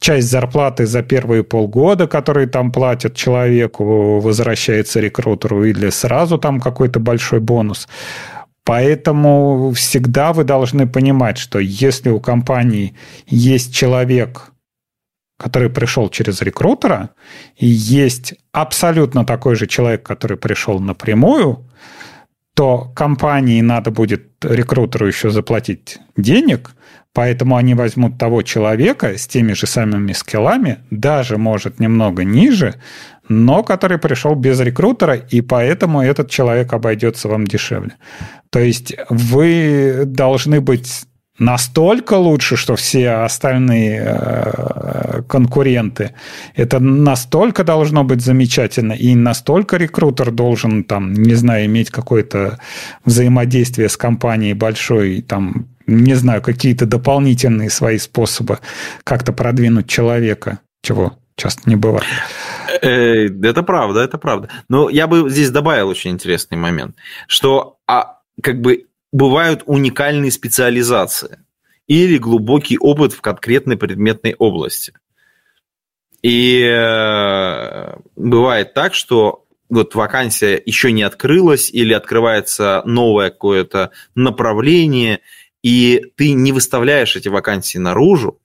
часть 0.00 0.30
зарплаты 0.30 0.86
за 0.86 1.02
первые 1.02 1.42
полгода, 1.42 2.06
которые 2.06 2.46
там 2.46 2.72
платят 2.72 3.14
человеку, 3.14 4.18
возвращается 4.20 5.00
рекрутеру, 5.00 5.64
или 5.64 5.90
сразу 5.90 6.38
там 6.38 6.60
какой-то 6.60 6.98
большой 6.98 7.40
бонус. 7.40 7.88
Поэтому 8.68 9.72
всегда 9.72 10.34
вы 10.34 10.44
должны 10.44 10.86
понимать, 10.86 11.38
что 11.38 11.58
если 11.58 12.10
у 12.10 12.20
компании 12.20 12.94
есть 13.26 13.74
человек, 13.74 14.52
который 15.38 15.70
пришел 15.70 16.10
через 16.10 16.42
рекрутера, 16.42 17.08
и 17.56 17.66
есть 17.66 18.34
абсолютно 18.52 19.24
такой 19.24 19.56
же 19.56 19.66
человек, 19.66 20.02
который 20.02 20.36
пришел 20.36 20.80
напрямую, 20.80 21.66
то 22.54 22.92
компании 22.94 23.62
надо 23.62 23.90
будет 23.90 24.44
рекрутеру 24.44 25.06
еще 25.06 25.30
заплатить 25.30 25.98
денег, 26.18 26.72
поэтому 27.14 27.56
они 27.56 27.72
возьмут 27.72 28.18
того 28.18 28.42
человека 28.42 29.16
с 29.16 29.26
теми 29.26 29.54
же 29.54 29.66
самыми 29.66 30.12
скиллами, 30.12 30.80
даже, 30.90 31.38
может, 31.38 31.80
немного 31.80 32.22
ниже, 32.22 32.74
но 33.28 33.62
который 33.62 33.98
пришел 33.98 34.34
без 34.34 34.60
рекрутера, 34.60 35.14
и 35.14 35.40
поэтому 35.40 36.02
этот 36.02 36.30
человек 36.30 36.72
обойдется 36.72 37.28
вам 37.28 37.46
дешевле. 37.46 37.92
То 38.50 38.58
есть 38.58 38.94
вы 39.10 40.02
должны 40.06 40.60
быть 40.60 41.04
настолько 41.38 42.14
лучше, 42.14 42.56
что 42.56 42.76
все 42.76 43.10
остальные 43.10 44.02
э, 44.04 45.22
конкуренты. 45.28 46.14
Это 46.54 46.80
настолько 46.80 47.64
должно 47.64 48.04
быть 48.04 48.20
замечательно, 48.20 48.92
и 48.92 49.14
настолько 49.14 49.76
рекрутер 49.76 50.30
должен, 50.30 50.84
там, 50.84 51.12
не 51.12 51.34
знаю, 51.34 51.66
иметь 51.66 51.90
какое-то 51.90 52.58
взаимодействие 53.04 53.88
с 53.88 53.96
компанией 53.96 54.54
большой, 54.54 55.22
там, 55.22 55.68
не 55.86 56.14
знаю, 56.14 56.42
какие-то 56.42 56.86
дополнительные 56.86 57.70
свои 57.70 57.98
способы 57.98 58.58
как-то 59.04 59.32
продвинуть 59.32 59.88
человека, 59.88 60.58
чего 60.82 61.14
часто 61.38 61.68
не 61.70 61.76
бывает. 61.76 62.04
Э, 62.82 63.26
это 63.26 63.62
правда, 63.62 64.00
это 64.00 64.18
правда. 64.18 64.50
Но 64.68 64.90
я 64.90 65.06
бы 65.06 65.30
здесь 65.30 65.50
добавил 65.50 65.88
очень 65.88 66.10
интересный 66.10 66.58
момент, 66.58 66.96
что 67.26 67.78
а, 67.86 68.18
как 68.42 68.60
бы 68.60 68.86
бывают 69.12 69.62
уникальные 69.64 70.30
специализации 70.30 71.38
или 71.86 72.18
глубокий 72.18 72.76
опыт 72.78 73.12
в 73.12 73.22
конкретной 73.22 73.78
предметной 73.78 74.34
области. 74.38 74.92
И 76.22 76.62
э, 76.62 77.96
бывает 78.16 78.74
так, 78.74 78.92
что 78.92 79.46
вот 79.70 79.94
вакансия 79.94 80.60
еще 80.64 80.92
не 80.92 81.02
открылась 81.02 81.70
или 81.70 81.92
открывается 81.92 82.82
новое 82.84 83.30
какое-то 83.30 83.92
направление, 84.14 85.20
и 85.62 86.12
ты 86.16 86.32
не 86.32 86.52
выставляешь 86.52 87.16
эти 87.16 87.28
вакансии 87.28 87.78
наружу, 87.78 88.40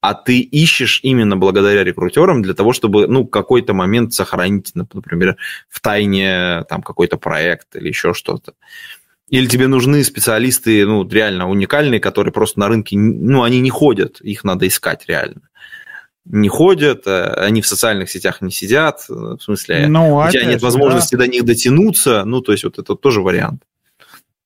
а 0.00 0.14
ты 0.14 0.40
ищешь 0.40 1.00
именно 1.02 1.36
благодаря 1.36 1.84
рекрутерам 1.84 2.42
для 2.42 2.54
того, 2.54 2.72
чтобы, 2.72 3.06
ну, 3.06 3.26
какой-то 3.26 3.74
момент 3.74 4.14
сохранить, 4.14 4.72
например, 4.74 5.36
в 5.68 5.80
тайне 5.80 6.64
там 6.68 6.82
какой-то 6.82 7.18
проект 7.18 7.76
или 7.76 7.88
еще 7.88 8.14
что-то. 8.14 8.54
Или 9.28 9.46
тебе 9.46 9.68
нужны 9.68 10.02
специалисты, 10.02 10.84
ну, 10.86 11.06
реально 11.08 11.48
уникальные, 11.48 12.00
которые 12.00 12.32
просто 12.32 12.58
на 12.58 12.68
рынке, 12.68 12.98
ну, 12.98 13.42
они 13.42 13.60
не 13.60 13.70
ходят, 13.70 14.20
их 14.20 14.42
надо 14.42 14.66
искать 14.66 15.04
реально. 15.06 15.42
Не 16.24 16.48
ходят, 16.48 17.06
э, 17.06 17.34
они 17.34 17.60
в 17.62 17.66
социальных 17.66 18.10
сетях 18.10 18.40
не 18.40 18.50
сидят, 18.50 19.04
в 19.08 19.38
смысле, 19.38 19.86
ну, 19.88 20.16
у 20.16 20.30
тебя 20.30 20.44
нет 20.44 20.62
возможности 20.62 21.14
да. 21.14 21.24
до 21.24 21.30
них 21.30 21.44
дотянуться, 21.44 22.24
ну, 22.24 22.40
то 22.40 22.52
есть 22.52 22.64
вот 22.64 22.78
это 22.78 22.94
тоже 22.94 23.20
вариант. 23.20 23.62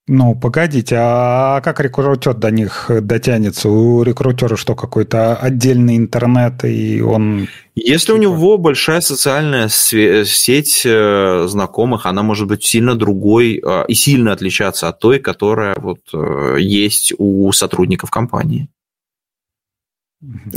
Ну, 0.06 0.34
погодите, 0.34 0.96
а 0.98 1.62
как 1.62 1.80
рекрутер 1.80 2.34
до 2.34 2.50
них 2.50 2.90
дотянется? 2.90 3.70
У 3.70 4.02
рекрутера 4.02 4.54
что, 4.54 4.74
какой-то 4.74 5.34
отдельный 5.34 5.96
интернет, 5.96 6.62
и 6.64 7.00
он... 7.00 7.48
Если 7.74 8.12
у 8.12 8.18
него 8.18 8.58
большая 8.58 9.00
социальная 9.00 9.68
сеть 9.68 10.82
э, 10.84 11.46
знакомых, 11.48 12.04
она 12.04 12.22
может 12.22 12.48
быть 12.48 12.62
сильно 12.62 12.94
другой 12.94 13.62
э, 13.64 13.84
и 13.88 13.94
сильно 13.94 14.32
отличаться 14.32 14.88
от 14.88 14.98
той, 14.98 15.20
которая 15.20 15.74
вот 15.80 16.00
э, 16.12 16.58
есть 16.60 17.14
у 17.16 17.50
сотрудников 17.52 18.10
компании. 18.10 18.68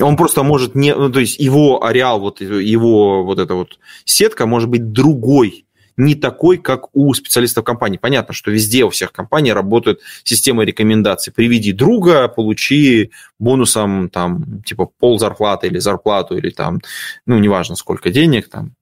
Он 0.01 0.17
просто 0.17 0.43
может 0.43 0.75
не, 0.75 0.93
ну, 0.93 1.09
то 1.09 1.21
есть 1.21 1.39
его 1.39 1.85
ареал, 1.85 2.19
вот 2.19 2.41
его 2.41 3.23
вот 3.23 3.39
эта 3.39 3.55
вот 3.55 3.79
сетка 4.03 4.45
может 4.45 4.69
быть 4.69 4.91
другой, 4.91 5.66
не 5.97 6.13
такой, 6.13 6.57
как 6.57 6.95
у 6.95 7.13
специалистов 7.13 7.63
компании. 7.65 7.97
Понятно, 7.97 8.33
что 8.33 8.51
везде 8.51 8.85
у 8.85 8.89
всех 8.89 9.11
компаний 9.11 9.51
работают 9.51 9.99
системы 10.23 10.63
рекомендаций. 10.63 11.33
Приведи 11.33 11.73
друга, 11.73 12.27
получи 12.27 13.11
бонусом 13.39 14.09
там 14.09 14.61
типа 14.63 14.85
пол 14.85 15.19
зарплаты 15.19 15.67
или 15.67 15.79
зарплату, 15.79 16.37
или 16.37 16.51
там, 16.51 16.81
ну, 17.25 17.39
неважно 17.39 17.75
сколько 17.75 18.11
денег, 18.11 18.47
там, 18.49 18.75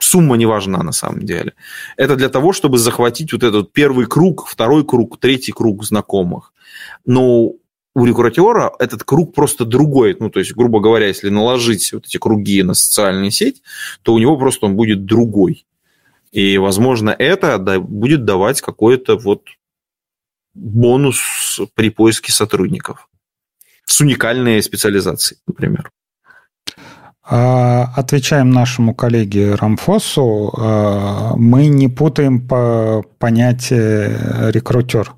сумма 0.00 0.36
не 0.36 0.46
важна 0.46 0.82
на 0.82 0.92
самом 0.92 1.26
деле. 1.26 1.52
Это 1.96 2.16
для 2.16 2.30
того, 2.30 2.52
чтобы 2.52 2.78
захватить 2.78 3.32
вот 3.32 3.42
этот 3.42 3.72
первый 3.72 4.06
круг, 4.06 4.46
второй 4.46 4.84
круг, 4.86 5.18
третий 5.20 5.52
круг 5.52 5.84
знакомых. 5.84 6.52
Но 7.04 7.52
у 7.94 8.04
рекрутера 8.04 8.72
этот 8.78 9.02
круг 9.02 9.34
просто 9.34 9.64
другой. 9.64 10.16
Ну, 10.18 10.30
то 10.30 10.38
есть, 10.38 10.54
грубо 10.54 10.80
говоря, 10.80 11.08
если 11.08 11.30
наложить 11.30 11.92
вот 11.92 12.06
эти 12.06 12.16
круги 12.16 12.62
на 12.62 12.74
социальную 12.74 13.30
сеть, 13.30 13.62
то 14.02 14.14
у 14.14 14.18
него 14.18 14.36
просто 14.38 14.66
он 14.66 14.76
будет 14.76 15.04
другой. 15.04 15.66
И, 16.32 16.58
возможно, 16.58 17.10
это 17.10 17.58
будет 17.80 18.24
давать 18.24 18.60
какой-то 18.60 19.16
вот 19.16 19.44
бонус 20.54 21.60
при 21.74 21.90
поиске 21.90 22.32
сотрудников 22.32 23.08
с 23.84 24.00
уникальной 24.00 24.62
специализацией, 24.62 25.40
например. 25.46 25.90
А, 27.30 27.92
отвечаем 27.96 28.50
нашему 28.50 28.94
коллеге 28.94 29.54
Рамфосу. 29.54 30.52
А, 30.56 31.34
мы 31.36 31.66
не 31.66 31.88
путаем 31.88 32.46
по 32.46 33.04
понятие 33.18 34.50
рекрутер. 34.50 35.12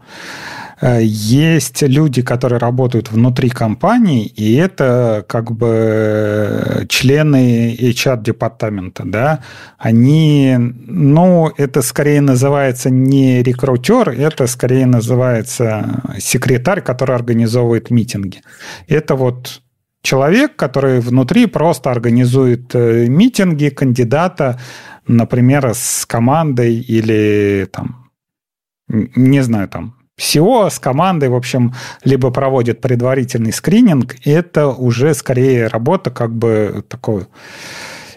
Э, 0.81 1.01
есть 1.03 1.83
люди, 1.83 2.23
которые 2.23 2.59
работают 2.59 3.11
внутри 3.11 3.51
компании, 3.51 4.27
и 4.27 4.55
это 4.55 5.25
как 5.29 5.53
бы 5.53 6.87
члены 6.89 7.77
HR-департамента, 7.79 9.03
да, 9.05 9.41
они, 9.79 10.57
ну, 10.59 11.53
это 11.57 11.83
скорее 11.83 12.21
называется 12.21 12.91
не 12.91 13.43
рекрутер, 13.43 14.11
это 14.11 14.47
скорее 14.47 14.87
называется 14.87 16.03
секретарь, 16.19 16.81
который 16.81 17.15
организовывает 17.15 17.91
митинги. 17.91 18.43
Это 18.89 19.17
вот 19.17 19.61
человек, 20.03 20.57
который 20.57 21.01
внутри 21.01 21.47
просто 21.47 21.91
организует 21.91 22.75
э, 22.75 23.07
митинги 23.07 23.69
кандидата, 23.69 24.59
например, 25.07 25.73
с 25.75 26.07
командой 26.07 26.75
или 26.77 27.69
там, 27.71 28.11
не 28.89 29.43
знаю, 29.43 29.69
там, 29.69 30.00
SEO 30.21 30.69
с 30.71 30.79
командой, 30.79 31.31
в 31.31 31.35
общем, 31.35 31.75
либо 32.05 32.31
проводит 32.31 32.81
предварительный 32.81 33.53
скрининг, 33.53 34.17
это 34.25 34.69
уже 34.69 35.15
скорее 35.15 35.67
работа 35.67 36.11
как 36.11 36.35
бы 36.35 36.85
такой 36.89 37.27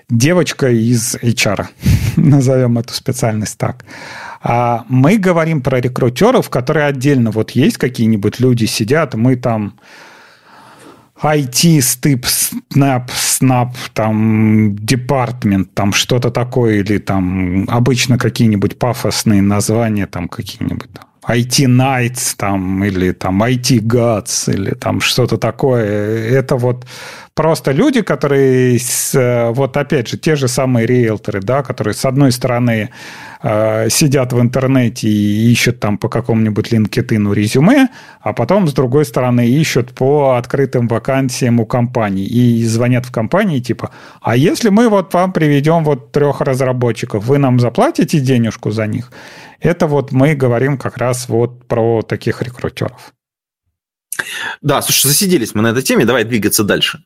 девочка 0.10 0.70
из 0.70 1.16
HR, 1.16 1.68
назовем 2.18 2.78
эту 2.78 2.94
специальность 2.94 3.58
так. 3.58 3.86
А 4.42 4.84
мы 4.90 5.18
говорим 5.18 5.62
про 5.62 5.80
рекрутеров, 5.80 6.50
которые 6.50 6.88
отдельно 6.88 7.32
вот 7.32 7.52
есть 7.52 7.78
какие-нибудь 7.78 8.42
люди 8.42 8.66
сидят, 8.66 9.14
мы 9.14 9.38
там 9.38 9.80
IT, 11.22 11.82
стып, 11.82 12.26
снап, 12.26 13.10
снап, 13.12 13.78
там, 13.94 14.76
департмент, 14.76 15.74
там 15.74 15.94
что-то 15.94 16.32
такое, 16.32 16.82
или 16.82 16.98
там 16.98 17.64
обычно 17.70 18.18
какие-нибудь 18.18 18.78
пафосные 18.78 19.42
названия, 19.42 20.06
там 20.06 20.28
какие-нибудь 20.28 20.92
там 20.92 21.06
IT 21.28 21.68
Nights 21.68 22.36
там, 22.38 22.84
или 22.84 23.12
там 23.14 23.44
IT 23.44 23.82
Gods 23.82 24.54
или 24.54 24.72
там 24.72 25.00
что-то 25.02 25.38
такое. 25.38 26.30
Это 26.30 26.56
вот 26.56 26.86
просто 27.34 27.72
люди, 27.72 28.02
которые, 28.02 28.80
вот 29.54 29.78
опять 29.78 30.08
же, 30.10 30.18
те 30.18 30.36
же 30.36 30.48
самые 30.48 30.86
риэлторы, 30.86 31.42
да, 31.42 31.64
которые 31.64 31.94
с 31.94 32.06
одной 32.06 32.32
стороны 32.32 32.90
э, 33.42 33.90
сидят 33.90 34.34
в 34.34 34.40
интернете 34.40 35.08
и 35.08 35.52
ищут 35.52 35.80
там 35.80 35.98
по 35.98 36.10
какому-нибудь 36.10 36.74
LinkedIn 36.74 37.34
резюме, 37.34 37.88
а 38.22 38.34
потом 38.34 38.68
с 38.68 38.74
другой 38.74 39.06
стороны 39.06 39.48
ищут 39.48 39.94
по 39.94 40.36
открытым 40.38 40.88
вакансиям 40.88 41.60
у 41.60 41.66
компаний 41.66 42.26
и 42.26 42.64
звонят 42.66 43.06
в 43.06 43.12
компании 43.12 43.60
типа, 43.60 43.92
а 44.22 44.36
если 44.36 44.70
мы 44.70 44.90
вот 44.90 45.14
вам 45.14 45.32
приведем 45.32 45.84
вот 45.84 46.12
трех 46.12 46.42
разработчиков, 46.42 47.26
вы 47.26 47.38
нам 47.38 47.60
заплатите 47.60 48.20
денежку 48.20 48.72
за 48.72 48.88
них? 48.88 49.12
Это 49.64 49.88
вот 49.88 50.12
мы 50.12 50.36
говорим 50.36 50.78
как 50.78 50.98
раз 50.98 51.30
вот 51.30 51.68
про 51.68 52.02
таких 52.02 52.42
рекрутеров. 52.42 53.14
Да, 54.62 54.82
слушай, 54.82 55.08
засиделись 55.08 55.56
мы 55.56 55.62
на 55.62 55.70
этой 55.70 55.82
теме, 55.82 56.06
давай 56.06 56.26
двигаться 56.26 56.64
дальше. 56.64 57.04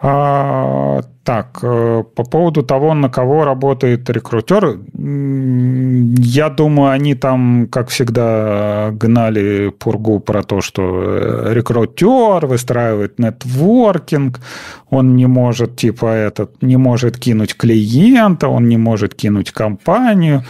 А, 0.00 1.00
так, 1.24 1.58
э, 1.62 2.04
по 2.14 2.24
поводу 2.24 2.62
того, 2.62 2.94
на 2.94 3.10
кого 3.10 3.44
работает 3.44 4.08
рекрутер, 4.08 4.78
я 4.94 6.50
думаю, 6.50 6.92
они 6.92 7.14
там, 7.14 7.66
как 7.66 7.88
всегда, 7.88 8.90
гнали 8.92 9.70
пургу 9.70 10.20
про 10.20 10.44
то, 10.44 10.60
что 10.60 11.02
э, 11.02 11.52
рекрутер 11.52 12.46
выстраивает 12.46 13.18
нетворкинг, 13.18 14.40
он 14.88 15.16
не 15.16 15.26
может, 15.26 15.76
типа, 15.76 16.06
этот, 16.06 16.62
не 16.62 16.76
может 16.76 17.18
кинуть 17.18 17.56
клиента, 17.56 18.46
он 18.48 18.68
не 18.68 18.76
может 18.76 19.14
кинуть 19.14 19.50
компанию. 19.50 20.44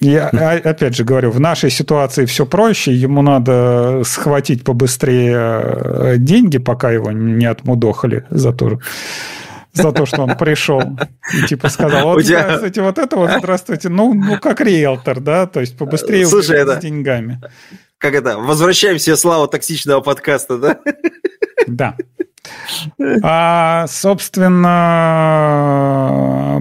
Я 0.00 0.28
опять 0.28 0.96
же 0.96 1.04
говорю, 1.04 1.30
в 1.30 1.38
нашей 1.38 1.70
ситуации 1.70 2.24
все 2.26 2.44
проще, 2.44 2.92
ему 2.92 3.22
надо 3.22 4.02
схватить 4.04 4.64
побыстрее 4.64 5.36
э, 5.36 6.14
деньги, 6.18 6.58
пока 6.58 6.90
его 6.90 7.12
не 7.12 7.46
отмудохали 7.46 8.26
за 8.30 8.52
то, 8.52 8.80
за 9.72 9.92
то, 9.92 10.06
что 10.06 10.22
он 10.22 10.36
пришел 10.36 10.82
и 11.32 11.46
типа 11.46 11.68
сказал, 11.68 12.14
вот, 12.14 12.24
тебя... 12.24 12.42
здравствуйте, 12.42 12.82
вот 12.82 12.98
это 12.98 13.16
вот, 13.16 13.30
здравствуйте, 13.38 13.88
ну, 13.88 14.12
ну 14.12 14.40
как 14.40 14.60
риэлтор, 14.60 15.20
да, 15.20 15.46
то 15.46 15.60
есть 15.60 15.76
побыстрее 15.76 16.26
Слушай, 16.26 16.58
это... 16.58 16.76
с 16.78 16.80
деньгами. 16.80 17.40
Как 17.98 18.14
это, 18.14 18.38
возвращаемся 18.38 19.16
слава 19.16 19.46
токсичного 19.46 20.00
подкаста, 20.00 20.58
да? 20.58 20.78
Да. 21.66 21.96
А, 23.22 23.86
собственно, 23.88 24.64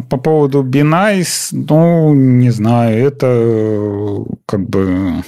по 0.09 0.17
поводу 0.17 0.63
Be 0.63 0.81
Nice, 0.81 1.49
ну, 1.51 2.13
не 2.13 2.49
знаю, 2.51 3.07
это 3.07 4.25
как 4.45 4.69
бы... 4.69 5.23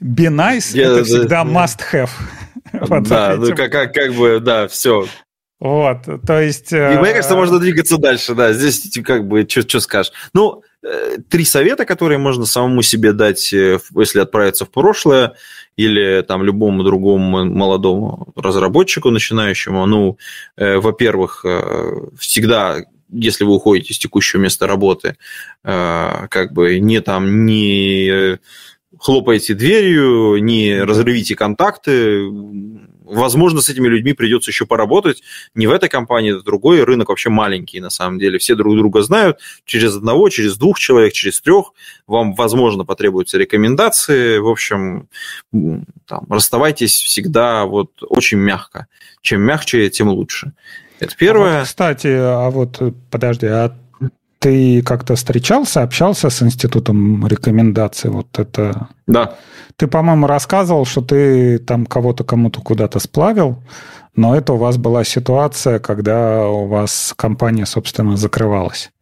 Be 0.00 0.28
Nice– 0.28 0.78
это 0.80 1.04
всегда 1.04 1.42
must-have. 1.42 2.10
да, 3.08 3.36
ну 3.36 3.54
как, 3.54 3.72
как, 3.72 3.94
как 3.94 4.14
бы, 4.14 4.40
да, 4.40 4.68
все. 4.68 5.06
Вот, 5.58 5.98
то 6.26 6.40
есть... 6.40 6.72
И 6.72 6.76
мне 6.76 7.12
кажется, 7.12 7.32
э, 7.32 7.36
можно 7.36 7.58
двигаться 7.58 7.96
дальше, 7.96 8.34
да, 8.34 8.52
здесь 8.52 8.98
как 9.04 9.26
бы, 9.26 9.46
что 9.48 9.80
скажешь. 9.80 10.12
Ну, 10.34 10.62
э, 10.82 11.16
три 11.30 11.44
совета, 11.44 11.86
которые 11.86 12.18
можно 12.18 12.44
самому 12.44 12.82
себе 12.82 13.14
дать, 13.14 13.52
э, 13.54 13.78
если 13.94 14.20
отправиться 14.20 14.66
в 14.66 14.70
прошлое, 14.70 15.34
или 15.76 16.22
там 16.22 16.42
любому 16.42 16.82
другому 16.82 17.44
молодому 17.44 18.32
разработчику 18.36 19.10
начинающему. 19.10 19.86
Ну, 19.86 20.18
э, 20.56 20.78
во-первых, 20.78 21.44
всегда 22.18 22.84
если 23.12 23.44
вы 23.44 23.54
уходите 23.54 23.94
с 23.94 23.98
текущего 23.98 24.40
места 24.40 24.66
работы, 24.66 25.16
как 25.62 26.52
бы 26.52 26.80
не 26.80 27.00
там 27.00 27.46
не 27.46 28.38
хлопаете 28.98 29.54
дверью, 29.54 30.42
не 30.42 30.82
разрывите 30.82 31.34
контакты. 31.34 32.20
Возможно, 33.06 33.60
с 33.60 33.68
этими 33.68 33.86
людьми 33.86 34.12
придется 34.12 34.50
еще 34.50 34.66
поработать. 34.66 35.22
Не 35.54 35.68
в 35.68 35.72
этой 35.72 35.88
компании, 35.88 36.34
это 36.34 36.42
другой. 36.42 36.82
Рынок 36.82 37.08
вообще 37.08 37.30
маленький, 37.30 37.80
на 37.80 37.88
самом 37.88 38.18
деле. 38.18 38.38
Все 38.38 38.56
друг 38.56 38.76
друга 38.76 39.02
знают. 39.02 39.38
Через 39.64 39.94
одного, 39.96 40.28
через 40.28 40.56
двух 40.58 40.78
человек, 40.78 41.12
через 41.12 41.40
трех. 41.40 41.72
Вам, 42.06 42.34
возможно, 42.34 42.84
потребуются 42.84 43.38
рекомендации. 43.38 44.38
В 44.38 44.48
общем, 44.48 45.08
там, 45.52 46.26
расставайтесь 46.28 47.00
всегда 47.00 47.64
вот 47.64 47.90
очень 48.00 48.38
мягко. 48.38 48.86
Чем 49.22 49.42
мягче, 49.42 49.88
тем 49.88 50.08
лучше. 50.08 50.52
Это 50.98 51.14
первое. 51.16 51.56
А 51.56 51.58
вот, 51.60 51.66
кстати, 51.66 52.08
а 52.08 52.50
вот 52.50 52.82
подожди, 53.10 53.46
а 53.46 53.76
ты 54.46 54.80
как-то 54.80 55.16
встречался, 55.16 55.82
общался 55.82 56.30
с 56.30 56.40
институтом 56.40 57.26
рекомендаций? 57.26 58.10
Вот 58.10 58.28
это... 58.38 58.88
Да. 59.08 59.34
Ты, 59.74 59.88
по-моему, 59.88 60.28
рассказывал, 60.28 60.86
что 60.86 61.00
ты 61.00 61.58
там 61.58 61.84
кого-то 61.84 62.22
кому-то 62.22 62.60
куда-то 62.60 63.00
сплавил, 63.00 63.60
но 64.14 64.36
это 64.36 64.52
у 64.52 64.56
вас 64.56 64.76
была 64.76 65.02
ситуация, 65.02 65.80
когда 65.80 66.46
у 66.46 66.68
вас 66.68 67.12
компания, 67.16 67.66
собственно, 67.66 68.16
закрывалась. 68.16 68.92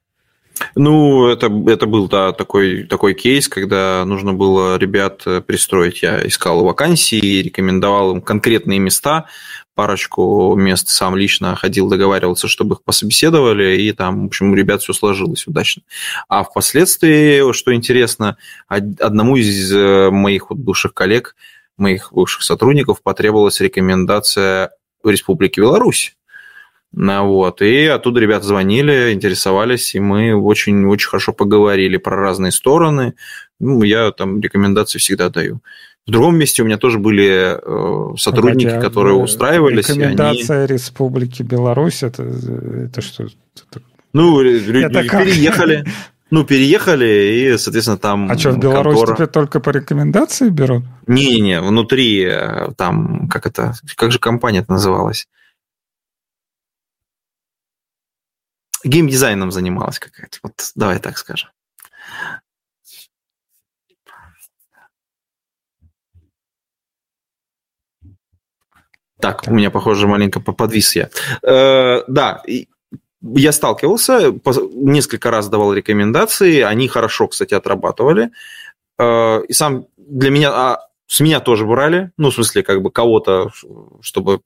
Ну, 0.76 1.28
это, 1.28 1.50
это 1.66 1.84
был 1.84 2.08
да, 2.08 2.32
такой, 2.32 2.84
такой 2.84 3.12
кейс, 3.12 3.46
когда 3.46 4.02
нужно 4.06 4.32
было 4.32 4.78
ребят 4.78 5.24
э, 5.26 5.42
пристроить. 5.42 6.02
Я 6.02 6.26
искал 6.26 6.64
вакансии, 6.64 7.42
рекомендовал 7.42 8.12
им 8.12 8.22
конкретные 8.22 8.78
места, 8.78 9.26
парочку 9.74 10.54
мест 10.56 10.88
сам 10.88 11.16
лично 11.16 11.56
ходил, 11.56 11.88
договаривался, 11.88 12.48
чтобы 12.48 12.76
их 12.76 12.82
пособеседовали, 12.82 13.80
и 13.82 13.92
там, 13.92 14.24
в 14.24 14.26
общем, 14.26 14.52
у 14.52 14.54
ребят 14.54 14.82
все 14.82 14.92
сложилось 14.92 15.46
удачно. 15.46 15.82
А 16.28 16.44
впоследствии, 16.44 17.52
что 17.52 17.74
интересно, 17.74 18.36
одному 18.68 19.36
из 19.36 19.72
э, 19.72 20.10
моих 20.10 20.50
вот 20.50 20.58
бывших 20.58 20.94
коллег, 20.94 21.36
моих 21.76 22.12
бывших 22.12 22.42
сотрудников 22.42 23.02
потребовалась 23.02 23.60
рекомендация 23.60 24.70
в 25.02 25.10
Республике 25.10 25.60
Беларусь. 25.60 26.16
Ну, 26.96 27.26
вот. 27.26 27.60
И 27.60 27.86
оттуда 27.86 28.20
ребята 28.20 28.46
звонили, 28.46 29.12
интересовались, 29.12 29.96
и 29.96 30.00
мы 30.00 30.34
очень-очень 30.34 31.08
хорошо 31.08 31.32
поговорили 31.32 31.96
про 31.96 32.16
разные 32.16 32.52
стороны. 32.52 33.14
Ну, 33.58 33.82
я 33.82 34.12
там 34.12 34.40
рекомендации 34.40 35.00
всегда 35.00 35.28
даю. 35.28 35.60
В 36.06 36.10
другом 36.10 36.36
месте 36.36 36.62
у 36.62 36.66
меня 36.66 36.76
тоже 36.76 36.98
были 36.98 37.56
э, 37.56 38.16
сотрудники, 38.18 38.66
Погоди, 38.66 38.78
а 38.78 38.80
которые 38.80 39.14
устраивались. 39.14 39.88
Рекомендация 39.88 40.64
они... 40.64 40.66
Республики 40.66 41.42
Беларусь, 41.42 42.02
это, 42.02 42.22
это 42.22 43.00
что? 43.00 43.24
Это... 43.24 43.82
Ну, 44.12 44.42
люди 44.42 45.08
переехали. 45.08 45.84
Ну, 46.30 46.44
переехали, 46.44 47.52
и, 47.54 47.58
соответственно, 47.58 47.96
там... 47.96 48.30
А 48.30 48.36
что, 48.36 48.50
в 48.50 48.58
Беларусь 48.58 48.96
контора... 48.96 49.14
теперь 49.14 49.28
только 49.28 49.60
по 49.60 49.70
рекомендации 49.70 50.48
берут? 50.48 50.82
Не-не-не, 51.06 51.60
внутри 51.60 52.24
э, 52.24 52.72
там, 52.76 53.28
как 53.28 53.46
это, 53.46 53.74
как 53.94 54.10
же 54.10 54.18
компания 54.18 54.58
это 54.58 54.72
называлась? 54.72 55.28
Геймдизайном 58.82 59.52
занималась 59.52 59.98
какая-то, 59.98 60.38
вот 60.42 60.54
давай 60.74 60.98
так 60.98 61.18
скажем. 61.18 61.50
Так, 69.24 69.44
у 69.46 69.54
меня, 69.54 69.70
похоже, 69.70 70.06
маленько 70.06 70.38
подвис 70.38 70.94
я. 70.96 71.08
Э, 71.42 72.02
да, 72.08 72.42
я 73.22 73.52
сталкивался, 73.52 74.34
несколько 74.74 75.30
раз 75.30 75.48
давал 75.48 75.72
рекомендации, 75.72 76.60
они 76.60 76.88
хорошо, 76.88 77.28
кстати, 77.28 77.54
отрабатывали. 77.54 78.32
Э, 78.98 79.40
и 79.48 79.54
сам 79.54 79.86
для 79.96 80.28
меня, 80.28 80.50
а 80.52 80.88
с 81.06 81.20
меня 81.20 81.40
тоже 81.40 81.64
брали, 81.64 82.10
ну, 82.18 82.28
в 82.28 82.34
смысле, 82.34 82.62
как 82.62 82.82
бы 82.82 82.90
кого-то, 82.90 83.48
чтобы 84.02 84.40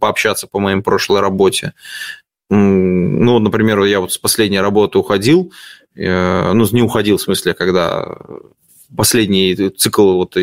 пообщаться 0.00 0.46
по 0.46 0.60
моей 0.60 0.80
прошлой 0.80 1.20
работе. 1.20 1.74
Ну, 2.48 3.38
например, 3.38 3.82
я 3.82 4.00
вот 4.00 4.12
с 4.14 4.18
последней 4.18 4.60
работы 4.60 4.96
уходил, 4.96 5.52
э, 5.94 6.52
ну, 6.54 6.66
не 6.72 6.80
уходил, 6.80 7.18
в 7.18 7.22
смысле, 7.22 7.52
когда 7.52 8.16
последний 8.94 9.54
цикл 9.70 10.14
вот 10.14 10.36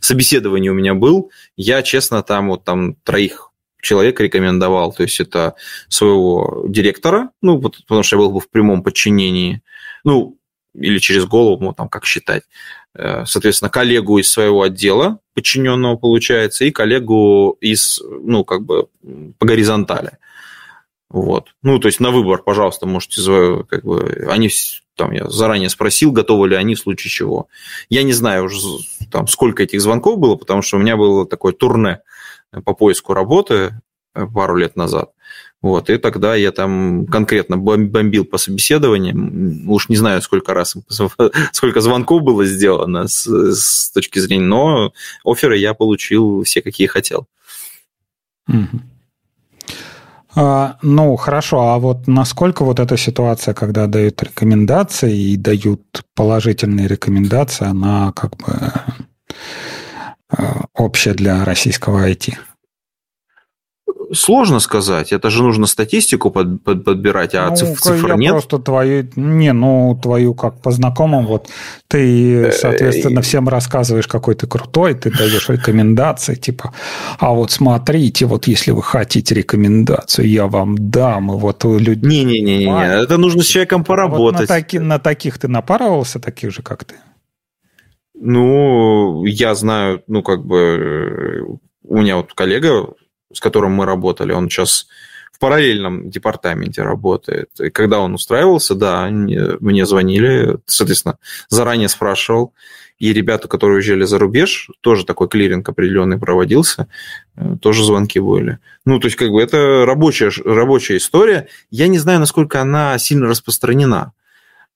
собеседования 0.00 0.70
у 0.70 0.74
меня 0.74 0.94
был, 0.94 1.30
я, 1.56 1.82
честно, 1.82 2.22
там 2.22 2.48
вот 2.48 2.64
там 2.64 2.94
троих 3.04 3.50
человек 3.80 4.20
рекомендовал, 4.20 4.92
то 4.92 5.02
есть 5.02 5.20
это 5.20 5.54
своего 5.88 6.64
директора, 6.68 7.30
ну, 7.42 7.58
вот, 7.58 7.78
потому 7.78 8.02
что 8.02 8.16
я 8.16 8.22
был 8.22 8.40
в 8.40 8.50
прямом 8.50 8.82
подчинении, 8.82 9.62
ну, 10.04 10.38
или 10.74 10.98
через 10.98 11.24
голову, 11.24 11.64
ну, 11.64 11.72
там, 11.72 11.88
как 11.88 12.04
считать, 12.04 12.42
э, 12.94 13.24
соответственно, 13.26 13.70
коллегу 13.70 14.18
из 14.18 14.28
своего 14.28 14.62
отдела 14.62 15.20
подчиненного, 15.34 15.96
получается, 15.96 16.64
и 16.64 16.70
коллегу 16.70 17.56
из, 17.60 18.00
ну, 18.02 18.44
как 18.44 18.62
бы, 18.62 18.88
по 19.38 19.46
горизонтали. 19.46 20.18
Вот. 21.08 21.54
Ну, 21.62 21.78
то 21.78 21.86
есть 21.86 22.00
на 22.00 22.10
выбор, 22.10 22.42
пожалуйста, 22.42 22.86
можете, 22.86 23.64
как 23.68 23.84
бы, 23.84 24.26
они 24.28 24.50
там 24.96 25.12
я 25.12 25.28
заранее 25.28 25.68
спросил, 25.68 26.10
готовы 26.10 26.48
ли 26.48 26.56
они 26.56 26.74
в 26.74 26.80
случае 26.80 27.10
чего. 27.10 27.48
Я 27.88 28.02
не 28.02 28.12
знаю 28.12 28.44
уже 28.44 28.58
там 29.10 29.28
сколько 29.28 29.62
этих 29.62 29.80
звонков 29.80 30.18
было, 30.18 30.36
потому 30.36 30.62
что 30.62 30.76
у 30.76 30.80
меня 30.80 30.96
было 30.96 31.26
такое 31.26 31.52
турне 31.52 32.00
по 32.64 32.74
поиску 32.74 33.12
работы 33.12 33.80
э, 34.14 34.26
пару 34.26 34.56
лет 34.56 34.74
назад. 34.74 35.10
Вот, 35.62 35.90
и 35.90 35.98
тогда 35.98 36.34
я 36.34 36.52
там 36.52 37.06
конкретно 37.06 37.56
бомбил 37.56 38.24
по 38.24 38.38
собеседованиям. 38.38 39.68
Уж 39.68 39.88
не 39.88 39.96
знаю, 39.96 40.22
сколько 40.22 40.54
раз, 40.54 40.76
сколько 41.52 41.80
звонков 41.80 42.22
было 42.22 42.44
сделано 42.44 43.08
с, 43.08 43.26
с 43.26 43.90
точки 43.90 44.18
зрения, 44.18 44.44
но 44.44 44.92
оферы 45.24 45.56
я 45.58 45.74
получил 45.74 46.42
все, 46.44 46.62
какие 46.62 46.86
хотел. 46.86 47.26
Mm-hmm. 48.50 48.95
А, 50.38 50.76
ну, 50.82 51.16
хорошо, 51.16 51.60
а 51.70 51.78
вот 51.78 52.06
насколько 52.06 52.62
вот 52.62 52.78
эта 52.78 52.98
ситуация, 52.98 53.54
когда 53.54 53.86
дают 53.86 54.22
рекомендации 54.22 55.16
и 55.16 55.36
дают 55.36 56.04
положительные 56.14 56.86
рекомендации, 56.88 57.66
она 57.66 58.12
как 58.12 58.36
бы 58.36 58.72
э, 60.36 60.42
общая 60.74 61.14
для 61.14 61.42
российского 61.46 62.06
IT? 62.06 62.34
Сложно 64.12 64.60
сказать. 64.60 65.12
Это 65.12 65.30
же 65.30 65.42
нужно 65.42 65.66
статистику 65.66 66.30
под, 66.30 66.62
под, 66.62 66.84
подбирать, 66.84 67.34
а 67.34 67.48
ну, 67.50 67.56
циф, 67.56 67.80
цифр 67.80 68.08
я 68.08 68.14
нет. 68.16 68.32
Просто 68.32 68.58
твою, 68.58 69.08
не, 69.16 69.52
ну 69.52 69.98
твою 70.00 70.34
как 70.34 70.60
по 70.60 70.70
знакомым, 70.70 71.26
вот 71.26 71.48
ты, 71.88 72.52
соответственно, 72.52 73.22
всем 73.22 73.48
рассказываешь, 73.48 74.06
какой 74.06 74.34
ты 74.34 74.46
крутой, 74.46 74.94
ты 74.94 75.10
даешь 75.10 75.48
рекомендации, 75.48 76.34
типа, 76.34 76.72
а 77.18 77.32
вот 77.32 77.50
смотрите, 77.50 78.26
вот 78.26 78.46
если 78.46 78.70
вы 78.70 78.82
хотите 78.82 79.34
рекомендацию, 79.34 80.28
я 80.28 80.46
вам 80.46 80.76
дам, 80.78 81.32
и 81.32 81.36
вот 81.36 81.64
люди. 81.64 82.06
Не, 82.06 82.24
не, 82.24 82.40
не, 82.40 82.58
не, 82.66 83.02
это 83.02 83.16
нужно 83.16 83.42
с 83.42 83.46
человеком 83.46 83.84
поработать. 83.84 84.40
Вот 84.40 84.40
на, 84.40 84.46
таки, 84.46 84.78
на 84.78 84.98
таких 84.98 85.38
ты 85.38 85.48
напарывался, 85.48 86.20
таких 86.20 86.52
же, 86.52 86.62
как 86.62 86.84
ты? 86.84 86.94
Ну, 88.14 89.24
я 89.24 89.54
знаю, 89.54 90.02
ну 90.06 90.22
как 90.22 90.44
бы 90.44 91.58
у 91.84 91.98
меня 91.98 92.16
вот 92.16 92.32
коллега 92.32 92.88
с 93.36 93.40
которым 93.40 93.72
мы 93.72 93.84
работали, 93.84 94.32
он 94.32 94.48
сейчас 94.48 94.86
в 95.30 95.38
параллельном 95.38 96.08
департаменте 96.08 96.82
работает. 96.82 97.50
И 97.60 97.68
когда 97.68 97.98
он 97.98 98.14
устраивался, 98.14 98.74
да, 98.74 99.06
мне 99.10 99.84
звонили, 99.84 100.56
соответственно, 100.64 101.18
заранее 101.48 101.90
спрашивал. 101.90 102.54
И 102.98 103.12
ребята, 103.12 103.46
которые 103.46 103.76
уезжали 103.76 104.04
за 104.04 104.18
рубеж, 104.18 104.70
тоже 104.80 105.04
такой 105.04 105.28
клиринг 105.28 105.68
определенный 105.68 106.18
проводился, 106.18 106.88
э, 107.36 107.56
тоже 107.60 107.84
звонки 107.84 108.18
были. 108.18 108.58
Ну, 108.86 108.98
то 108.98 109.08
есть, 109.08 109.18
как 109.18 109.28
бы 109.28 109.42
это 109.42 109.84
рабочая, 109.84 110.30
рабочая 110.42 110.96
история. 110.96 111.48
Я 111.70 111.88
не 111.88 111.98
знаю, 111.98 112.20
насколько 112.20 112.62
она 112.62 112.96
сильно 112.96 113.26
распространена. 113.26 114.14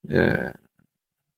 Э, 0.06 0.52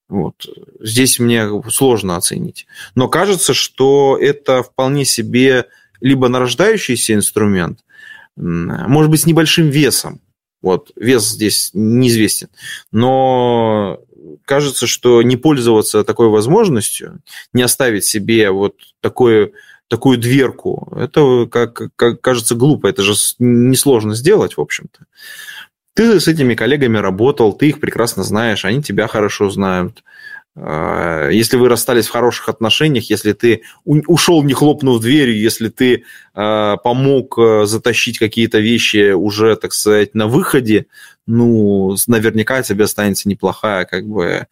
вот. 0.09 0.47
Здесь 0.81 1.21
мне 1.21 1.49
сложно 1.71 2.17
оценить. 2.17 2.67
Но 2.97 3.09
кажется, 3.09 3.55
что 3.55 4.19
это 4.21 4.65
вполне 4.65 5.05
себе 5.05 5.69
либо 6.03 6.29
нарождающийся 6.29 7.15
инструмент, 7.15 7.79
может 8.37 9.11
быть, 9.11 9.23
с 9.23 9.27
небольшим 9.27 9.71
весом. 9.71 10.21
Вот, 10.61 10.93
вес 10.95 11.29
здесь 11.29 11.71
неизвестен. 11.73 12.49
Но 12.93 14.01
кажется, 14.45 14.87
что 14.87 15.23
не 15.23 15.37
пользоваться 15.37 16.05
такой 16.05 16.29
возможностью, 16.29 17.21
не 17.53 17.63
оставить 17.63 18.05
себе 18.05 18.51
вот 18.51 18.77
такое, 19.01 19.53
такую 19.89 20.19
дверку, 20.19 20.93
это, 20.97 21.47
как, 21.51 21.91
как 21.97 22.21
кажется, 22.21 22.55
глупо. 22.55 22.87
Это 22.87 23.03
же 23.03 23.15
несложно 23.39 24.15
сделать, 24.15 24.57
в 24.57 24.61
общем-то. 24.61 25.07
Ты 25.95 26.21
с 26.21 26.29
этими 26.29 26.55
коллегами 26.55 26.99
работал, 26.99 27.53
ты 27.53 27.69
их 27.69 27.81
прекрасно 27.81 28.23
знаешь, 28.23 28.65
они 28.65 28.83
тебя 28.83 29.09
хорошо 29.09 29.51
знают. 29.51 30.03
А, 30.55 31.31
если 31.31 31.57
вы 31.57 31.69
расстались 31.69 32.07
в 32.07 32.13
хороших 32.13 32.49
отношениях, 32.49 33.09
если 33.09 33.33
ты 33.33 33.63
ушел, 33.85 34.43
не 34.43 34.53
хлопнув 34.53 35.01
дверью, 35.01 35.41
если 35.41 35.69
ты 35.69 36.05
а, 36.35 36.77
помог 36.77 37.39
а, 37.39 37.65
затащить 37.67 38.19
какие-то 38.19 38.59
вещи 38.59 39.13
уже, 39.13 39.57
так 39.57 39.73
сказать, 39.73 40.15
на 40.15 40.27
выходе, 40.27 40.87
ну, 41.27 41.97
наверняка 42.07 42.63
тебе 42.63 42.85
останется 42.85 43.29
неплохая 43.29 43.85
как 43.85 44.07
бы 44.07 44.47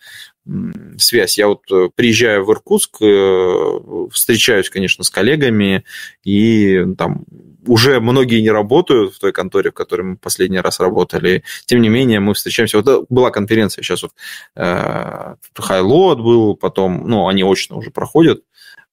связь. 0.98 1.38
Я 1.38 1.48
вот 1.48 1.62
э, 1.70 1.90
приезжаю 1.94 2.44
в 2.44 2.50
Иркутск, 2.50 2.96
э, 3.02 3.80
встречаюсь, 4.10 4.70
конечно, 4.70 5.04
с 5.04 5.10
коллегами, 5.10 5.84
и 6.24 6.84
там 6.96 7.24
уже 7.66 8.00
многие 8.00 8.40
не 8.40 8.50
работают 8.50 9.14
в 9.14 9.18
той 9.18 9.32
конторе, 9.32 9.70
в 9.70 9.74
которой 9.74 10.02
мы 10.02 10.16
последний 10.16 10.60
раз 10.60 10.80
работали. 10.80 11.44
Тем 11.66 11.82
не 11.82 11.88
менее, 11.88 12.20
мы 12.20 12.34
встречаемся. 12.34 12.78
Вот 12.78 12.88
э, 12.88 13.06
была 13.08 13.30
конференция 13.30 13.82
сейчас 13.82 14.02
вот 14.02 14.12
э, 14.56 15.34
Хайлот 15.54 16.20
был, 16.20 16.56
потом, 16.56 17.08
ну, 17.08 17.28
они 17.28 17.42
очно 17.42 17.76
уже 17.76 17.90
проходят 17.90 18.42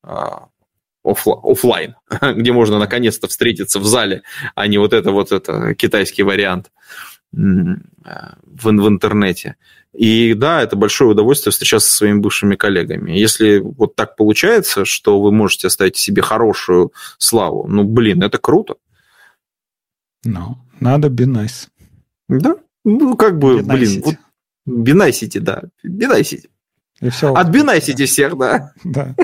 э, 0.04 0.10
офлайн, 1.04 1.96
где 2.22 2.52
можно 2.52 2.80
наконец-то 2.80 3.28
встретиться 3.28 3.80
в 3.80 3.86
зале, 3.86 4.24
а 4.56 4.68
не 4.68 4.78
вот 4.78 4.94
это 4.94 5.12
вот 5.12 5.32
это 5.32 5.74
китайский 5.76 6.24
вариант 6.24 6.72
в, 7.32 7.80
в 8.44 8.88
интернете. 8.88 9.56
И 9.98 10.36
да, 10.36 10.62
это 10.62 10.76
большое 10.76 11.10
удовольствие 11.10 11.52
встречаться 11.52 11.90
со 11.90 11.98
своими 11.98 12.20
бывшими 12.20 12.56
коллегами. 12.56 13.14
Если 13.14 13.58
вот 13.58 13.96
так 13.96 14.16
получается, 14.16 14.86
что 14.86 15.20
вы 15.20 15.32
можете 15.32 15.68
оставить 15.68 15.98
себе 15.98 16.22
хорошую 16.22 16.94
славу, 17.18 17.66
ну, 17.68 17.84
блин, 17.84 18.22
это 18.22 18.38
круто. 18.38 18.76
Ну, 20.24 20.60
надо 20.80 21.08
be 21.08 21.26
nice. 21.26 21.68
Да, 22.30 22.58
ну, 22.86 23.18
как 23.18 23.40
бы, 23.40 23.64
блин, 23.64 24.04
вот, 24.06 24.16
бинайсите, 24.68 25.40
да, 25.40 25.64
бинайсите. 25.84 26.50
И 27.02 27.10
все. 27.10 27.34
Отбинайсите 27.34 28.06
всех, 28.06 28.38
да. 28.38 28.74
Да. 28.84 29.16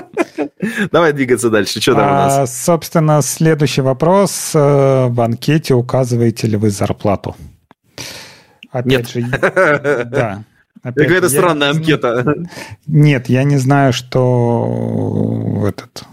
Давай 0.90 1.12
двигаться 1.12 1.50
дальше. 1.50 1.80
Что 1.80 1.94
там 1.94 2.08
у 2.08 2.12
нас? 2.12 2.38
А, 2.38 2.46
собственно, 2.46 3.22
следующий 3.22 3.82
вопрос. 3.82 4.52
Э, 4.54 5.06
в 5.08 5.20
анкете 5.20 5.74
указываете 5.74 6.46
ли 6.46 6.56
вы 6.56 6.70
зарплату? 6.70 7.36
Опять 8.70 9.14
Нет. 9.14 9.26
же, 9.26 10.06
да. 10.10 10.44
Какая-то 10.84 11.28
странная 11.28 11.70
анкета. 11.70 12.34
Нет, 12.86 13.28
я 13.28 13.44
не 13.44 13.56
знаю, 13.56 13.92
что 13.92 15.64
этот, 15.66 16.04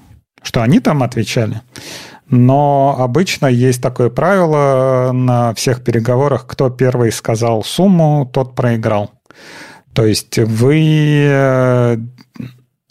что 0.41 0.61
они 0.61 0.79
там 0.79 1.03
отвечали. 1.03 1.61
Но 2.29 2.95
обычно 2.97 3.47
есть 3.47 3.81
такое 3.81 4.09
правило 4.09 5.11
на 5.13 5.53
всех 5.53 5.83
переговорах, 5.83 6.47
кто 6.47 6.69
первый 6.69 7.11
сказал 7.11 7.61
сумму, 7.61 8.29
тот 8.31 8.55
проиграл. 8.55 9.11
То 9.93 10.05
есть 10.05 10.39
вы, 10.39 11.25
э, 11.27 11.97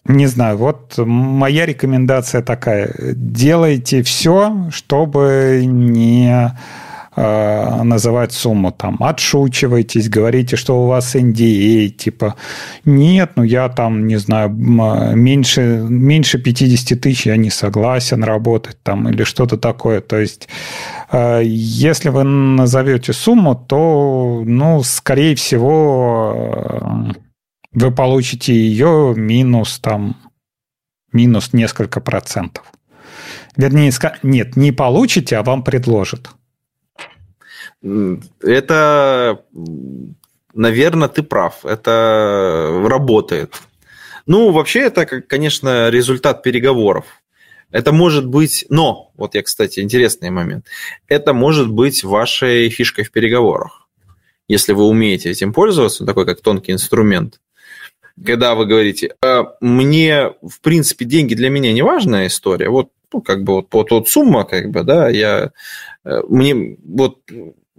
не 0.05 0.27
знаю, 0.27 0.59
вот 0.59 0.99
моя 0.99 1.65
рекомендация 1.65 2.43
такая, 2.43 2.93
делайте 3.15 4.03
все, 4.03 4.69
чтобы 4.71 5.63
не 5.65 6.55
называть 7.17 8.33
сумму. 8.33 8.71
Там 8.73 8.97
отшучивайтесь, 9.01 10.09
говорите, 10.09 10.57
что 10.57 10.83
у 10.83 10.87
вас 10.87 11.15
NDA, 11.17 11.89
типа 11.89 12.37
нет, 12.85 13.33
ну 13.37 13.43
я 13.43 13.69
там, 13.69 14.07
не 14.07 14.17
знаю, 14.17 14.51
меньше, 14.51 15.85
меньше 15.89 16.39
50 16.39 17.01
тысяч 17.01 17.27
я 17.27 17.37
не 17.37 17.51
согласен 17.51 18.23
работать 18.25 18.79
там 18.83 19.09
или 19.09 19.25
что-то 19.25 19.57
такое. 19.57 20.01
То 20.01 20.19
есть 20.19 20.49
э, 21.11 21.43
если 21.45 22.11
вы 22.11 22.25
назовете 22.25 23.13
сумму, 23.13 23.55
то, 23.55 24.43
ну, 24.47 24.83
скорее 24.83 25.35
всего, 25.35 27.13
э, 27.13 27.13
вы 27.73 27.91
получите 27.91 28.55
ее 28.55 29.15
минус 29.17 29.79
там 29.81 30.17
минус 31.13 31.53
несколько 31.53 32.01
процентов. 32.01 32.65
Вернее, 33.57 33.93
нет, 34.23 34.57
не 34.57 34.73
получите, 34.73 35.37
а 35.37 35.43
вам 35.43 35.63
предложат. 35.63 36.31
Это, 37.83 39.43
наверное, 40.55 41.09
ты 41.09 41.23
прав. 41.23 41.65
Это 41.65 42.83
работает. 42.85 43.55
Ну, 44.27 44.53
вообще, 44.53 44.81
это, 44.81 45.07
конечно, 45.07 45.89
результат 45.89 46.43
переговоров. 46.43 47.07
Это 47.71 47.93
может 47.93 48.27
быть, 48.27 48.67
но, 48.69 49.13
вот 49.17 49.35
я, 49.35 49.43
кстати, 49.43 49.81
интересный 49.81 50.31
момент, 50.31 50.67
это 51.07 51.33
может 51.33 51.71
быть 51.71 52.03
вашей 52.03 52.69
фишкой 52.69 53.05
в 53.05 53.13
переговорах. 53.13 53.89
Если 54.49 54.73
вы 54.73 54.85
умеете 54.85 55.31
этим 55.31 55.53
пользоваться, 55.53 56.05
такой 56.05 56.27
как 56.27 56.41
тонкий 56.41 56.73
инструмент, 56.73 57.41
когда 58.25 58.57
вы 58.57 58.67
говорите, 58.67 59.15
«Э, 59.23 59.45
мне, 59.61 60.33
в 60.43 60.61
принципе, 60.61 61.05
деньги 61.05 61.35
для 61.35 61.49
меня 61.49 61.73
не 61.73 61.83
важная 61.83 62.27
история, 62.27 62.69
вот, 62.69 62.91
ну, 63.13 63.23
как 63.23 63.45
бы 63.45 63.55
вот, 63.55 63.69
вот, 63.71 63.91
вот 63.93 64.09
сумма, 64.09 64.45
как 64.45 64.71
бы, 64.71 64.83
да, 64.83 65.09
я, 65.09 65.53
э, 66.05 66.21
мне, 66.29 66.77
вот, 66.85 67.21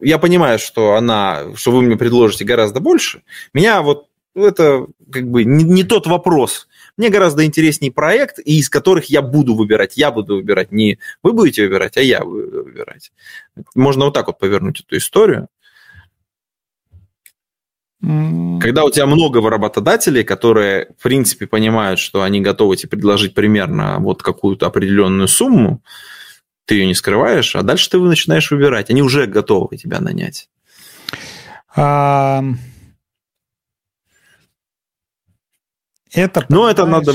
я 0.02 0.18
понимаю, 0.18 0.60
что 0.60 0.96
она, 0.96 1.56
что 1.56 1.72
вы 1.72 1.82
мне 1.82 1.96
предложите 1.96 2.46
гораздо 2.46 2.80
больше. 2.80 3.24
Меня 3.54 3.82
вот 3.82 4.08
это 4.36 4.88
как 5.12 5.30
бы 5.30 5.44
не, 5.44 5.64
не 5.64 5.84
тот 5.84 6.08
вопрос. 6.08 6.68
Мне 6.98 7.10
гораздо 7.10 7.46
интереснее 7.46 7.92
проект, 7.92 8.40
из 8.40 8.70
которых 8.70 9.06
я 9.06 9.22
буду 9.22 9.56
выбирать. 9.56 9.98
Я 9.98 10.12
буду 10.12 10.36
выбирать. 10.36 10.72
Не 10.72 11.00
вы 11.24 11.34
будете 11.34 11.64
выбирать, 11.64 11.98
а 11.98 12.02
я 12.02 12.24
буду 12.24 12.64
выбирать. 12.64 13.12
Можно 13.76 14.06
вот 14.06 14.14
так 14.14 14.28
вот 14.28 14.40
повернуть 14.40 14.82
эту 14.82 14.98
историю. 14.98 15.48
Когда 18.02 18.84
у 18.84 18.90
тебя 18.90 19.06
много 19.06 19.48
работодателей, 19.48 20.24
которые, 20.24 20.88
в 20.98 21.04
принципе, 21.04 21.46
понимают, 21.46 22.00
что 22.00 22.24
они 22.24 22.42
готовы 22.42 22.76
тебе 22.76 22.90
предложить 22.90 23.36
примерно 23.36 23.98
вот 24.00 24.24
какую-то 24.24 24.66
определенную 24.66 25.28
сумму, 25.28 25.84
ты 26.66 26.76
ее 26.76 26.86
не 26.86 26.96
скрываешь, 26.96 27.56
а 27.56 27.64
дальше 27.64 27.90
ты 27.90 28.00
начинаешь 28.00 28.50
выбирать. 28.52 28.90
Они 28.90 29.02
уже 29.02 29.26
готовы 29.26 29.78
тебя 29.78 30.00
нанять. 30.00 30.50
А... 31.76 32.44
Это, 36.14 36.46
Но 36.50 36.70
это 36.70 36.86
надо... 36.86 37.14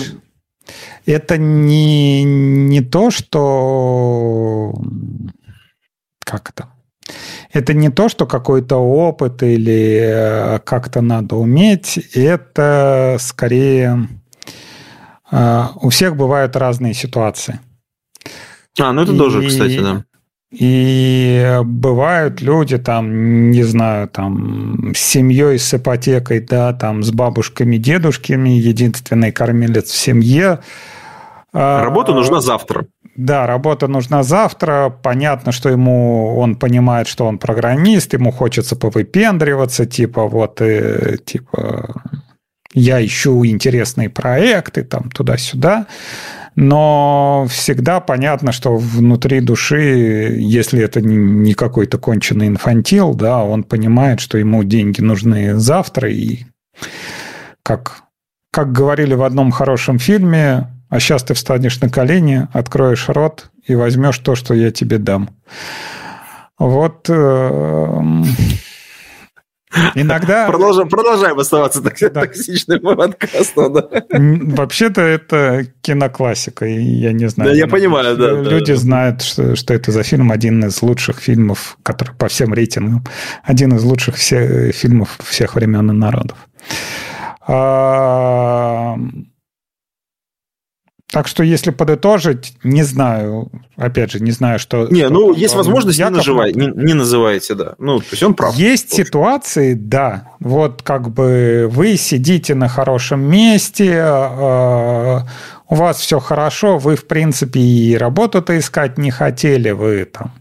Это 1.05 1.36
не, 1.36 2.24
не 2.24 2.80
то, 2.80 3.11
что... 3.11 4.74
Как 6.24 6.51
это? 6.51 6.70
Это 7.53 7.72
не 7.72 7.90
то, 7.90 8.09
что 8.09 8.26
какой-то 8.26 8.76
опыт 8.76 9.42
или 9.42 10.01
э, 10.03 10.59
как-то 10.61 11.01
надо 11.01 11.36
уметь. 11.36 11.99
Это 12.14 13.16
скорее... 13.20 14.09
Э, 15.30 15.66
у 15.76 15.90
всех 15.90 16.16
бывают 16.16 16.57
разные 16.57 16.94
ситуации. 16.94 17.61
А, 18.79 18.93
ну 18.93 19.03
это 19.03 19.12
и, 19.12 19.18
тоже, 19.18 19.47
кстати, 19.47 19.81
да. 19.81 20.05
И 20.51 21.59
бывают 21.64 22.41
люди 22.41 22.79
там, 22.79 23.51
не 23.51 23.64
знаю, 23.64 24.09
там 24.09 24.93
с 24.95 24.99
семьей, 24.99 25.59
с 25.59 25.74
ипотекой, 25.74 26.41
да, 26.41 26.72
там 26.72 27.03
с 27.03 27.11
бабушками, 27.11 27.77
дедушками, 27.77 28.51
единственный 28.51 29.33
кормилец 29.33 29.91
в 29.91 29.97
семье. 29.97 30.61
А, 31.53 31.83
работа 31.83 32.12
нужна 32.12 32.41
завтра. 32.41 32.87
Да, 33.16 33.47
работа 33.47 33.89
нужна 33.89 34.22
завтра. 34.22 34.95
Понятно, 35.03 35.51
что 35.51 35.68
ему 35.68 36.37
он 36.37 36.55
понимает, 36.55 37.09
что 37.09 37.27
он 37.27 37.39
программист, 37.39 38.12
ему 38.12 38.31
хочется 38.31 38.77
повыпендриваться, 38.77 39.87
типа 39.87 40.27
вот, 40.29 40.61
э, 40.61 41.16
типа 41.24 42.03
я 42.74 43.05
ищу 43.05 43.45
интересные 43.47 44.11
проекты 44.11 44.85
там 44.85 45.11
туда-сюда. 45.11 45.87
Но 46.57 47.46
всегда 47.50 48.00
понятно, 48.00 48.50
что 48.50 48.76
внутри 48.76 49.40
души, 49.40 50.36
если 50.38 50.82
это 50.82 51.02
не 51.02 51.52
какой-то 51.52 51.98
конченый 51.98 52.48
инфантил, 52.48 53.14
да, 53.14 53.44
он 53.44 53.62
понимает, 53.62 54.20
что 54.20 54.38
ему 54.38 54.64
деньги 54.64 55.02
нужны 55.02 55.57
завтра, 55.57 56.11
и 56.11 56.44
как, 57.62 58.04
как 58.50 58.72
говорили 58.72 59.12
в 59.14 59.22
одном 59.22 59.50
хорошем 59.50 59.98
фильме, 59.98 60.68
а 60.88 60.98
сейчас 60.98 61.24
ты 61.24 61.34
встанешь 61.34 61.78
на 61.80 61.90
колени, 61.90 62.48
откроешь 62.54 63.11
рот 63.11 63.50
и 63.66 63.74
возьмешь 63.74 64.18
то, 64.18 64.34
что 64.34 64.54
я 64.54 64.70
тебе 64.70 64.96
дам. 64.96 65.28
Вот 66.59 67.11
э, 67.11 68.02
Иногда... 69.95 70.47
Продолжаем, 70.47 70.89
продолжаем 70.89 71.39
оставаться 71.39 71.83
так, 71.83 71.97
да. 72.01 72.22
токсичным 72.22 72.81
подкастом. 72.81 73.72
Да. 73.74 73.89
Вообще-то 74.11 75.01
это 75.01 75.66
киноклассика, 75.83 76.64
я 76.66 77.12
не 77.12 77.29
знаю. 77.29 77.51
Да, 77.51 77.57
я 77.57 77.66
понимаю, 77.66 78.16
да. 78.16 78.33
Люди 78.33 78.72
да. 78.72 78.79
знают, 78.79 79.22
что, 79.22 79.57
что 79.57 79.74
это 79.74 79.93
за 79.93 80.03
фильм, 80.03 80.31
один 80.31 80.64
из 80.64 80.83
лучших 80.83 81.18
фильмов, 81.20 81.79
который 81.83 82.14
по 82.14 82.29
всем 82.29 82.53
рейтингам, 82.55 83.05
один 83.43 83.74
из 83.74 83.85
лучших 83.85 84.16
все, 84.16 84.72
фильмов 84.72 85.18
всех 85.24 85.55
времен 85.55 85.91
и 85.91 85.95
народов. 85.95 86.39
Так 91.12 91.28
что, 91.28 91.44
если 91.44 91.70
подытожить, 91.70 92.54
не 92.64 92.82
знаю, 92.82 93.50
опять 93.76 94.11
же, 94.11 94.20
не 94.20 94.32
знаю, 94.32 94.59
что... 94.59 94.88
Не, 94.88 95.09
ну, 95.09 95.32
есть 95.32 95.54
возможность, 95.54 96.00
Яков, 96.00 96.14
не, 96.14 96.18
называй, 96.18 96.52
не, 96.52 96.66
не 96.66 96.94
называйте, 96.94 97.54
да. 97.54 97.74
Ну, 97.78 98.00
то 98.00 98.07
есть 98.11 98.22
он 98.24 98.34
прав. 98.34 98.57
Есть 98.57 98.92
ситуации, 98.92 99.74
да. 99.74 100.32
Вот 100.40 100.82
как 100.82 101.11
бы 101.11 101.68
вы 101.70 101.96
сидите 101.96 102.57
на 102.57 102.68
хорошем 102.68 103.20
месте, 103.20 103.92
э, 103.94 105.20
у 105.68 105.74
вас 105.74 105.98
все 105.98 106.18
хорошо, 106.18 106.78
вы, 106.78 106.96
в 106.96 107.07
принципе, 107.07 107.61
и 107.61 107.96
работу-то 107.96 108.59
искать 108.59 108.98
не 108.98 109.12
хотели, 109.12 109.70
вы 109.70 110.07
там 110.07 110.32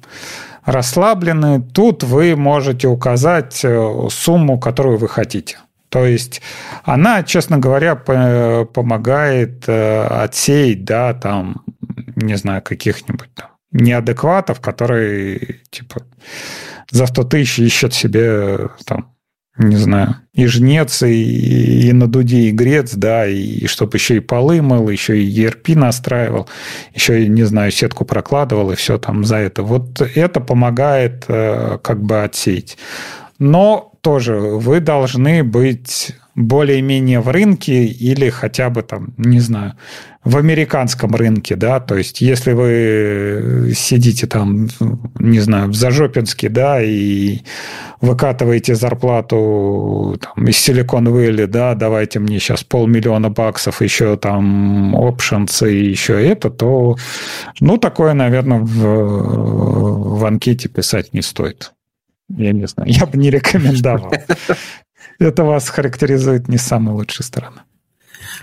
расслаблены. 0.66 1.62
Тут 1.62 2.04
вы 2.04 2.36
можете 2.36 2.88
указать 2.88 3.62
э, 3.64 4.08
сумму, 4.10 4.60
которую 4.60 4.98
вы 4.98 5.08
хотите. 5.08 5.60
То 5.96 6.06
есть 6.06 6.42
она, 6.84 7.24
честно 7.24 7.58
говоря, 7.58 7.96
помогает 7.96 9.64
э, 9.68 10.04
отсеять, 10.08 10.84
да, 10.84 11.14
там, 11.14 11.64
не 12.18 12.36
знаю, 12.36 12.62
каких-нибудь 12.62 13.30
там 13.34 13.52
неадекватов, 13.72 14.60
которые, 14.60 15.62
типа, 15.70 16.02
за 16.92 17.06
100 17.06 17.24
тысяч 17.24 17.60
ищут 17.60 17.94
себе, 17.94 18.72
там, 18.86 19.16
не 19.58 19.78
знаю, 19.78 20.18
и 20.34 20.46
жнец, 20.48 21.02
и, 21.02 21.88
и 21.88 21.94
на 21.94 22.08
дуде 22.08 22.52
грец, 22.52 22.94
да, 22.94 23.26
и, 23.26 23.38
и 23.38 23.68
чтобы 23.68 23.96
еще 23.96 24.18
и 24.18 24.20
полы 24.20 24.62
мыл, 24.62 24.90
еще 24.90 25.18
и 25.18 25.46
ERP 25.46 25.78
настраивал, 25.78 26.50
еще 26.94 27.26
не 27.30 27.44
знаю, 27.44 27.72
сетку 27.72 28.04
прокладывал, 28.04 28.70
и 28.72 28.76
все 28.76 28.98
там 28.98 29.24
за 29.24 29.38
это. 29.38 29.64
Вот 29.64 30.02
это 30.02 30.42
помогает 30.42 31.24
э, 31.30 31.80
как 31.82 32.04
бы 32.04 32.22
отсеять. 32.22 32.78
Но 33.40 33.95
тоже 34.06 34.36
вы 34.36 34.82
должны 34.82 35.44
быть 35.44 36.12
более-менее 36.36 37.22
в 37.22 37.30
рынке 37.30 37.86
или 37.86 38.30
хотя 38.30 38.70
бы 38.70 38.84
там, 38.84 39.16
не 39.18 39.40
знаю, 39.40 39.74
в 40.24 40.38
американском 40.38 41.16
рынке, 41.16 41.56
да, 41.56 41.80
то 41.80 41.96
есть 41.98 42.22
если 42.22 42.54
вы 42.54 43.74
сидите 43.76 44.28
там, 44.28 44.68
не 45.18 45.40
знаю, 45.40 45.70
в 45.70 45.74
Зажопинске, 45.74 46.50
да, 46.50 46.84
и 46.84 47.40
выкатываете 48.00 48.76
зарплату 48.76 50.20
там, 50.22 50.48
из 50.50 50.58
Silicon 50.58 51.06
Valley, 51.06 51.48
да, 51.48 51.74
давайте 51.74 52.20
мне 52.20 52.38
сейчас 52.38 52.64
полмиллиона 52.64 53.32
баксов, 53.32 53.82
еще 53.82 54.18
там 54.18 54.96
options 54.96 55.68
и 55.68 55.90
еще 55.90 56.24
это, 56.24 56.52
то, 56.52 56.96
ну, 57.60 57.78
такое, 57.78 58.14
наверное, 58.14 58.60
в, 58.60 60.20
в 60.20 60.26
анкете 60.26 60.70
писать 60.70 61.12
не 61.12 61.24
стоит. 61.24 61.72
Я 62.30 62.54
не 62.54 62.68
знаю, 62.68 62.92
я 62.92 63.06
бы 63.06 63.18
не 63.18 63.30
рекомендовал. 63.30 64.14
Это 65.20 65.44
вас 65.44 65.70
характеризует 65.70 66.48
не 66.48 66.58
с 66.58 66.64
самой 66.64 66.96
лучшей 66.96 67.24
стороны. 67.24 67.62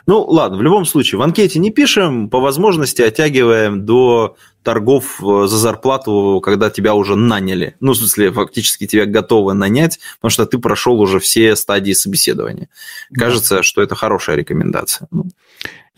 Ну, 0.07 0.25
ладно, 0.25 0.59
в 0.59 0.63
любом 0.63 0.85
случае, 0.85 1.19
в 1.19 1.23
анкете 1.23 1.59
не 1.59 1.71
пишем, 1.71 2.29
по 2.29 2.41
возможности 2.41 3.03
оттягиваем 3.03 3.85
до 3.85 4.37
торгов 4.63 5.21
э, 5.23 5.47
за 5.47 5.57
зарплату, 5.57 6.41
когда 6.43 6.71
тебя 6.71 6.95
уже 6.95 7.17
наняли. 7.17 7.77
Ну, 7.81 7.93
в 7.93 7.97
смысле, 7.97 8.33
фактически 8.33 8.87
тебя 8.87 9.07
готовы 9.07 9.55
нанять, 9.55 9.99
потому 10.17 10.31
что 10.31 10.47
ты 10.47 10.59
прошел 10.59 11.01
уже 11.01 11.19
все 11.19 11.57
стадии 11.57 11.93
собеседования. 11.93 12.69
Кажется, 13.13 13.57
да. 13.57 13.63
что 13.63 13.83
это 13.83 13.95
хорошая 13.95 14.37
рекомендация. 14.37 15.09
Ну. 15.11 15.27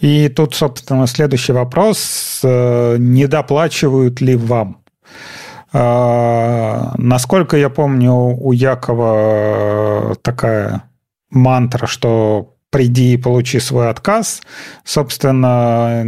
И 0.00 0.28
тут, 0.28 0.54
собственно, 0.54 1.06
следующий 1.06 1.52
вопрос. 1.52 2.40
Э, 2.42 2.96
не 2.98 3.26
доплачивают 3.26 4.20
ли 4.20 4.36
вам? 4.36 4.78
А, 5.76 6.94
насколько 6.98 7.56
я 7.56 7.68
помню, 7.68 8.12
у 8.12 8.52
Якова 8.52 10.14
такая 10.22 10.84
мантра, 11.30 11.86
что 11.86 12.54
приди 12.70 13.14
и 13.14 13.16
получи 13.16 13.58
свой 13.60 13.90
отказ. 13.90 14.42
Собственно, 14.84 16.02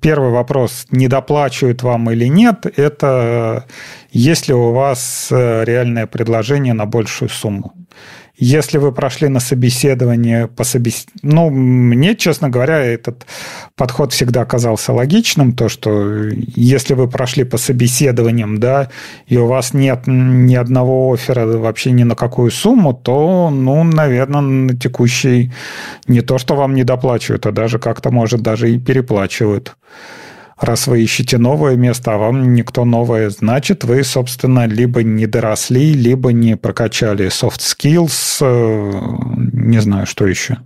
первый 0.00 0.30
вопрос, 0.30 0.86
не 0.90 1.08
доплачивают 1.08 1.82
вам 1.82 2.10
или 2.10 2.26
нет, 2.26 2.66
это 2.76 3.64
есть 4.10 4.48
ли 4.48 4.54
у 4.54 4.72
вас 4.72 5.28
э, 5.30 5.64
реальное 5.64 6.06
предложение 6.06 6.74
на 6.74 6.86
большую 6.86 7.28
сумму. 7.28 7.72
Если 8.36 8.78
вы 8.78 8.90
прошли 8.90 9.28
на 9.28 9.38
собеседование 9.38 10.48
по 10.48 10.64
собес... 10.64 11.06
Ну, 11.22 11.50
мне, 11.50 12.16
честно 12.16 12.48
говоря, 12.48 12.78
этот 12.78 13.26
подход 13.76 14.12
всегда 14.12 14.44
казался 14.44 14.92
логичным, 14.92 15.52
то, 15.52 15.68
что 15.68 16.28
если 16.56 16.94
вы 16.94 17.08
прошли 17.08 17.44
по 17.44 17.58
собеседованиям, 17.58 18.58
да, 18.58 18.90
и 19.28 19.36
у 19.36 19.46
вас 19.46 19.72
нет 19.72 20.02
ни 20.06 20.56
одного 20.56 21.12
оффера 21.12 21.46
вообще 21.46 21.92
ни 21.92 22.02
на 22.02 22.16
какую 22.16 22.50
сумму, 22.50 22.92
то, 22.92 23.50
ну, 23.50 23.84
наверное, 23.84 24.40
на 24.40 24.76
текущий 24.76 25.52
не 26.08 26.20
то, 26.20 26.38
что 26.38 26.56
вам 26.56 26.74
не 26.74 26.82
доплачивают, 26.82 27.46
а 27.46 27.52
даже 27.52 27.78
как-то, 27.78 28.10
может, 28.10 28.40
даже 28.40 28.72
и 28.72 28.80
переплачивают 28.80 29.76
раз 30.58 30.86
вы 30.86 31.02
ищете 31.02 31.38
новое 31.38 31.76
место, 31.76 32.14
а 32.14 32.18
вам 32.18 32.54
никто 32.54 32.84
новое, 32.84 33.30
значит, 33.30 33.84
вы, 33.84 34.04
собственно, 34.04 34.66
либо 34.66 35.02
не 35.02 35.26
доросли, 35.26 35.92
либо 35.94 36.32
не 36.32 36.56
прокачали 36.56 37.26
soft 37.26 37.60
skills, 37.60 38.38
э, 38.40 39.36
не 39.52 39.80
знаю, 39.80 40.06
что 40.06 40.26
еще. 40.26 40.58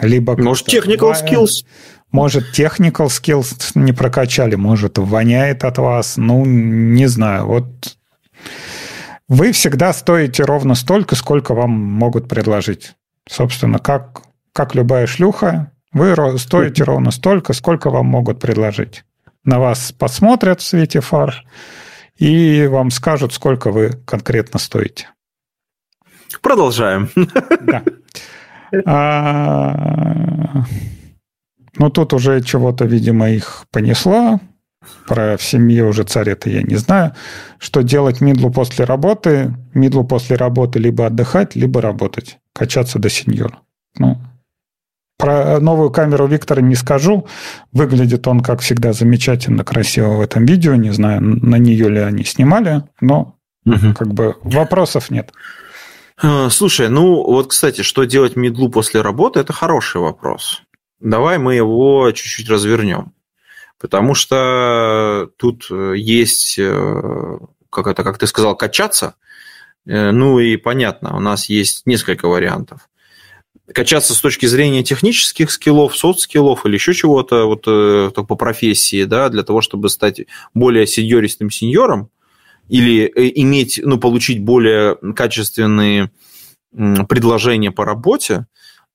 Либо 0.00 0.36
может, 0.36 0.68
technical 0.68 1.12
skills. 1.12 1.64
Может, 2.10 2.58
technical 2.58 3.08
skills 3.08 3.72
не 3.74 3.92
прокачали, 3.92 4.54
может, 4.54 4.98
воняет 4.98 5.64
от 5.64 5.78
вас, 5.78 6.16
ну, 6.16 6.44
не 6.44 7.06
знаю. 7.06 7.46
Вот 7.46 7.96
вы 9.28 9.52
всегда 9.52 9.92
стоите 9.92 10.44
ровно 10.44 10.74
столько, 10.74 11.16
сколько 11.16 11.54
вам 11.54 11.70
могут 11.70 12.28
предложить. 12.28 12.94
Собственно, 13.28 13.78
как, 13.78 14.22
как 14.54 14.74
любая 14.74 15.06
шлюха, 15.06 15.70
вы 15.92 16.14
стоите 16.38 16.84
ровно 16.84 17.10
столько, 17.10 17.52
сколько 17.52 17.90
вам 17.90 18.06
могут 18.06 18.40
предложить. 18.40 19.04
На 19.44 19.58
вас 19.58 19.92
посмотрят 19.92 20.60
в 20.60 20.64
свете 20.64 21.00
фар 21.00 21.44
и 22.16 22.66
вам 22.66 22.90
скажут, 22.90 23.32
сколько 23.32 23.70
вы 23.70 23.92
конкретно 24.04 24.58
стоите. 24.58 25.08
Продолжаем. 26.42 27.08
Да. 27.60 27.82
А, 28.84 30.64
ну, 31.78 31.88
тут 31.90 32.12
уже 32.12 32.42
чего-то, 32.42 32.84
видимо, 32.84 33.30
их 33.30 33.64
понесло. 33.70 34.40
Про 35.06 35.36
в 35.36 35.42
семье 35.42 35.84
уже 35.84 36.04
царь 36.04 36.30
это 36.30 36.50
я 36.50 36.62
не 36.62 36.76
знаю. 36.76 37.14
Что 37.58 37.82
делать 37.82 38.20
Мидлу 38.20 38.50
после 38.50 38.84
работы? 38.84 39.54
Мидлу 39.74 40.04
после 40.04 40.36
работы 40.36 40.78
либо 40.78 41.06
отдыхать, 41.06 41.56
либо 41.56 41.80
работать. 41.80 42.38
Качаться 42.52 42.98
до 42.98 43.08
сеньора. 43.08 43.60
Ну, 43.96 44.18
про 45.18 45.58
новую 45.58 45.90
камеру 45.90 46.26
Виктора 46.26 46.62
не 46.62 46.76
скажу. 46.76 47.26
Выглядит 47.72 48.26
он, 48.26 48.40
как 48.40 48.60
всегда, 48.60 48.92
замечательно 48.92 49.64
красиво 49.64 50.14
в 50.14 50.20
этом 50.20 50.46
видео. 50.46 50.76
Не 50.76 50.92
знаю, 50.92 51.20
на 51.20 51.56
нее 51.56 51.90
ли 51.90 51.98
они 51.98 52.24
снимали, 52.24 52.84
но 53.00 53.36
угу. 53.66 53.94
как 53.94 54.14
бы 54.14 54.36
вопросов 54.42 55.10
нет. 55.10 55.32
А, 56.22 56.48
слушай, 56.50 56.88
ну 56.88 57.22
вот, 57.24 57.48
кстати, 57.48 57.82
что 57.82 58.04
делать 58.04 58.36
медлу 58.36 58.70
после 58.70 59.02
работы, 59.02 59.40
это 59.40 59.52
хороший 59.52 60.00
вопрос. 60.00 60.62
Давай 61.00 61.38
мы 61.38 61.54
его 61.54 62.10
чуть-чуть 62.12 62.48
развернем. 62.48 63.12
Потому 63.80 64.14
что 64.14 65.30
тут 65.36 65.66
э, 65.70 65.94
есть, 65.96 66.58
э, 66.58 67.38
как 67.70 67.86
это, 67.86 68.02
как 68.02 68.18
ты 68.18 68.26
сказал, 68.26 68.56
качаться. 68.56 69.14
Э, 69.86 70.10
ну 70.10 70.40
и 70.40 70.56
понятно, 70.56 71.16
у 71.16 71.20
нас 71.20 71.48
есть 71.48 71.86
несколько 71.86 72.26
вариантов 72.26 72.88
качаться 73.74 74.14
с 74.14 74.20
точки 74.20 74.46
зрения 74.46 74.82
технических 74.82 75.50
скиллов, 75.50 75.96
soft 75.96 76.21
skill 76.21 76.52
ов 76.52 76.64
или 76.66 76.74
еще 76.74 76.94
чего-то 76.94 77.44
вот 77.46 77.64
э, 77.66 78.10
по 78.14 78.34
профессии, 78.34 79.04
да, 79.04 79.28
для 79.28 79.42
того, 79.42 79.60
чтобы 79.60 79.88
стать 79.88 80.22
более 80.54 80.86
сеньористым 80.86 81.50
сеньором 81.50 82.10
или 82.68 83.04
э, 83.04 83.32
иметь, 83.36 83.80
ну, 83.82 83.98
получить 83.98 84.42
более 84.42 84.96
качественные 85.14 86.10
предложения 87.08 87.70
по 87.70 87.84
работе, 87.84 88.46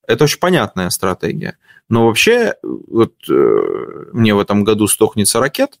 Это 0.06 0.24
очень 0.24 0.38
понятная 0.38 0.90
стратегия. 0.90 1.56
Но 1.88 2.06
вообще, 2.06 2.54
вот 2.62 3.14
э, 3.28 4.10
мне 4.12 4.34
в 4.34 4.38
этом 4.38 4.64
году 4.64 4.86
стохнется 4.86 5.40
ракет, 5.40 5.80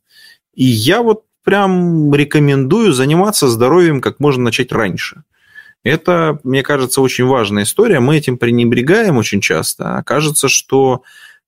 и 0.54 0.64
я 0.64 1.02
вот 1.02 1.24
прям 1.44 2.14
рекомендую 2.14 2.92
заниматься 2.92 3.48
здоровьем 3.48 4.00
как 4.00 4.20
можно 4.20 4.44
начать 4.44 4.72
раньше. 4.72 5.24
Это, 5.84 6.40
мне 6.42 6.62
кажется, 6.62 7.02
очень 7.02 7.26
важная 7.26 7.64
история. 7.64 8.00
Мы 8.00 8.16
этим 8.16 8.38
пренебрегаем 8.38 9.18
очень 9.18 9.40
часто. 9.40 9.98
А 9.98 10.02
кажется, 10.02 10.48
что 10.48 11.02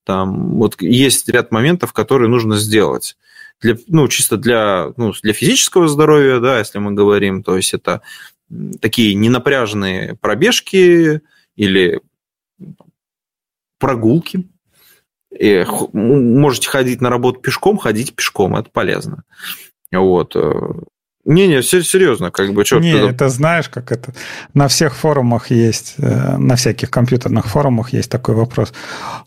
там 0.05 0.59
вот 0.59 0.81
есть 0.81 1.29
ряд 1.29 1.51
моментов, 1.51 1.93
которые 1.93 2.29
нужно 2.29 2.57
сделать. 2.57 3.17
Для, 3.61 3.77
ну, 3.89 4.07
чисто 4.09 4.37
для, 4.37 4.93
ну, 4.99 5.13
для 5.23 5.33
физического 5.33 5.89
здоровья, 5.89 6.39
да, 6.39 6.59
если 6.59 6.79
мы 6.79 6.93
говорим, 6.93 7.43
то 7.43 7.57
есть 7.57 7.73
это 7.73 8.03
такие 8.81 9.15
ненапряженные 9.15 10.15
пробежки 10.15 11.23
или 11.57 12.01
прогулки. 13.79 14.47
И 15.31 15.65
можете 15.93 16.69
ходить 16.69 17.01
на 17.01 17.09
работу 17.09 17.41
пешком, 17.41 17.79
ходить 17.79 18.15
пешком, 18.15 18.55
это 18.55 18.71
полезно. 18.71 19.25
Вот. 19.91 20.37
Не-не, 21.27 21.61
серьезно, 21.63 22.31
как 22.31 22.53
бы 22.53 22.65
что. 22.65 22.79
Не, 22.79 22.93
ты... 22.93 22.99
это 22.99 23.29
знаешь, 23.29 23.69
как 23.69 23.91
это 23.91 24.15
на 24.55 24.69
всех 24.69 24.95
форумах 24.95 25.51
есть, 25.51 25.95
э, 25.99 26.37
на 26.37 26.55
всяких 26.55 26.89
компьютерных 26.89 27.47
форумах 27.47 27.93
есть 27.93 28.11
такой 28.11 28.37
вопрос. 28.37 28.73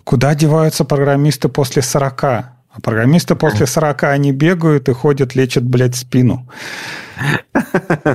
Куда 0.06 0.34
деваются 0.34 0.86
программисты 0.86 1.50
после 1.50 1.82
40? 1.82 2.24
А 2.24 2.82
программисты 2.82 3.36
после 3.36 3.66
40 3.68 4.04
они 4.04 4.32
бегают 4.32 4.88
и 4.88 4.94
ходят, 4.94 5.36
лечат, 5.36 5.66
блядь, 5.66 5.98
спину. 5.98 6.48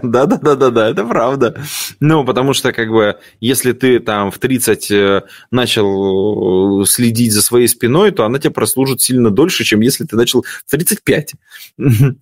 Да-да-да-да-да, 0.03 0.89
это 0.89 1.05
правда. 1.05 1.63
Ну, 2.01 2.25
потому 2.25 2.55
что, 2.55 2.73
как 2.73 2.89
бы, 2.89 3.19
если 3.41 3.73
ты 3.73 4.01
там 4.01 4.31
в 4.31 4.39
30 4.39 4.91
э, 4.93 5.23
начал 5.51 6.83
э, 6.83 6.87
следить 6.87 7.35
за 7.35 7.43
своей 7.43 7.69
спиной, 7.69 8.13
то 8.13 8.25
она 8.25 8.39
тебе 8.39 8.51
прослужит 8.51 9.03
сильно 9.03 9.31
дольше, 9.31 9.63
чем 9.65 9.81
если 9.81 10.05
ты 10.05 10.17
начал 10.17 10.43
в 10.43 10.71
35. 10.71 11.35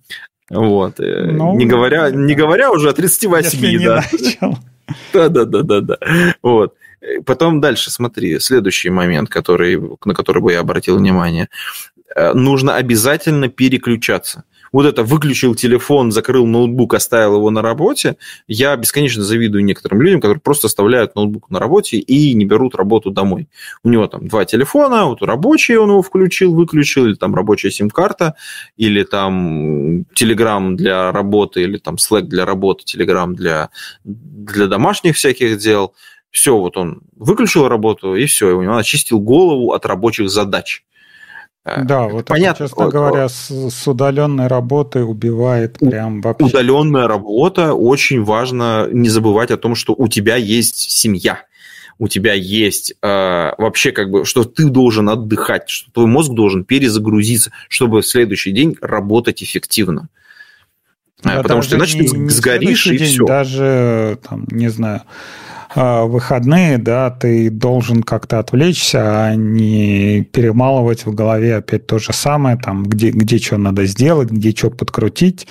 Вот. 0.49 0.99
Э, 0.99 1.31
ну, 1.31 1.55
не, 1.55 1.65
говоря, 1.65 2.09
не 2.11 2.35
говоря 2.35 2.71
уже 2.71 2.89
о 2.89 2.93
38, 2.93 3.83
да. 3.83 4.03
Да-да-да-да-да. 5.13 5.97
Вот. 6.41 6.75
Потом 7.25 7.61
дальше, 7.61 7.91
смотри, 7.91 8.39
следующий 8.39 8.89
момент, 8.89 9.29
который, 9.29 9.79
на 10.05 10.13
который 10.13 10.41
бы 10.41 10.53
я 10.53 10.59
обратил 10.59 10.97
внимание. 10.97 11.49
Нужно 12.33 12.75
обязательно 12.75 13.49
переключаться 13.49 14.43
вот 14.73 14.85
это 14.85 15.03
выключил 15.03 15.55
телефон, 15.55 16.11
закрыл 16.11 16.45
ноутбук, 16.45 16.95
оставил 16.95 17.37
его 17.37 17.49
на 17.51 17.61
работе, 17.61 18.17
я 18.47 18.75
бесконечно 18.75 19.23
завидую 19.23 19.63
некоторым 19.63 20.01
людям, 20.01 20.19
которые 20.19 20.41
просто 20.41 20.67
оставляют 20.67 21.15
ноутбук 21.15 21.49
на 21.49 21.59
работе 21.59 21.97
и 21.97 22.33
не 22.33 22.43
берут 22.43 22.75
работу 22.75 23.11
домой. 23.11 23.47
У 23.83 23.89
него 23.89 24.07
там 24.07 24.27
два 24.27 24.43
телефона, 24.43 25.05
вот 25.05 25.21
рабочий 25.21 25.77
он 25.77 25.89
его 25.89 26.01
включил, 26.01 26.53
выключил, 26.53 27.05
или 27.05 27.13
там 27.13 27.35
рабочая 27.35 27.71
сим-карта, 27.71 28.35
или 28.75 29.03
там 29.03 30.01
Telegram 30.19 30.75
для 30.75 31.11
работы, 31.11 31.61
или 31.61 31.77
там 31.77 31.95
Slack 31.95 32.23
для 32.23 32.45
работы, 32.45 32.83
Telegram 32.83 33.31
для, 33.33 33.69
для 34.03 34.67
домашних 34.67 35.15
всяких 35.15 35.59
дел. 35.59 35.93
Все, 36.31 36.57
вот 36.57 36.77
он 36.77 37.01
выключил 37.15 37.67
работу, 37.67 38.15
и 38.15 38.25
все, 38.25 38.47
у 38.47 38.63
него 38.63 38.77
очистил 38.77 39.19
голову 39.19 39.73
от 39.73 39.85
рабочих 39.85 40.31
задач. 40.31 40.83
Э, 41.65 41.83
да, 41.83 42.07
вот 42.07 42.25
понятно. 42.25 42.63
Это, 42.63 42.73
честно 42.73 42.89
говоря, 42.89 43.29
с, 43.29 43.49
с 43.49 43.87
удаленной 43.87 44.47
работой 44.47 45.09
убивает 45.09 45.79
прям 45.79 46.21
вообще. 46.21 46.45
Удаленная 46.45 47.07
работа 47.07 47.73
очень 47.73 48.23
важно 48.23 48.87
не 48.91 49.09
забывать 49.09 49.51
о 49.51 49.57
том, 49.57 49.75
что 49.75 49.93
у 49.97 50.07
тебя 50.07 50.35
есть 50.35 50.91
семья, 50.91 51.43
у 51.99 52.09
тебя 52.09 52.33
есть 52.33 52.95
э, 53.01 53.51
вообще 53.57 53.91
как 53.91 54.09
бы, 54.09 54.25
что 54.25 54.43
ты 54.43 54.65
должен 54.65 55.07
отдыхать, 55.09 55.69
что 55.69 55.91
твой 55.91 56.07
мозг 56.07 56.33
должен 56.33 56.65
перезагрузиться, 56.65 57.51
чтобы 57.69 58.01
в 58.01 58.07
следующий 58.07 58.51
день 58.51 58.75
работать 58.81 59.41
эффективно. 59.41 60.09
Да, 61.23 61.41
Потому 61.41 61.61
что 61.61 61.77
иначе 61.77 61.99
не, 61.99 62.07
ты 62.09 62.29
сгоришь 62.29 62.87
и 62.87 62.97
день, 62.97 63.07
все. 63.07 63.25
Даже 63.25 64.19
там, 64.27 64.45
не 64.51 64.67
знаю 64.67 65.03
выходные, 65.75 66.77
да, 66.77 67.09
ты 67.09 67.49
должен 67.49 68.03
как-то 68.03 68.39
отвлечься, 68.39 69.25
а 69.25 69.35
не 69.35 70.23
перемалывать 70.23 71.05
в 71.05 71.13
голове 71.13 71.55
опять 71.57 71.87
то 71.87 71.99
же 71.99 72.13
самое, 72.13 72.57
там, 72.57 72.83
где, 72.83 73.11
где 73.11 73.37
что 73.37 73.57
надо 73.57 73.85
сделать, 73.85 74.29
где 74.29 74.51
что 74.51 74.69
подкрутить. 74.69 75.47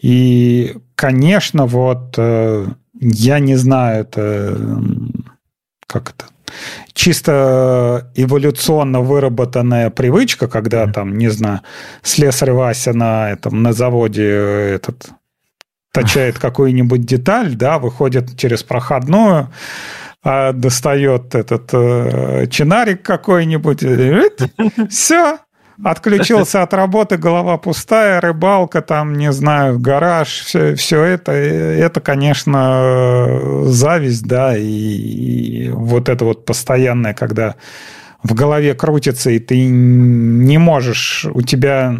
И, 0.00 0.76
конечно, 0.94 1.66
вот 1.66 2.14
э, 2.16 2.66
я 3.00 3.38
не 3.38 3.56
знаю, 3.56 4.02
это 4.02 4.82
как 5.86 6.10
это 6.10 6.26
чисто 6.92 8.10
эволюционно 8.14 9.00
выработанная 9.00 9.90
привычка, 9.90 10.48
когда 10.48 10.86
там, 10.86 11.16
не 11.16 11.28
знаю, 11.28 11.60
слесарь 12.02 12.52
Вася 12.52 12.92
на, 12.92 13.30
этом, 13.30 13.62
на 13.62 13.72
заводе 13.72 14.24
этот 14.24 15.10
точает 15.92 16.38
какую-нибудь 16.38 17.02
деталь, 17.02 17.54
да, 17.54 17.78
выходит 17.78 18.36
через 18.36 18.62
проходную, 18.62 19.50
а 20.22 20.52
достает 20.52 21.34
этот 21.34 21.70
э, 21.72 22.46
чинарик 22.48 23.02
какой-нибудь, 23.02 23.82
все, 24.90 25.38
отключился 25.82 26.62
от 26.62 26.74
работы, 26.74 27.16
голова 27.16 27.56
пустая, 27.56 28.20
рыбалка, 28.20 28.82
там, 28.82 29.14
не 29.14 29.32
знаю, 29.32 29.78
гараж, 29.78 30.28
все, 30.28 30.74
все 30.74 31.02
это, 31.02 31.32
это, 31.32 32.00
конечно, 32.00 33.64
зависть, 33.64 34.26
да, 34.26 34.56
и, 34.56 34.62
и 34.62 35.70
вот 35.70 36.08
это 36.08 36.24
вот 36.24 36.44
постоянное, 36.44 37.14
когда 37.14 37.56
в 38.22 38.34
голове 38.34 38.74
крутится, 38.74 39.30
и 39.30 39.38
ты 39.38 39.66
не 39.66 40.58
можешь, 40.58 41.26
у 41.32 41.40
тебя 41.40 41.96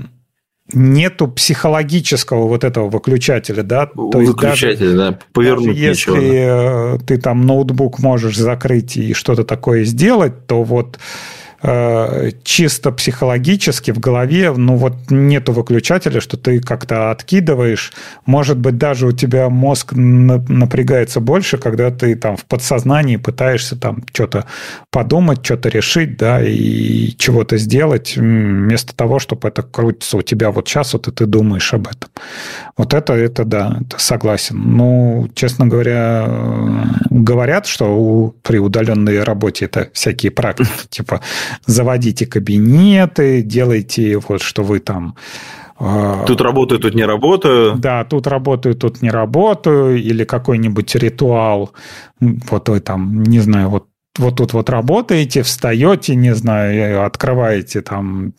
нету 0.72 1.28
психологического 1.28 2.46
вот 2.46 2.64
этого 2.64 2.88
выключателя, 2.88 3.62
да? 3.62 3.86
То 3.86 4.20
есть 4.20 4.36
даже, 4.36 4.76
да, 4.96 5.18
повернуть 5.32 5.66
даже 5.68 5.78
если 5.78 6.10
ничего, 6.10 6.98
да. 6.98 7.04
ты 7.04 7.18
там 7.18 7.46
ноутбук 7.46 7.98
можешь 7.98 8.36
закрыть 8.36 8.96
и 8.96 9.14
что-то 9.14 9.44
такое 9.44 9.84
сделать, 9.84 10.46
то 10.46 10.62
вот 10.62 10.98
Э, 10.98 11.39
чисто 11.62 12.90
психологически 12.90 13.90
в 13.90 13.98
голове, 13.98 14.52
ну 14.52 14.76
вот 14.76 15.10
нету 15.10 15.52
выключателя, 15.52 16.20
что 16.20 16.36
ты 16.36 16.60
как-то 16.60 17.10
откидываешь. 17.10 17.92
Может 18.24 18.58
быть, 18.58 18.78
даже 18.78 19.06
у 19.06 19.12
тебя 19.12 19.48
мозг 19.50 19.92
напрягается 19.92 21.20
больше, 21.20 21.58
когда 21.58 21.90
ты 21.90 22.14
там 22.14 22.36
в 22.36 22.44
подсознании 22.46 23.16
пытаешься 23.16 23.76
там 23.76 24.02
что-то 24.12 24.46
подумать, 24.90 25.44
что-то 25.44 25.68
решить, 25.68 26.16
да, 26.16 26.42
и 26.42 27.14
чего-то 27.18 27.58
сделать, 27.58 28.16
вместо 28.16 28.96
того, 28.96 29.18
чтобы 29.18 29.48
это 29.48 29.62
крутится 29.62 30.16
у 30.16 30.22
тебя 30.22 30.50
вот 30.50 30.68
сейчас, 30.68 30.94
вот 30.94 31.08
и 31.08 31.12
ты 31.12 31.26
думаешь 31.26 31.74
об 31.74 31.88
этом. 31.88 32.10
Вот 32.76 32.94
это, 32.94 33.12
это 33.12 33.44
да, 33.44 33.78
это 33.80 33.98
согласен. 33.98 34.56
Ну, 34.58 35.28
честно 35.34 35.66
говоря, 35.66 36.24
э, 36.26 36.82
говорят, 37.10 37.66
что 37.66 37.94
у, 37.94 38.30
при 38.42 38.58
удаленной 38.58 39.22
работе 39.22 39.66
это 39.66 39.90
всякие 39.92 40.32
практики, 40.32 40.70
типа 40.88 41.20
заводите 41.66 42.26
кабинеты, 42.26 43.42
делайте 43.42 44.18
вот, 44.18 44.42
что 44.42 44.62
вы 44.62 44.80
там 44.80 45.14
а, 45.82 46.24
Тут 46.26 46.42
работаю, 46.42 46.78
тут 46.78 46.94
не 46.94 47.06
работаю. 47.06 47.76
Да, 47.76 48.04
тут 48.04 48.26
работаю, 48.26 48.74
тут 48.74 49.00
не 49.00 49.10
работаю. 49.10 49.96
Или 49.96 50.24
какой-нибудь 50.24 50.94
ритуал. 50.94 51.70
Вот 52.20 52.68
вы 52.68 52.80
там, 52.80 53.22
не 53.22 53.40
знаю, 53.40 53.70
вот 53.70 53.86
вот 54.20 54.36
тут 54.36 54.52
вот 54.52 54.70
работаете, 54.70 55.42
встаете, 55.42 56.14
не 56.14 56.34
знаю, 56.34 57.04
открываете 57.04 57.80
там 57.80 58.34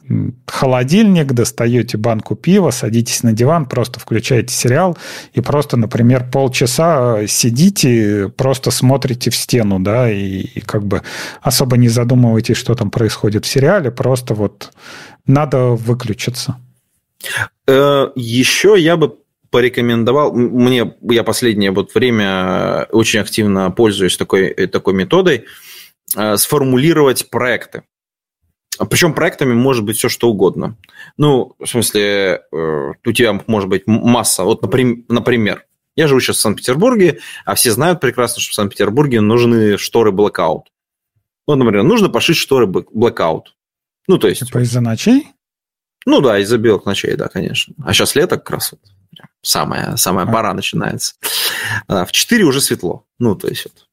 холодильник, 0.46 1.34
достаете 1.34 1.98
банку 1.98 2.36
пива, 2.36 2.72
садитесь 2.72 3.24
на 3.24 3.34
диван, 3.34 3.66
просто 3.66 4.00
включаете 4.00 4.54
сериал 4.54 4.98
и 5.34 5.42
просто, 5.42 5.78
например, 5.78 6.30
полчаса 6.32 7.26
сидите, 7.28 8.32
просто 8.38 8.72
смотрите 8.72 9.30
в 9.30 9.36
стену, 9.36 9.80
да, 9.80 10.10
и, 10.12 10.42
и 10.42 10.62
как 10.62 10.86
бы 10.86 11.02
особо 11.42 11.78
не 11.78 11.90
задумываетесь, 11.90 12.58
что 12.58 12.76
там 12.76 12.92
происходит 12.92 13.46
в 13.46 13.50
сериале, 13.50 13.92
просто 13.92 14.34
вот 14.34 14.72
надо 15.26 15.72
выключиться. 15.72 16.58
Э, 17.68 18.08
Еще 18.16 18.76
я 18.78 18.98
бы 18.98 19.16
порекомендовал, 19.50 20.34
мне, 20.34 20.94
я 21.10 21.24
последнее 21.24 21.72
вот 21.72 21.94
время 21.94 22.88
очень 22.92 23.20
активно 23.20 23.70
пользуюсь 23.72 24.16
такой, 24.18 24.54
такой 24.68 24.94
методой, 24.94 25.38
э, 25.38 25.71
сформулировать 26.38 27.30
проекты. 27.30 27.84
Причем 28.90 29.14
проектами 29.14 29.54
может 29.54 29.84
быть 29.84 29.98
все 29.98 30.10
что 30.10 30.30
угодно. 30.30 30.78
Ну, 31.18 31.56
в 31.60 31.68
смысле, 31.68 32.42
э, 32.52 32.92
у 33.06 33.12
тебя 33.12 33.40
может 33.48 33.70
быть 33.70 33.84
масса. 33.86 34.44
Вот, 34.44 34.62
например, 34.62 35.66
я 35.96 36.08
живу 36.08 36.20
сейчас 36.20 36.38
в 36.38 36.42
Санкт-Петербурге, 36.42 37.20
а 37.46 37.56
все 37.56 37.72
знают 37.72 38.00
прекрасно, 38.00 38.42
что 38.42 38.52
в 38.52 38.56
Санкт-Петербурге 38.56 39.22
нужны 39.22 39.78
шторы 39.78 40.12
blackout. 40.12 40.64
Вот, 41.48 41.56
например, 41.56 41.84
нужно 41.84 42.10
пошить 42.10 42.38
шторы 42.38 42.66
blackout. 42.66 43.44
Ну, 44.08 44.18
то 44.18 44.28
есть... 44.28 44.46
Типа 44.46 44.60
из-за 44.60 44.82
ночей? 44.82 45.28
Ну 46.06 46.22
да, 46.22 46.40
из-за 46.40 46.58
белых 46.58 46.86
ночей, 46.86 47.16
да, 47.16 47.28
конечно. 47.28 47.76
А 47.84 47.94
сейчас 47.94 48.16
лето 48.16 48.38
как 48.38 48.50
раз 48.50 48.72
вот 48.72 48.82
самая, 49.42 49.96
самая 49.98 50.26
пора 50.26 50.54
начинается. 50.54 51.16
А, 51.88 52.06
в 52.06 52.12
4 52.12 52.44
уже 52.44 52.62
светло. 52.62 53.06
Ну, 53.20 53.36
то 53.36 53.48
есть 53.48 53.66
вот. 53.66 53.88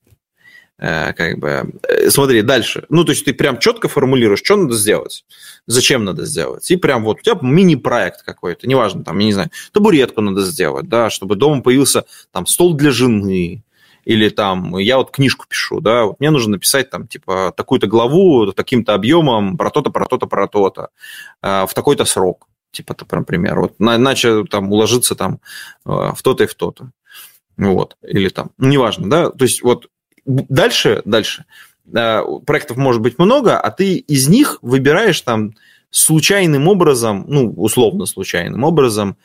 Э, 0.81 1.13
как 1.13 1.39
бы, 1.39 1.73
э, 1.89 2.09
смотри, 2.09 2.43
дальше. 2.43 2.85
Ну, 2.89 3.05
то 3.05 3.11
есть 3.11 3.25
ты 3.25 3.35
прям 3.35 3.59
четко 3.59 3.89
формулируешь, 3.89 4.41
что 4.45 4.55
надо 4.57 4.77
сделать, 4.77 5.25
зачем 5.67 6.05
надо 6.05 6.25
сделать. 6.25 6.71
И 6.71 6.77
прям 6.77 7.03
вот 7.03 7.19
у 7.19 7.23
тебя 7.23 7.37
мини-проект 7.43 8.23
какой-то, 8.23 8.69
неважно, 8.69 9.03
там, 9.03 9.19
я 9.19 9.27
не 9.27 9.33
знаю, 9.33 9.51
табуретку 9.73 10.21
надо 10.21 10.43
сделать, 10.43 10.89
да, 10.89 11.11
чтобы 11.11 11.35
дома 11.35 11.63
появился 11.63 12.05
там 12.31 12.47
стол 12.47 12.75
для 12.75 12.93
жены, 12.93 13.65
или 14.05 14.29
там 14.29 14.79
я 14.79 14.99
вот 14.99 15.11
книжку 15.11 15.47
пишу, 15.49 15.81
да, 15.81 16.05
вот 16.05 16.21
мне 16.21 16.31
нужно 16.31 16.53
написать 16.53 16.91
там 16.91 17.09
типа 17.09 17.53
такую-то 17.57 17.89
главу 17.89 18.53
таким-то 18.53 18.95
объемом 18.95 19.57
про 19.57 19.71
то-то, 19.71 19.91
про 19.91 20.07
то-то, 20.07 20.27
про 20.27 20.47
то-то 20.47 20.91
э, 21.43 21.67
в 21.67 21.75
такой-то 21.75 22.05
срок, 22.05 22.47
типа, 22.71 22.95
например, 23.11 23.59
вот 23.59 23.75
иначе 23.81 24.45
там 24.45 24.71
уложиться 24.71 25.17
там 25.17 25.41
в 25.85 26.19
то-то 26.23 26.45
и 26.45 26.47
в 26.47 26.55
то-то. 26.55 26.93
Вот, 27.57 27.97
или 28.03 28.29
там, 28.29 28.53
неважно, 28.59 29.11
да, 29.11 29.31
то 29.31 29.45
есть 29.45 29.65
вот 29.65 29.89
дальше, 30.29 31.03
дальше. 31.05 31.45
Проектов 31.91 32.77
может 32.77 33.01
быть 33.01 33.19
много, 33.19 33.59
а 33.59 33.71
ты 33.71 33.97
из 33.97 34.29
них 34.29 34.59
выбираешь 34.63 35.21
там 35.23 35.55
случайным 35.91 36.69
образом, 36.69 37.25
ну, 37.29 37.51
условно 37.57 38.07
случайным 38.07 38.63
образом, 38.65 39.17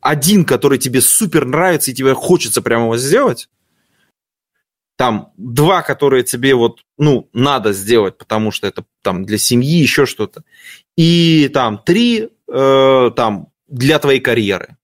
один, 0.00 0.44
который 0.44 0.78
тебе 0.78 1.00
супер 1.00 1.44
нравится 1.44 1.90
и 1.90 1.94
тебе 1.94 2.14
хочется 2.14 2.62
прямо 2.62 2.84
его 2.84 2.96
сделать, 2.96 3.48
там 4.96 5.32
два, 5.36 5.82
которые 5.82 6.24
тебе 6.24 6.54
вот, 6.54 6.80
ну, 6.96 7.28
надо 7.34 7.72
сделать, 7.72 8.16
потому 8.16 8.50
что 8.50 8.66
это 8.66 8.84
там 9.02 9.26
для 9.26 9.36
семьи, 9.36 9.78
еще 9.78 10.06
что-то, 10.06 10.42
и 10.96 11.50
там 11.52 11.78
три, 11.84 12.30
э, 12.50 13.10
там, 13.14 13.48
для 13.68 13.98
твоей 13.98 14.20
карьеры, 14.20 14.76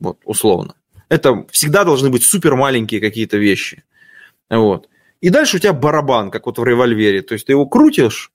вот, 0.00 0.18
условно. 0.24 0.74
Это 1.08 1.46
всегда 1.50 1.84
должны 1.84 2.10
быть 2.10 2.24
супер 2.24 2.56
маленькие 2.56 3.00
какие-то 3.00 3.38
вещи, 3.38 3.84
вот. 4.50 4.88
И 5.24 5.30
дальше 5.30 5.56
у 5.56 5.58
тебя 5.58 5.72
барабан, 5.72 6.30
как 6.30 6.44
вот 6.44 6.58
в 6.58 6.64
револьвере. 6.64 7.22
То 7.22 7.32
есть 7.32 7.46
ты 7.46 7.52
его 7.52 7.64
крутишь, 7.64 8.30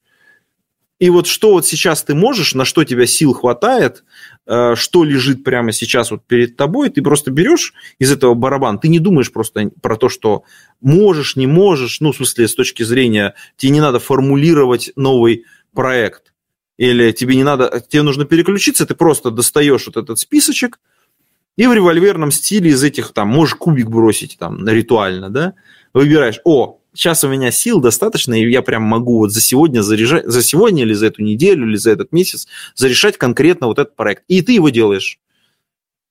и 0.97 1.11
вот 1.11 1.27
что 1.27 1.51
вот 1.51 1.67
сейчас 1.67 2.01
ты 2.01 2.15
можешь, 2.15 2.55
на 2.55 2.65
что 2.65 2.83
тебя 2.83 3.05
сил 3.05 3.33
хватает, 3.33 4.03
э, 4.47 4.73
что 4.73 5.03
лежит 5.03 5.43
прямо 5.43 5.71
сейчас 5.71 6.09
вот 6.09 6.25
перед 6.25 6.57
тобой, 6.57 6.89
ты 6.89 7.03
просто 7.03 7.29
берешь 7.29 7.75
из 7.99 8.11
этого 8.11 8.33
барабан, 8.33 8.79
ты 8.79 8.87
не 8.87 8.97
думаешь 8.97 9.31
просто 9.31 9.69
про 9.83 9.97
то, 9.97 10.09
что 10.09 10.45
можешь, 10.81 11.35
не 11.35 11.45
можешь, 11.45 11.99
ну, 11.99 12.11
в 12.11 12.15
смысле, 12.15 12.47
с 12.47 12.55
точки 12.55 12.81
зрения, 12.81 13.35
тебе 13.55 13.71
не 13.73 13.81
надо 13.81 13.99
формулировать 13.99 14.91
новый 14.95 15.45
проект, 15.75 16.33
или 16.77 17.11
тебе 17.11 17.35
не 17.35 17.43
надо, 17.43 17.85
тебе 17.87 18.01
нужно 18.01 18.25
переключиться, 18.25 18.87
ты 18.87 18.95
просто 18.95 19.29
достаешь 19.29 19.85
вот 19.85 19.95
этот 19.95 20.17
списочек, 20.17 20.79
и 21.55 21.67
в 21.67 21.73
револьверном 21.73 22.31
стиле 22.31 22.71
из 22.71 22.83
этих, 22.83 23.11
там, 23.13 23.27
можешь 23.27 23.53
кубик 23.53 23.89
бросить, 23.89 24.37
там, 24.39 24.67
ритуально, 24.67 25.29
да, 25.29 25.53
выбираешь, 25.93 26.39
о, 26.45 26.78
сейчас 26.93 27.23
у 27.23 27.29
меня 27.29 27.51
сил 27.51 27.79
достаточно, 27.81 28.33
и 28.33 28.49
я 28.49 28.61
прям 28.61 28.83
могу 28.83 29.19
вот 29.19 29.31
за 29.31 29.41
сегодня 29.41 29.81
заряжать, 29.81 30.25
за 30.25 30.41
сегодня 30.41 30.83
или 30.83 30.93
за 30.93 31.07
эту 31.07 31.23
неделю, 31.23 31.67
или 31.67 31.75
за 31.75 31.91
этот 31.91 32.11
месяц 32.11 32.47
зарешать 32.75 33.17
конкретно 33.17 33.67
вот 33.67 33.79
этот 33.79 33.95
проект. 33.95 34.23
И 34.27 34.41
ты 34.41 34.53
его 34.53 34.69
делаешь. 34.69 35.19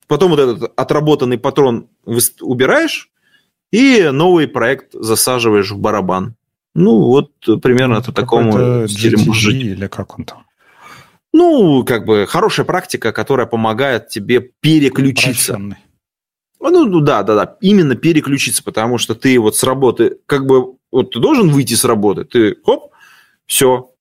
Потом 0.07 0.31
вот 0.31 0.41
этот 0.41 0.72
отработанный 0.76 1.39
патрон 1.39 1.89
убираешь, 2.41 3.11
и 3.70 4.09
новый 4.11 4.49
проект 4.49 4.93
засаживаешь 4.95 5.70
в 5.70 5.79
барабан. 5.79 6.35
Ну, 6.74 7.01
вот 7.01 7.33
примерно 7.62 7.99
это 7.99 8.12
такому 8.12 8.89
стиле 8.89 9.18
может 9.18 9.35
жить. 9.35 9.62
Или 9.62 9.87
как 9.89 10.18
он 10.18 10.24
там? 10.24 10.47
Ну, 11.33 11.85
как 11.85 12.07
бы 12.07 12.26
хорошая 12.26 12.64
практика, 12.64 13.12
которая 13.12 13.47
помогает 13.47 14.09
тебе 14.09 14.41
переключиться. 14.41 15.55
Прощенный. 15.55 15.76
Ну, 16.61 16.84
ну 16.86 17.00
да, 17.00 17.22
да, 17.22 17.34
да, 17.34 17.56
именно 17.61 17.94
переключиться, 17.94 18.62
потому 18.62 18.98
что 18.98 19.14
ты 19.14 19.38
вот 19.38 19.56
с 19.56 19.62
работы, 19.62 20.18
как 20.26 20.46
бы, 20.46 20.74
вот 20.90 21.12
ты 21.12 21.20
должен 21.20 21.50
выйти 21.50 21.74
с 21.74 21.84
работы, 21.84 22.24
ты, 22.24 22.56
хоп, 22.64 22.92
все, 23.46 23.92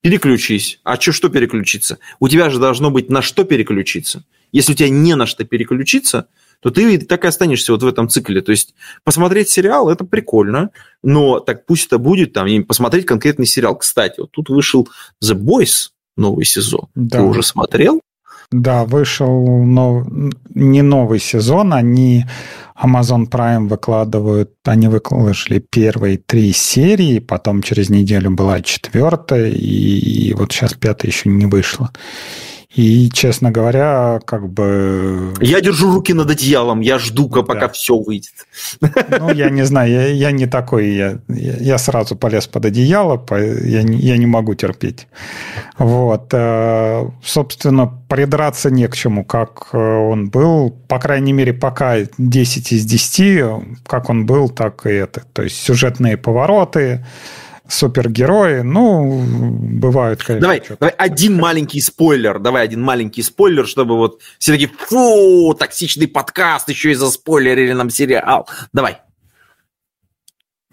переключись. 0.00 0.80
А 0.84 1.00
что, 1.00 1.12
что 1.12 1.28
переключиться? 1.28 1.98
У 2.20 2.28
тебя 2.28 2.50
же 2.50 2.58
должно 2.58 2.90
быть 2.90 3.10
на 3.10 3.22
что 3.22 3.44
переключиться. 3.44 4.24
Если 4.52 4.72
у 4.72 4.74
тебя 4.76 4.88
не 4.88 5.16
на 5.16 5.26
что 5.26 5.44
переключиться, 5.44 6.28
то 6.60 6.70
ты 6.70 6.98
так 6.98 7.24
и 7.24 7.28
останешься 7.28 7.72
вот 7.72 7.82
в 7.82 7.86
этом 7.86 8.08
цикле. 8.08 8.40
То 8.40 8.52
есть 8.52 8.74
посмотреть 9.02 9.48
сериал– 9.48 9.88
это 9.90 10.04
прикольно, 10.04 10.70
но 11.02 11.40
так 11.40 11.66
пусть 11.66 11.86
это 11.86 11.98
будет 11.98 12.32
там, 12.32 12.64
посмотреть 12.64 13.06
конкретный 13.06 13.46
сериал. 13.46 13.76
Кстати, 13.76 14.20
вот 14.20 14.30
тут 14.30 14.48
вышел 14.48 14.88
The 15.22 15.34
Boys 15.34 15.90
новый 16.16 16.44
сезон. 16.44 16.88
Да. 16.94 17.18
Ты 17.18 17.24
уже 17.24 17.42
смотрел? 17.42 18.00
Да, 18.56 18.84
вышел 18.84 19.64
нов... 19.64 20.06
не 20.54 20.82
новый 20.82 21.18
сезон, 21.18 21.74
они 21.74 22.24
Amazon 22.80 23.28
Prime 23.28 23.66
выкладывают, 23.66 24.52
они 24.64 24.86
выложили 24.86 25.58
первые 25.58 26.18
три 26.18 26.52
серии, 26.52 27.18
потом 27.18 27.62
через 27.62 27.90
неделю 27.90 28.30
была 28.30 28.60
четвертая, 28.60 29.50
и, 29.50 30.28
и 30.28 30.34
вот 30.34 30.52
сейчас 30.52 30.74
пятая 30.74 31.10
еще 31.10 31.30
не 31.30 31.46
вышла. 31.46 31.90
И, 32.74 33.08
честно 33.10 33.52
говоря, 33.52 34.20
как 34.24 34.48
бы... 34.48 35.32
Я 35.40 35.60
держу 35.60 35.92
руки 35.92 36.12
над 36.12 36.30
одеялом, 36.30 36.80
я 36.80 36.98
жду, 36.98 37.28
пока 37.28 37.60
да. 37.60 37.68
все 37.68 37.96
выйдет. 37.96 38.34
Ну, 38.80 39.32
я 39.32 39.50
не 39.50 39.64
знаю, 39.64 39.92
я, 39.92 40.06
я 40.08 40.30
не 40.32 40.46
такой, 40.46 40.90
я, 40.90 41.18
я 41.28 41.78
сразу 41.78 42.16
полез 42.16 42.46
под 42.46 42.64
одеяло, 42.66 43.24
я, 43.30 43.80
я 43.80 44.16
не 44.16 44.26
могу 44.26 44.54
терпеть. 44.54 45.06
Вот. 45.78 46.30
Э, 46.32 47.08
собственно, 47.22 47.86
придраться 48.08 48.70
не 48.70 48.88
к 48.88 48.96
чему, 48.96 49.24
как 49.24 49.68
э, 49.72 49.78
он 49.78 50.30
был, 50.30 50.70
по 50.88 50.98
крайней 50.98 51.32
мере, 51.32 51.52
пока 51.52 51.98
10 52.18 52.72
из 52.72 52.84
10, 52.84 53.82
как 53.86 54.10
он 54.10 54.26
был, 54.26 54.48
так 54.48 54.86
и 54.86 54.90
это. 54.90 55.22
То 55.32 55.42
есть 55.42 55.56
сюжетные 55.56 56.16
повороты, 56.16 57.04
супергерои, 57.68 58.60
ну, 58.60 59.22
бывают, 59.22 60.22
конечно. 60.22 60.40
Давай, 60.40 60.62
давай 60.78 60.94
один 60.98 61.36
маленький 61.36 61.80
спойлер, 61.80 62.38
давай 62.38 62.64
один 62.64 62.82
маленький 62.82 63.22
спойлер, 63.22 63.66
чтобы 63.66 63.96
вот 63.96 64.20
все 64.38 64.52
таки 64.52 64.66
фу, 64.66 65.54
токсичный 65.58 66.08
подкаст, 66.08 66.68
еще 66.68 66.90
и 66.90 66.94
за 66.94 67.06
заспойлерили 67.06 67.72
нам 67.72 67.90
сериал. 67.90 68.48
Давай. 68.72 68.98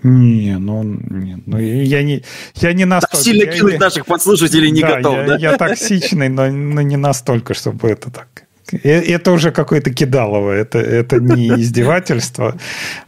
Не, 0.04 0.58
ну, 0.58 0.84
не, 0.84 1.42
ну 1.46 1.60
я 1.60 2.02
не, 2.02 2.24
я 2.56 2.74
не 2.74 2.86
настолько... 2.86 3.18
Так 3.18 3.24
сильно 3.24 3.46
кинуть 3.52 3.74
я, 3.74 3.80
наших 3.80 4.06
подслушателей 4.08 4.72
не 4.72 4.82
да, 4.82 4.98
готов, 4.98 5.16
я, 5.16 5.28
да? 5.28 5.38
Я 5.38 5.58
токсичный, 5.58 6.28
но, 6.28 6.50
но 6.50 6.82
не 6.82 6.98
настолько, 6.98 7.54
чтобы 7.54 7.90
это 7.90 8.10
так... 8.10 8.48
Это 8.84 9.32
уже 9.32 9.52
какое-то 9.52 9.92
кидалово. 9.92 10.52
Это, 10.52 10.80
это 10.80 11.20
не 11.20 11.50
издевательство, 11.62 12.58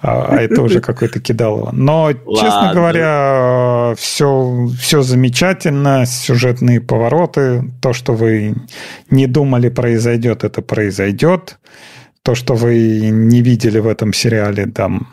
а, 0.02 0.28
а 0.30 0.42
это 0.42 0.62
уже 0.62 0.82
какое-то 0.82 1.20
кидалово. 1.20 1.72
Но, 1.72 2.04
Ладно. 2.04 2.36
честно 2.36 2.72
говоря, 2.74 3.94
все, 3.98 4.68
все 4.80 5.02
замечательно. 5.02 6.06
Сюжетные 6.06 6.82
повороты. 6.82 7.72
То, 7.82 7.94
что 7.94 8.14
вы 8.14 8.56
не 9.10 9.28
думали 9.28 9.70
произойдет, 9.70 10.44
это 10.44 10.62
произойдет. 10.62 11.60
То, 12.24 12.36
что 12.36 12.56
вы 12.56 13.10
не 13.10 13.42
видели 13.42 13.80
в 13.80 13.88
этом 13.88 14.14
сериале, 14.14 14.66
там 14.68 15.08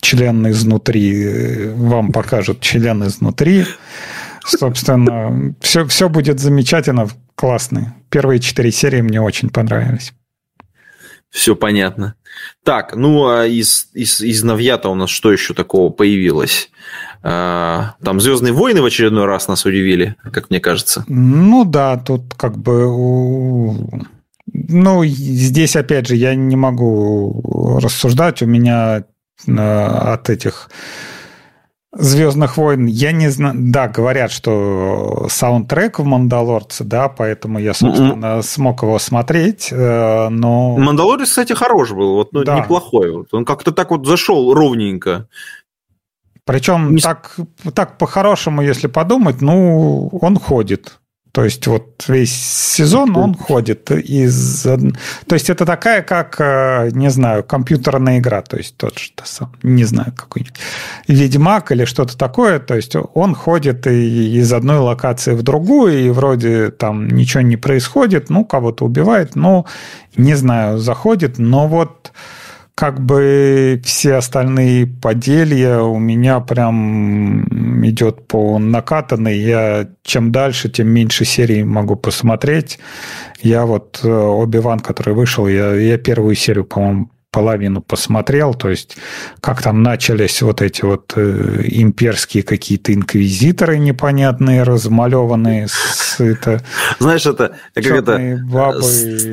член 0.00 0.48
изнутри, 0.48 1.70
вам 1.74 2.12
покажут 2.12 2.60
член 2.60 3.04
изнутри. 3.04 3.64
Собственно, 4.44 5.54
все, 5.60 5.86
все 5.86 6.08
будет 6.08 6.40
замечательно 6.40 7.08
классные. 7.40 7.94
Первые 8.10 8.38
четыре 8.38 8.70
серии 8.70 9.00
мне 9.00 9.18
очень 9.18 9.48
понравились. 9.48 10.12
Все 11.30 11.56
понятно. 11.56 12.14
Так, 12.64 12.94
ну 12.94 13.28
а 13.28 13.46
из, 13.46 13.88
из, 13.94 14.20
из 14.20 14.42
новья-то 14.42 14.90
у 14.90 14.94
нас 14.94 15.08
что 15.08 15.32
еще 15.32 15.54
такого 15.54 15.90
появилось? 15.90 16.70
А, 17.22 17.94
там 18.04 18.20
Звездные 18.20 18.52
войны 18.52 18.82
в 18.82 18.84
очередной 18.84 19.24
раз 19.24 19.48
нас 19.48 19.64
удивили, 19.64 20.16
как 20.34 20.50
мне 20.50 20.60
кажется. 20.60 21.06
Ну 21.08 21.64
да, 21.64 21.96
тут 21.96 22.34
как 22.36 22.58
бы. 22.58 22.84
Ну, 24.52 25.04
здесь, 25.06 25.76
опять 25.76 26.08
же, 26.08 26.16
я 26.16 26.34
не 26.34 26.56
могу 26.56 27.78
рассуждать. 27.82 28.42
У 28.42 28.46
меня 28.46 29.04
а, 29.48 30.12
от 30.12 30.28
этих 30.28 30.68
Звездных 31.92 32.56
войн, 32.56 32.86
я 32.86 33.10
не 33.10 33.28
знаю, 33.30 33.54
да, 33.56 33.88
говорят, 33.88 34.30
что 34.30 35.26
саундтрек 35.28 35.98
в 35.98 36.04
Мандалорце, 36.04 36.84
да, 36.84 37.08
поэтому 37.08 37.58
я, 37.58 37.74
собственно, 37.74 38.12
mm-hmm. 38.12 38.42
смог 38.42 38.82
его 38.84 38.96
смотреть, 39.00 39.70
э, 39.72 40.28
но... 40.28 40.76
Мандалорец, 40.76 41.30
кстати, 41.30 41.52
хорош 41.52 41.90
был, 41.90 42.14
вот, 42.14 42.32
ну, 42.32 42.44
да. 42.44 42.60
неплохой. 42.60 43.10
Вот. 43.10 43.34
Он 43.34 43.44
как-то 43.44 43.72
так 43.72 43.90
вот 43.90 44.06
зашел 44.06 44.54
ровненько. 44.54 45.26
Причем 46.44 46.94
не... 46.94 47.00
так, 47.00 47.36
так 47.74 47.98
по-хорошему, 47.98 48.62
если 48.62 48.86
подумать, 48.86 49.40
ну, 49.40 50.10
он 50.20 50.36
ходит. 50.36 50.99
То 51.32 51.44
есть 51.44 51.66
вот 51.66 52.04
весь 52.08 52.34
сезон 52.34 53.16
он 53.16 53.34
ходит 53.34 53.90
из... 53.90 54.62
То 54.62 55.34
есть 55.34 55.48
это 55.48 55.64
такая, 55.64 56.02
как, 56.02 56.36
э, 56.40 56.90
не 56.92 57.08
знаю, 57.08 57.44
компьютерная 57.44 58.18
игра. 58.18 58.42
То 58.42 58.56
есть 58.56 58.76
тот 58.76 58.94
сам, 59.24 59.52
не 59.62 59.84
знаю, 59.84 60.12
какой-нибудь 60.16 60.58
Ведьмак 61.06 61.70
или 61.70 61.84
что-то 61.84 62.18
такое. 62.18 62.58
То 62.58 62.74
есть 62.74 62.96
он 63.14 63.34
ходит 63.34 63.86
из 63.86 64.52
одной 64.52 64.78
локации 64.78 65.34
в 65.34 65.42
другую, 65.42 66.06
и 66.06 66.10
вроде 66.10 66.70
там 66.70 67.06
ничего 67.08 67.42
не 67.42 67.56
происходит, 67.56 68.28
ну, 68.30 68.44
кого-то 68.44 68.84
убивает, 68.84 69.36
ну, 69.36 69.66
не 70.16 70.34
знаю, 70.34 70.78
заходит. 70.78 71.38
Но 71.38 71.68
вот 71.68 72.12
как 72.80 72.98
бы 72.98 73.78
все 73.84 74.14
остальные 74.14 74.86
поделья 74.86 75.80
у 75.80 75.98
меня 75.98 76.40
прям 76.40 77.44
идет 77.84 78.26
по 78.26 78.58
накатанной. 78.58 79.38
Я 79.38 79.90
чем 80.02 80.32
дальше, 80.32 80.70
тем 80.70 80.88
меньше 80.88 81.26
серий 81.26 81.62
могу 81.62 81.96
посмотреть. 81.96 82.78
Я 83.42 83.66
вот 83.66 84.00
э, 84.02 84.08
Оби-Ван, 84.10 84.80
который 84.80 85.12
вышел, 85.12 85.46
я, 85.46 85.74
я 85.74 85.98
первую 85.98 86.34
серию, 86.34 86.64
по-моему, 86.64 87.10
половину 87.30 87.82
посмотрел, 87.82 88.54
то 88.54 88.70
есть 88.70 88.96
как 89.40 89.62
там 89.62 89.82
начались 89.82 90.40
вот 90.40 90.62
эти 90.62 90.82
вот 90.82 91.12
э, 91.16 91.62
имперские 91.66 92.42
какие-то 92.42 92.94
инквизиторы 92.94 93.78
непонятные, 93.78 94.62
размалеванные 94.62 95.68
с 95.68 96.18
это... 96.18 96.62
Знаешь, 96.98 97.26
это 97.26 97.56
как 97.74 97.86
это... 97.86 98.40
бабы, 98.50 98.80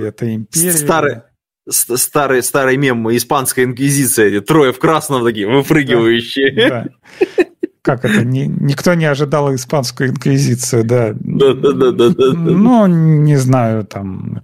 это 0.06 0.36
империя. 0.36 0.74
Старый, 0.74 1.16
старый, 1.70 2.44
старый 2.44 2.78
мем 2.78 3.10
испанская 3.16 3.66
инквизиция, 3.66 4.28
эти 4.28 4.42
трое 4.42 4.72
в 4.72 4.80
красном 4.80 5.24
такие, 5.24 5.48
выпрыгивающие. 5.48 6.70
Да, 6.70 6.86
да. 6.86 7.46
Как 7.82 8.04
это? 8.04 8.26
Ни, 8.26 8.42
никто 8.42 8.94
не 8.96 9.06
ожидал 9.06 9.56
испанскую 9.56 10.10
инквизицию, 10.10 10.84
да. 10.84 11.14
Да, 11.14 11.54
да, 11.54 11.72
да, 11.72 11.92
да, 11.92 12.10
да. 12.10 12.34
Ну, 12.34 12.86
не 12.88 13.38
знаю, 13.38 13.86
там 13.86 14.42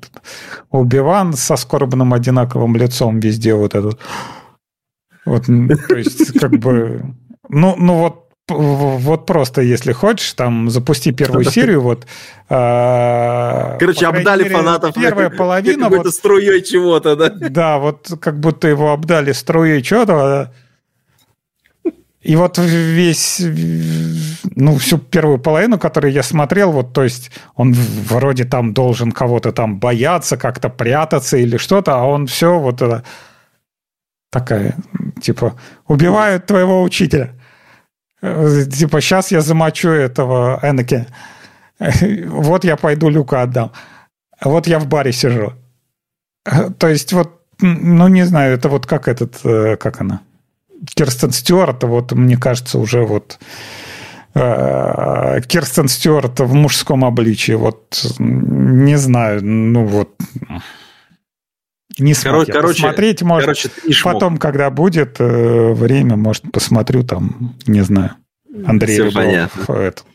Убиван 0.70 1.34
со 1.34 1.58
скорбным 1.58 2.14
одинаковым 2.14 2.78
лицом 2.78 3.20
везде 3.20 3.54
вот 3.54 3.76
этот. 3.76 4.00
Вот, 5.26 5.46
то 5.46 5.98
есть, 5.98 6.40
как 6.40 6.52
бы... 6.52 7.04
Ну, 7.50 7.76
ну 7.78 7.98
вот 8.00 8.23
вот 8.50 9.26
просто, 9.26 9.62
если 9.62 9.94
хочешь, 9.94 10.34
там 10.34 10.70
запусти 10.70 11.12
первую 11.12 11.46
серию, 11.46 11.82
вот. 11.82 12.06
Э, 12.50 13.78
Короче, 13.80 14.06
обдали 14.06 14.44
мере, 14.44 14.56
фанатов. 14.56 14.96
Первая 14.96 15.30
половина. 15.30 15.86
Какой-то 15.86 16.04
вот, 16.04 16.14
струей 16.14 16.62
чего-то, 16.62 17.16
да? 17.16 17.30
Да, 17.30 17.78
вот 17.78 18.12
как 18.20 18.40
будто 18.40 18.68
его 18.68 18.92
обдали 18.92 19.32
струей 19.32 19.82
чего-то. 19.82 20.52
И 22.22 22.36
вот 22.38 22.58
весь, 22.58 23.42
ну, 24.56 24.78
всю 24.78 24.98
первую 24.98 25.40
половину, 25.40 25.78
которую 25.78 26.14
я 26.14 26.24
смотрел, 26.24 26.72
вот, 26.72 26.94
то 26.94 27.04
есть 27.04 27.32
он 27.56 27.74
вроде 27.74 28.46
там 28.46 28.74
должен 28.74 29.12
кого-то 29.12 29.52
там 29.52 29.78
бояться, 29.78 30.38
как-то 30.38 30.70
прятаться 30.70 31.38
или 31.38 31.58
что-то, 31.58 31.96
а 31.96 32.04
он 32.04 32.28
все 32.28 32.60
вот 32.60 32.82
это 32.82 33.04
такая, 34.32 34.76
типа, 35.22 35.60
убивают 35.88 36.46
твоего 36.46 36.82
учителя. 36.82 37.34
Типа, 38.24 39.02
сейчас 39.02 39.32
я 39.32 39.42
замочу 39.42 39.90
этого 39.90 40.60
Энаки. 40.62 41.06
Вот 42.28 42.64
я 42.64 42.78
пойду 42.78 43.10
Люка 43.10 43.42
отдам. 43.42 43.72
Вот 44.42 44.68
я 44.68 44.80
в 44.80 44.88
баре 44.88 45.12
сижу. 45.12 45.54
То 46.78 46.88
есть 46.88 47.14
вот, 47.14 47.42
ну, 47.60 48.08
не 48.08 48.26
знаю, 48.26 48.54
это 48.54 48.70
вот 48.70 48.86
как 48.86 49.08
этот, 49.08 49.46
э, 49.46 49.76
как 49.76 50.02
она? 50.02 50.22
Кирстен 50.96 51.32
Стюарт, 51.32 51.84
вот 51.84 52.12
мне 52.14 52.38
кажется, 52.38 52.80
уже 52.80 53.04
вот 53.04 53.40
э, 54.36 55.42
Кирстен 55.48 55.88
Стюарт 55.88 56.40
в 56.40 56.54
мужском 56.54 57.06
обличии, 57.06 57.54
вот 57.54 58.06
не 58.20 58.98
знаю, 58.98 59.44
ну 59.44 59.86
вот 59.86 60.10
не 62.00 62.14
смог 62.14 62.46
короче, 62.48 62.82
посмотреть, 62.82 63.22
может, 63.22 63.46
короче, 63.46 63.70
потом, 64.04 64.38
когда 64.38 64.70
будет 64.70 65.18
э, 65.20 65.74
время, 65.74 66.16
может, 66.16 66.52
посмотрю 66.52 67.04
там, 67.04 67.56
не 67.66 67.82
знаю, 67.82 68.12
Андрей 68.66 68.96
Все 68.96 69.04
Рыжов, 69.04 69.70
этот 69.70 70.06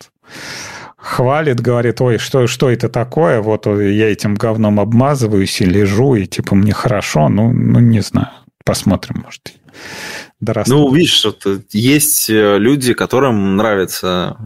хвалит, 0.96 1.60
говорит, 1.60 2.00
ой, 2.00 2.18
что, 2.18 2.46
что 2.46 2.70
это 2.70 2.88
такое, 2.88 3.40
вот 3.40 3.66
я 3.66 4.10
этим 4.10 4.34
говном 4.34 4.80
обмазываюсь 4.80 5.60
и 5.60 5.64
лежу, 5.64 6.14
и 6.16 6.26
типа 6.26 6.55
мне 6.55 6.72
хорошо, 6.72 7.28
ну, 7.28 7.52
ну 7.52 7.78
не 7.80 8.00
знаю, 8.00 8.28
посмотрим, 8.64 9.22
может, 9.24 9.55
дорастут. 10.40 10.74
Ну, 10.74 10.92
видишь, 10.92 11.24
вот 11.24 11.46
есть 11.70 12.28
э, 12.28 12.59
люди, 12.59 12.94
которым 12.94 13.56
нравится 13.56 14.36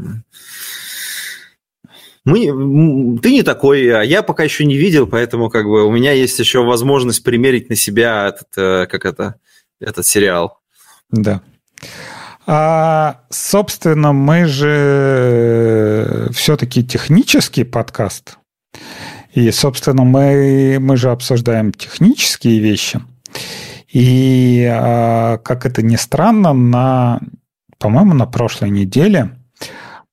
мы, 2.25 3.19
ты 3.19 3.33
не 3.33 3.43
такой, 3.43 3.89
а 3.89 4.03
я 4.03 4.23
пока 4.23 4.45
еще 4.45 4.65
не 4.65 4.77
видел, 4.77 5.07
поэтому 5.07 5.51
как 5.51 5.65
бы 5.65 5.85
у 5.85 5.91
меня 5.91 6.13
есть 6.13 6.39
еще 6.39 6.65
возможность 6.65 7.25
примерить 7.25 7.69
на 7.69 7.75
себя 7.75 8.29
этот, 8.29 8.49
э, 8.57 8.87
как 8.87 9.05
это, 9.05 9.35
этот 9.81 10.07
сериал. 10.07 10.61
Да. 11.11 11.43
А, 12.47 13.23
собственно, 13.31 14.13
мы 14.13 14.47
же 14.47 16.29
все-таки 16.33 16.85
технический 16.85 17.65
подкаст. 17.65 18.39
И, 19.33 19.51
собственно, 19.51 20.05
мы, 20.05 20.79
мы 20.81 20.97
же 20.97 21.11
обсуждаем 21.11 21.73
технические 21.73 22.61
вещи. 22.61 23.01
И, 23.93 24.65
а, 24.71 25.39
как 25.39 25.67
это 25.67 25.83
ни 25.83 25.97
странно, 25.97 26.53
на, 26.53 27.21
по-моему, 27.79 28.15
на 28.15 28.27
прошлой 28.27 28.71
неделе 28.71 29.31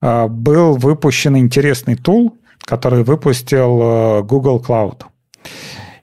был 0.02 0.78
выпущен 0.78 1.38
интересный 1.38 1.96
тул, 1.96 2.38
который 2.62 3.04
выпустил 3.04 3.80
а, 3.82 4.22
Google 4.22 4.64
Cloud. 4.66 5.04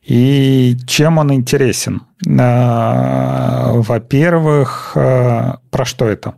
И 0.02 0.76
чем 0.86 1.18
он 1.18 1.32
интересен? 1.32 2.02
Во-первых, 3.84 4.92
про 4.94 5.84
что 5.84 6.06
это? 6.06 6.36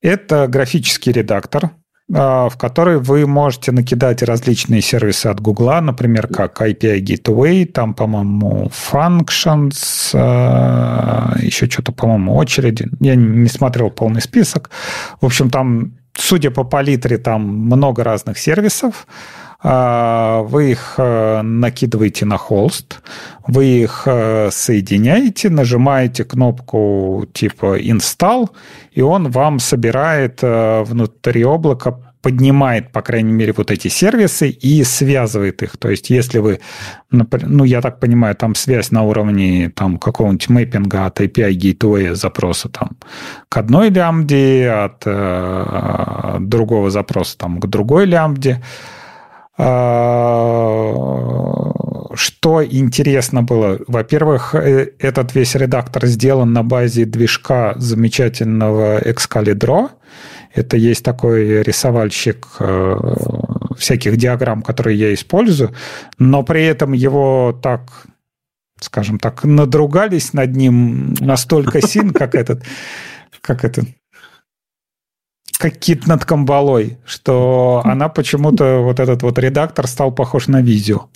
Это 0.00 0.46
графический 0.48 1.12
редактор, 1.12 1.72
в 2.08 2.52
которой 2.56 2.98
вы 2.98 3.26
можете 3.26 3.72
накидать 3.72 4.22
различные 4.22 4.80
сервисы 4.80 5.26
от 5.26 5.40
Гугла, 5.40 5.80
например, 5.80 6.28
как 6.28 6.62
API 6.62 7.00
Gateway, 7.00 7.64
там, 7.64 7.94
по-моему, 7.94 8.70
Functions, 8.92 10.10
а, 10.14 11.34
еще 11.40 11.66
что-то, 11.66 11.92
по-моему, 11.92 12.36
очереди. 12.36 12.88
Я 13.00 13.16
не 13.16 13.48
смотрел 13.48 13.90
полный 13.90 14.20
список. 14.20 14.70
В 15.20 15.26
общем, 15.26 15.50
там, 15.50 15.94
судя 16.14 16.50
по 16.50 16.62
палитре, 16.62 17.18
там 17.18 17.42
много 17.42 18.04
разных 18.04 18.38
сервисов. 18.38 19.06
А, 19.62 20.42
вы 20.42 20.72
их 20.72 20.94
э, 20.98 21.42
накидываете 21.42 22.26
на 22.26 22.36
холст, 22.36 23.00
вы 23.46 23.64
их 23.64 24.02
э, 24.06 24.50
соединяете, 24.50 25.50
нажимаете 25.50 26.24
кнопку 26.24 27.26
типа 27.32 27.80
install, 27.80 28.50
и 28.92 29.00
он 29.00 29.30
вам 29.30 29.58
собирает 29.58 30.40
э, 30.42 30.82
внутри 30.82 31.44
облака 31.44 31.98
поднимает, 32.26 32.90
по 32.90 33.02
крайней 33.02 33.32
мере, 33.32 33.54
вот 33.56 33.70
эти 33.70 33.86
сервисы 33.86 34.48
и 34.48 34.82
связывает 34.82 35.62
их. 35.62 35.76
То 35.76 35.90
есть, 35.90 36.10
если 36.10 36.40
вы, 36.40 36.58
ну, 37.10 37.62
я 37.62 37.80
так 37.80 38.00
понимаю, 38.00 38.34
там 38.34 38.56
связь 38.56 38.90
на 38.90 39.04
уровне 39.04 39.70
там 39.72 39.96
какого-нибудь 39.96 40.48
мэппинга 40.48 41.06
от 41.06 41.20
API 41.20 41.52
Gateway 41.52 42.16
запроса 42.16 42.68
там 42.68 42.96
к 43.48 43.56
одной 43.56 43.90
лямбде, 43.90 44.68
от 44.70 45.02
э, 45.06 46.38
другого 46.40 46.90
запроса 46.90 47.38
там 47.38 47.60
к 47.60 47.66
другой 47.68 48.06
лямбде, 48.06 48.60
что 52.16 52.64
интересно 52.64 53.42
было? 53.42 53.78
Во-первых, 53.86 54.54
э, 54.54 54.92
этот 54.98 55.34
весь 55.34 55.54
редактор 55.54 56.06
сделан 56.06 56.52
на 56.52 56.62
базе 56.62 57.04
движка 57.04 57.74
замечательного 57.76 59.00
Excalibur. 59.00 59.90
Это 60.54 60.76
есть 60.76 61.04
такой 61.04 61.62
рисовальщик 61.62 62.46
э, 62.60 62.96
всяких 63.78 64.16
диаграмм, 64.16 64.62
которые 64.62 64.98
я 64.98 65.14
использую, 65.14 65.74
но 66.18 66.42
при 66.42 66.64
этом 66.64 66.92
его 66.92 67.58
так 67.62 68.06
скажем 68.80 69.18
так, 69.18 69.44
надругались 69.44 70.32
над 70.34 70.54
ним 70.54 71.14
настолько 71.20 71.80
сильно, 71.86 72.12
как 72.12 72.34
этот, 72.34 72.62
как 73.40 73.64
этот, 73.64 73.86
как 75.58 75.78
кит 75.78 76.06
над 76.06 76.24
камбалой, 76.24 76.98
что 77.06 77.82
она 77.84 78.08
почему-то, 78.08 78.78
вот 78.78 79.00
этот 79.00 79.22
вот 79.22 79.38
редактор 79.38 79.86
стал 79.86 80.12
похож 80.12 80.48
на 80.48 80.60
видео. 80.62 81.08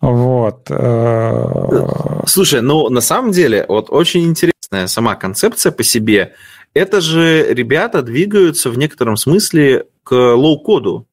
Вот. 0.00 0.66
Э, 0.70 2.22
Слушай, 2.26 2.62
ну 2.62 2.88
на 2.88 3.00
самом 3.00 3.30
деле 3.30 3.64
вот 3.68 3.86
очень 3.90 4.24
интересная 4.24 4.86
сама 4.86 5.14
концепция 5.14 5.70
по 5.70 5.84
себе. 5.84 6.34
Это 6.74 7.00
же 7.00 7.52
ребята 7.52 8.02
двигаются 8.02 8.70
в 8.70 8.78
некотором 8.78 9.16
смысле 9.16 9.84
к 10.02 10.14
лоу-коду 10.14 11.06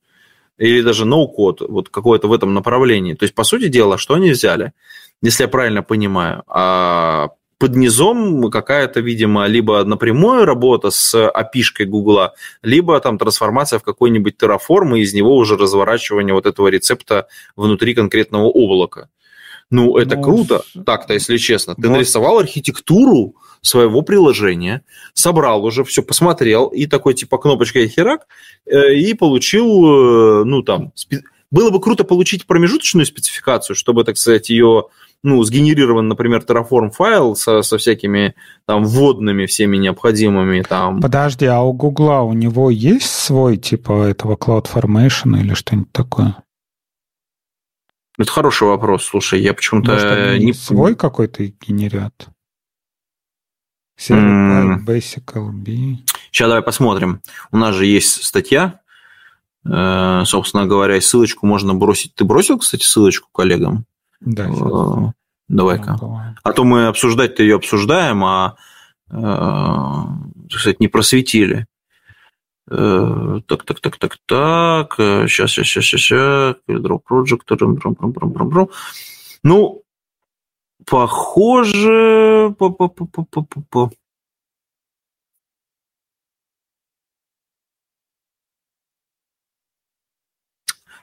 или 0.58 0.82
даже 0.82 1.06
no-code, 1.06 1.62
вот 1.62 1.90
какое-то 1.90 2.28
в 2.28 2.34
этом 2.34 2.54
направлении. 2.54 3.14
То 3.14 3.24
есть, 3.24 3.36
по 3.36 3.44
сути 3.44 3.68
дела, 3.68 3.98
что 3.98 4.16
они 4.16 4.32
взяли? 4.32 4.74
Если 5.22 5.44
я 5.44 5.50
правильно 5.50 5.84
понимаю, 5.84 6.44
а, 6.48 7.30
под 7.60 7.76
низом 7.76 8.50
какая-то, 8.50 9.02
видимо, 9.02 9.46
либо 9.46 9.84
напрямую 9.84 10.46
работа 10.46 10.92
с 10.92 11.30
апишкой 11.30 11.86
Гугла, 11.86 12.34
либо 12.64 13.00
там 13.02 13.18
трансформация 13.18 13.80
в 13.80 13.84
какой-нибудь 13.84 14.36
Terraform 14.42 14.98
и 14.98 15.02
из 15.02 15.14
него 15.14 15.36
уже 15.36 15.58
разворачивание 15.58 16.34
вот 16.34 16.46
этого 16.46 16.70
рецепта 16.70 17.28
внутри 17.58 17.94
конкретного 17.94 18.48
облака. 18.48 19.10
Ну, 19.70 19.98
это 19.98 20.16
ну, 20.16 20.24
круто, 20.24 20.64
так-то, 20.86 21.14
если 21.14 21.38
честно. 21.38 21.76
Ты 21.76 21.90
вот. 21.90 21.98
нарисовал 21.98 22.40
архитектуру 22.40 23.36
своего 23.62 24.02
приложения, 24.02 24.82
собрал 25.14 25.64
уже, 25.66 25.84
все 25.84 26.02
посмотрел, 26.02 26.68
и 26.68 26.88
такой 26.88 27.14
типа 27.14 27.38
кнопочкой 27.38 27.90
херак, 27.90 28.26
э, 28.66 28.96
и 28.96 29.14
получил, 29.14 29.68
э, 29.68 30.44
ну, 30.46 30.64
там, 30.64 30.92
спи... 30.96 31.20
было 31.52 31.70
бы 31.70 31.82
круто 31.82 32.06
получить 32.06 32.48
промежуточную 32.48 33.06
спецификацию, 33.06 33.76
чтобы, 33.76 34.06
так 34.06 34.18
сказать, 34.18 34.50
ее 34.50 34.88
ну, 35.22 35.44
сгенерирован, 35.44 36.08
например, 36.08 36.42
Terraform 36.48 36.92
файл 36.92 37.36
со, 37.36 37.62
со 37.62 37.78
всякими 37.78 38.36
там 38.66 38.86
вводными 38.86 39.46
всеми 39.46 39.78
необходимыми 39.78 40.62
там. 40.62 41.02
Подожди, 41.02 41.46
а 41.46 41.62
у 41.62 41.74
Гугла 41.74 42.22
у 42.22 42.34
него 42.34 42.70
есть 42.70 43.10
свой 43.10 43.58
типа 43.58 44.04
этого 44.04 44.36
CloudFormation 44.36 45.40
или 45.40 45.54
что-нибудь 45.54 45.92
такое? 45.92 46.38
Это 48.18 48.32
хороший 48.32 48.68
вопрос. 48.68 49.06
Слушай, 49.06 49.42
я 49.42 49.54
почему-то 49.54 50.38
не 50.38 50.54
свой 50.54 50.96
какой-то 50.96 51.46
генерят. 51.46 52.30
Server 54.00 54.78
Basic 54.86 55.26
LB. 55.26 55.98
Сейчас 56.32 56.48
давай 56.48 56.64
посмотрим. 56.64 57.22
У 57.52 57.58
нас 57.58 57.76
же 57.76 57.86
есть 57.86 58.24
статья, 58.24 58.80
э, 59.66 60.24
собственно 60.26 60.66
говоря, 60.66 61.00
ссылочку 61.02 61.46
можно 61.46 61.74
бросить. 61.74 62.16
Ты 62.16 62.24
бросил, 62.24 62.60
кстати, 62.60 62.84
ссылочку 62.84 63.28
коллегам? 63.34 63.86
Да. 64.22 64.50
Э, 64.50 65.12
давай-ка. 65.48 66.36
А 66.44 66.54
то 66.54 66.64
мы 66.64 66.88
обсуждать-то 66.88 67.44
ее 67.44 67.56
обсуждаем, 67.56 68.24
а, 68.24 68.56
э, 69.12 69.16
не 70.80 70.88
просветили. 70.88 71.66
Так, 72.68 73.64
так, 73.66 73.80
так, 73.80 73.98
так, 73.98 74.18
так. 74.28 74.94
Сейчас, 74.98 75.52
сейчас, 75.52 75.66
сейчас, 75.66 75.86
сейчас, 75.86 76.02
сейчас. 76.02 76.56
Drop 76.68 77.02
Project. 77.10 77.42
Ну, 79.42 79.82
похоже... 80.86 82.56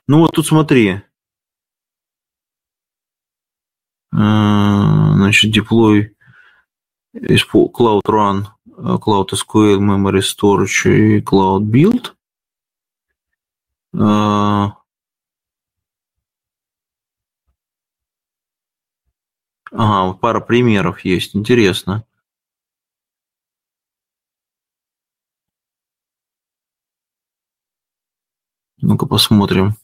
Ну 0.09 0.21
вот 0.21 0.33
тут 0.33 0.47
смотри. 0.47 1.03
Значит, 4.17 5.55
deploy 5.55 6.15
Cloud 7.13 8.01
Run, 8.07 8.47
Cloud 8.67 9.29
SQL, 9.33 9.79
Memory 9.79 10.23
Storage 10.23 10.89
и 10.91 11.21
Cloud 11.21 11.65
Build. 11.65 12.15
Ага, 19.71 20.07
вот 20.07 20.21
пара 20.21 20.41
примеров 20.41 21.05
есть. 21.05 21.37
Интересно. 21.37 22.07
Ну-ка 28.79 29.05
посмотрим. 29.05 29.75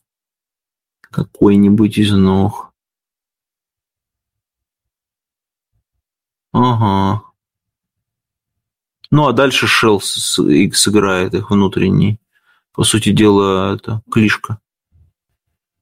Какой-нибудь 1.02 1.98
из 1.98 2.12
ног. 2.12 2.71
Ага. 6.52 7.22
Ну, 9.10 9.26
а 9.26 9.32
дальше 9.32 9.66
Shell 9.66 10.00
сыграет 10.00 11.34
их 11.34 11.50
внутренний. 11.50 12.18
По 12.72 12.84
сути 12.84 13.10
дела, 13.10 13.74
это 13.74 14.02
клишка. 14.10 14.58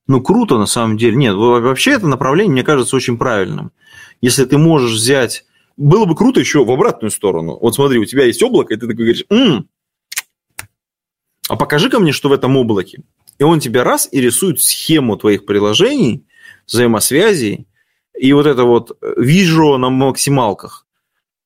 Ну, 0.07 0.21
круто 0.21 0.59
на 0.59 0.67
самом 0.67 0.97
деле. 0.97 1.17
Нет, 1.17 1.35
вообще 1.37 1.93
это 1.93 2.09
направление, 2.09 2.53
мне 2.53 2.65
кажется, 2.65 2.97
очень 2.97 3.19
правильным. 3.19 3.73
Если 4.21 4.45
ты 4.45 4.59
можешь 4.59 4.93
взять... 4.93 5.45
Было 5.77 6.05
бы 6.05 6.15
круто 6.15 6.41
еще 6.41 6.65
в 6.65 6.71
обратную 6.71 7.11
сторону. 7.11 7.57
Вот 7.59 7.75
смотри, 7.75 7.99
у 7.99 8.05
тебя 8.05 8.25
есть 8.27 8.43
облако, 8.43 8.75
и 8.75 8.77
ты 8.77 8.83
такой 8.83 8.97
говоришь, 8.97 9.25
М, 9.31 9.69
а 11.49 11.57
покажи-ка 11.57 11.99
мне, 11.99 12.13
что 12.13 12.29
в 12.29 12.33
этом 12.33 12.57
облаке. 12.57 13.03
И 13.39 13.43
он 13.43 13.61
тебе 13.61 13.83
раз 13.83 14.09
и 14.13 14.21
рисует 14.21 14.61
схему 14.61 15.17
твоих 15.17 15.47
приложений, 15.47 16.27
взаимосвязей, 16.67 17.67
и 18.21 18.33
вот 18.35 18.47
это 18.47 18.65
вот 18.65 18.99
вижу 19.17 19.79
на 19.79 19.89
максималках. 19.89 20.87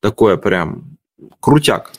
Такое 0.00 0.36
прям 0.36 0.98
крутяк. 1.40 1.92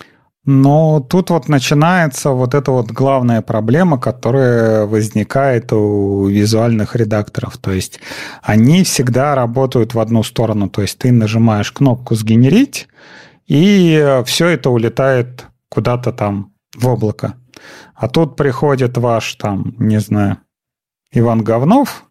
Но 0.43 0.99
тут 0.99 1.30
вот 1.30 1.49
начинается 1.49 2.31
вот 2.31 2.53
эта 2.53 2.72
вот 2.72 2.91
главная 2.91 3.41
проблема, 3.41 3.97
которая 3.97 4.85
возникает 4.85 5.73
у 5.73 6.27
визуальных 6.27 6.95
редакторов. 6.95 7.57
То 7.57 7.72
есть 7.72 7.99
они 8.43 8.84
всегда 8.84 9.34
работают 9.34 9.93
в 9.93 9.99
одну 9.99 10.23
сторону. 10.23 10.69
То 10.69 10.81
есть 10.81 10.99
ты 10.99 11.11
нажимаешь 11.11 11.72
кнопку 11.72 12.15
«Сгенерить», 12.15 12.88
и 13.47 14.22
все 14.26 14.49
это 14.49 14.69
улетает 14.69 15.45
куда-то 15.69 16.11
там 16.11 16.53
в 16.76 16.88
облако. 16.88 17.35
А 17.95 18.07
тут 18.07 18.35
приходит 18.35 18.97
ваш 18.97 19.35
там, 19.35 19.73
не 19.80 19.99
знаю, 19.99 20.38
Иван 21.11 21.43
Говнов 21.43 22.06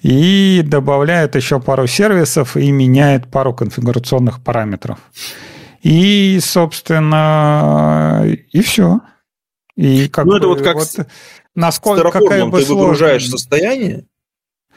и 0.00 0.62
добавляет 0.64 1.36
еще 1.36 1.60
пару 1.60 1.86
сервисов 1.86 2.56
и 2.56 2.70
меняет 2.70 3.30
пару 3.30 3.54
конфигурационных 3.54 4.42
параметров. 4.42 4.98
И, 5.82 6.38
собственно, 6.40 8.24
и 8.24 8.60
все. 8.60 9.00
И 9.76 10.08
как 10.08 10.26
ну, 10.26 10.32
бы, 10.32 10.38
это 10.38 10.48
вот 10.48 10.62
как 10.62 10.76
вот, 10.76 11.06
насколько, 11.54 12.08
с 12.08 12.12
какая 12.12 12.46
бы 12.46 12.62
ты 12.62 12.72
выгружаешь 12.72 13.28
состояние, 13.28 14.04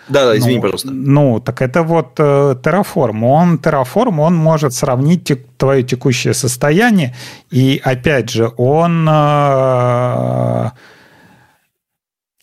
да, 0.08 0.26
да, 0.26 0.38
извини, 0.38 0.58
ну, 0.58 0.62
пожалуйста. 0.62 0.92
Ну, 0.92 1.40
так 1.40 1.62
это 1.62 1.82
вот 1.82 2.20
э, 2.20 2.56
Terraform. 2.62 3.26
Он, 3.26 3.56
Terraform, 3.58 4.20
он 4.20 4.36
может 4.36 4.74
сравнить 4.74 5.24
тек, 5.24 5.48
твое 5.58 5.84
текущее 5.84 6.34
состояние, 6.34 7.16
и, 7.50 7.82
опять 7.84 8.30
же, 8.30 8.52
он... 8.58 9.08
Э, 9.10 10.72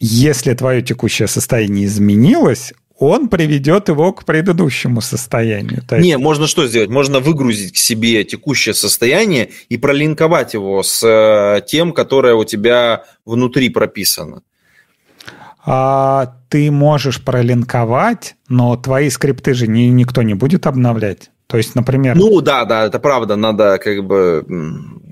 если 0.06 0.54
твое 0.54 0.82
текущее 0.82 1.28
состояние 1.28 1.86
изменилось, 1.86 2.72
он 2.98 3.28
приведет 3.28 3.88
его 3.88 4.12
к 4.12 4.24
предыдущему 4.24 5.00
состоянию. 5.00 5.82
То 5.82 5.96
есть... 5.96 6.06
Не, 6.06 6.18
можно 6.18 6.46
что 6.46 6.68
сделать? 6.68 6.88
Можно 6.88 7.18
выгрузить 7.18 7.72
к 7.72 7.76
себе 7.76 8.22
текущее 8.22 8.74
состояние 8.74 9.50
и 9.68 9.76
пролинковать 9.76 10.54
его 10.54 10.84
с 10.84 11.02
э, 11.04 11.62
тем, 11.66 11.92
которое 11.92 12.34
у 12.34 12.44
тебя 12.44 13.04
внутри 13.24 13.70
прописано. 13.70 14.42
А, 15.64 16.36
ты 16.48 16.70
можешь 16.70 17.20
пролинковать, 17.22 18.36
но 18.48 18.76
твои 18.76 19.10
скрипты 19.10 19.54
же 19.54 19.66
ни, 19.66 19.82
никто 19.82 20.22
не 20.22 20.34
будет 20.34 20.68
обновлять. 20.68 21.31
То 21.52 21.58
есть, 21.58 21.74
например... 21.74 22.16
Ну 22.16 22.40
да, 22.40 22.64
да, 22.64 22.86
это 22.86 22.98
правда, 22.98 23.36
надо 23.36 23.76
как 23.76 24.02
бы 24.06 24.42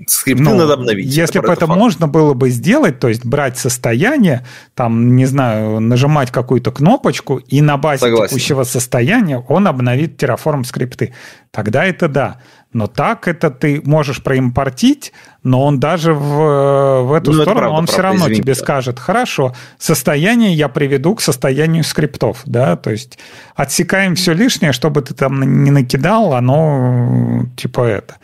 скрипты 0.07 0.43
ну, 0.43 0.55
надо 0.55 0.73
обновить. 0.73 1.05
Если 1.05 1.37
бы 1.37 1.45
это, 1.45 1.65
это 1.65 1.67
можно 1.67 2.07
было 2.07 2.33
бы 2.33 2.49
сделать, 2.49 2.99
то 2.99 3.09
есть 3.09 3.23
брать 3.23 3.59
состояние, 3.59 4.43
там, 4.73 5.15
не 5.15 5.27
знаю, 5.27 5.79
нажимать 5.79 6.31
какую-то 6.31 6.71
кнопочку, 6.71 7.37
и 7.37 7.61
на 7.61 7.77
базе 7.77 7.99
Согласен. 7.99 8.29
текущего 8.29 8.63
состояния 8.63 9.37
он 9.37 9.67
обновит 9.67 10.19
Terraform 10.19 10.63
скрипты. 10.63 11.13
Тогда 11.51 11.85
это 11.85 12.07
да. 12.07 12.41
Но 12.73 12.87
так 12.87 13.27
это 13.27 13.49
ты 13.49 13.81
можешь 13.83 14.23
проимпортить, 14.23 15.11
но 15.43 15.65
он 15.65 15.79
даже 15.79 16.13
в, 16.13 17.03
в 17.03 17.13
эту 17.13 17.33
ну, 17.33 17.41
сторону, 17.41 17.59
правда, 17.59 17.69
он 17.69 17.85
правда, 17.85 17.91
все 17.91 18.01
равно 18.01 18.19
извините. 18.25 18.41
тебе 18.43 18.55
скажет, 18.55 18.99
хорошо, 18.99 19.53
состояние 19.77 20.53
я 20.53 20.69
приведу 20.69 21.15
к 21.15 21.21
состоянию 21.21 21.83
скриптов, 21.83 22.41
да, 22.45 22.77
то 22.77 22.91
есть 22.91 23.19
отсекаем 23.55 24.15
все 24.15 24.33
лишнее, 24.33 24.71
чтобы 24.71 25.01
ты 25.01 25.13
там 25.13 25.63
не 25.63 25.71
накидал, 25.71 26.33
оно 26.33 27.45
типа 27.57 27.81
это 27.81 28.15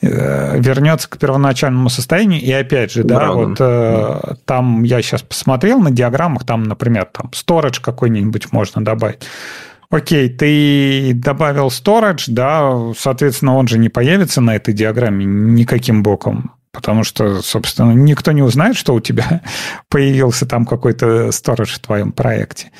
э, 0.00 0.58
вернется 0.58 1.10
к 1.10 1.18
первоначальному 1.18 1.90
состоянию. 1.90 2.40
И 2.40 2.50
опять 2.50 2.92
же, 2.92 3.04
да, 3.04 3.16
Правда. 3.16 3.34
вот 3.34 3.56
э, 3.60 4.34
там 4.46 4.84
я 4.84 5.02
сейчас 5.02 5.20
посмотрел 5.22 5.80
на 5.80 5.90
диаграммах, 5.90 6.44
там, 6.44 6.62
например, 6.62 7.08
там 7.12 7.30
storage 7.32 7.82
какой-нибудь 7.82 8.52
можно 8.52 8.82
добавить. 8.82 9.20
Окей, 9.92 10.30
ты 10.30 11.12
добавил 11.14 11.66
storage, 11.66 12.24
да, 12.28 12.94
соответственно, 12.96 13.56
он 13.56 13.68
же 13.68 13.76
не 13.76 13.90
появится 13.90 14.40
на 14.40 14.56
этой 14.56 14.72
диаграмме 14.72 15.26
никаким 15.26 16.02
боком, 16.02 16.52
потому 16.72 17.04
что, 17.04 17.42
собственно, 17.42 17.92
никто 17.92 18.32
не 18.32 18.40
узнает, 18.40 18.74
что 18.74 18.94
у 18.94 19.00
тебя 19.00 19.42
появился 19.90 20.46
там 20.46 20.64
какой-то 20.64 21.28
storage 21.28 21.74
в 21.74 21.78
твоем 21.80 22.12
проекте. 22.12 22.70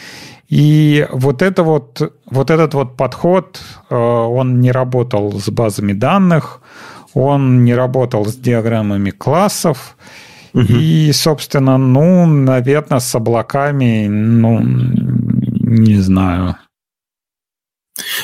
И 0.49 1.07
вот, 1.13 1.43
это 1.43 1.63
вот, 1.65 2.15
вот 2.31 2.51
этот 2.51 2.73
вот 2.73 2.97
подход, 2.97 3.61
э, 3.91 3.95
он 3.95 4.61
не 4.61 4.73
работал 4.73 5.39
с 5.39 5.51
базами 5.51 5.93
данных, 5.93 6.63
он 7.13 7.63
не 7.63 7.75
работал 7.75 8.25
с 8.25 8.35
диаграммами 8.37 9.11
классов, 9.11 9.99
угу. 10.55 10.63
и, 10.63 11.13
собственно, 11.13 11.77
ну, 11.77 12.25
наверное, 12.25 13.01
с 13.01 13.15
облаками, 13.15 14.07
ну, 14.09 14.61
не 14.63 15.97
знаю. 15.97 16.57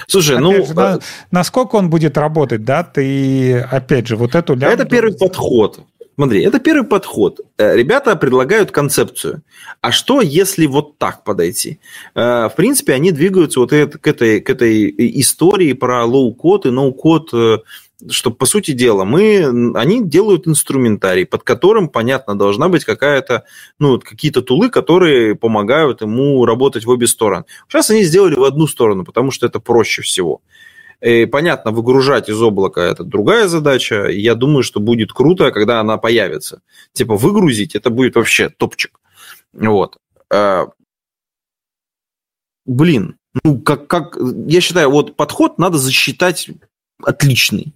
Слушай, 0.07 0.37
опять 0.37 0.45
ну... 0.45 0.67
Же, 0.67 0.75
на, 0.75 0.95
а 0.95 0.99
насколько 1.31 1.77
он 1.77 1.91
будет 1.91 2.17
работать, 2.19 2.65
да, 2.65 2.83
ты, 2.83 3.61
опять 3.61 4.07
же, 4.07 4.17
вот 4.17 4.35
эту 4.35 4.55
лямбду... 4.55 4.83
Это 4.83 4.85
первый 4.85 5.15
подход. 5.15 5.81
Смотри, 6.15 6.43
это 6.43 6.59
первый 6.59 6.85
подход. 6.85 7.41
Э, 7.59 7.77
ребята 7.77 8.17
предлагают 8.17 8.73
концепцию. 8.73 9.43
А 9.81 9.93
что, 9.93 10.21
если 10.21 10.67
вот 10.67 10.99
так 10.99 11.23
подойти? 11.23 11.79
Э, 12.17 12.49
в 12.49 12.55
принципе, 12.57 12.95
они 12.95 13.13
двигаются 13.13 13.61
вот 13.61 13.71
к 13.71 14.07
этой, 14.07 14.41
к 14.41 14.51
этой 14.51 14.93
истории 15.21 15.75
про 15.75 16.05
low-code 16.05 16.67
и 16.67 16.71
no-code 16.71 17.33
что, 18.11 18.31
по 18.31 18.47
сути 18.47 18.71
дела, 18.73 19.05
мы, 19.05 19.73
они 19.75 20.05
делают 20.05 20.47
инструментарий, 20.47 21.27
под 21.27 21.43
которым, 21.43 21.89
понятно, 21.89 22.39
должна 22.39 22.69
быть 22.69 22.85
какая-то, 22.85 23.45
ну, 23.79 23.99
какие-то 23.99 24.43
тулы, 24.43 24.71
которые 24.71 25.35
помогают 25.35 26.01
ему 26.01 26.45
работать 26.45 26.85
в 26.85 26.91
обе 26.91 27.07
стороны. 27.07 27.45
Сейчас 27.69 27.91
они 27.91 28.05
сделали 28.05 28.37
в 28.37 28.45
одну 28.45 28.67
сторону, 28.67 29.05
потому 29.05 29.31
что 29.31 29.47
это 29.47 29.59
проще 29.59 30.03
всего. 30.03 30.41
И, 31.01 31.27
понятно, 31.27 31.71
выгружать 31.71 32.29
из 32.29 32.41
облака– 32.41 32.81
это 32.83 33.05
другая 33.05 33.49
задача. 33.49 34.07
Я 34.09 34.35
думаю, 34.35 34.63
что 34.63 34.81
будет 34.81 35.13
круто, 35.13 35.51
когда 35.51 35.81
она 35.81 35.97
появится. 35.97 36.61
Типа 36.93 37.17
выгрузить– 37.17 37.75
это 37.77 37.91
будет 37.91 38.17
вообще 38.17 38.49
топчик. 38.49 39.01
Вот. 39.53 39.97
А, 40.33 40.69
блин, 42.65 43.17
ну, 43.45 43.61
как, 43.61 43.87
как, 43.87 44.17
я 44.47 44.61
считаю, 44.61 44.91
вот 44.91 45.17
подход 45.17 45.59
надо 45.59 45.79
засчитать 45.79 46.49
отличный. 47.03 47.75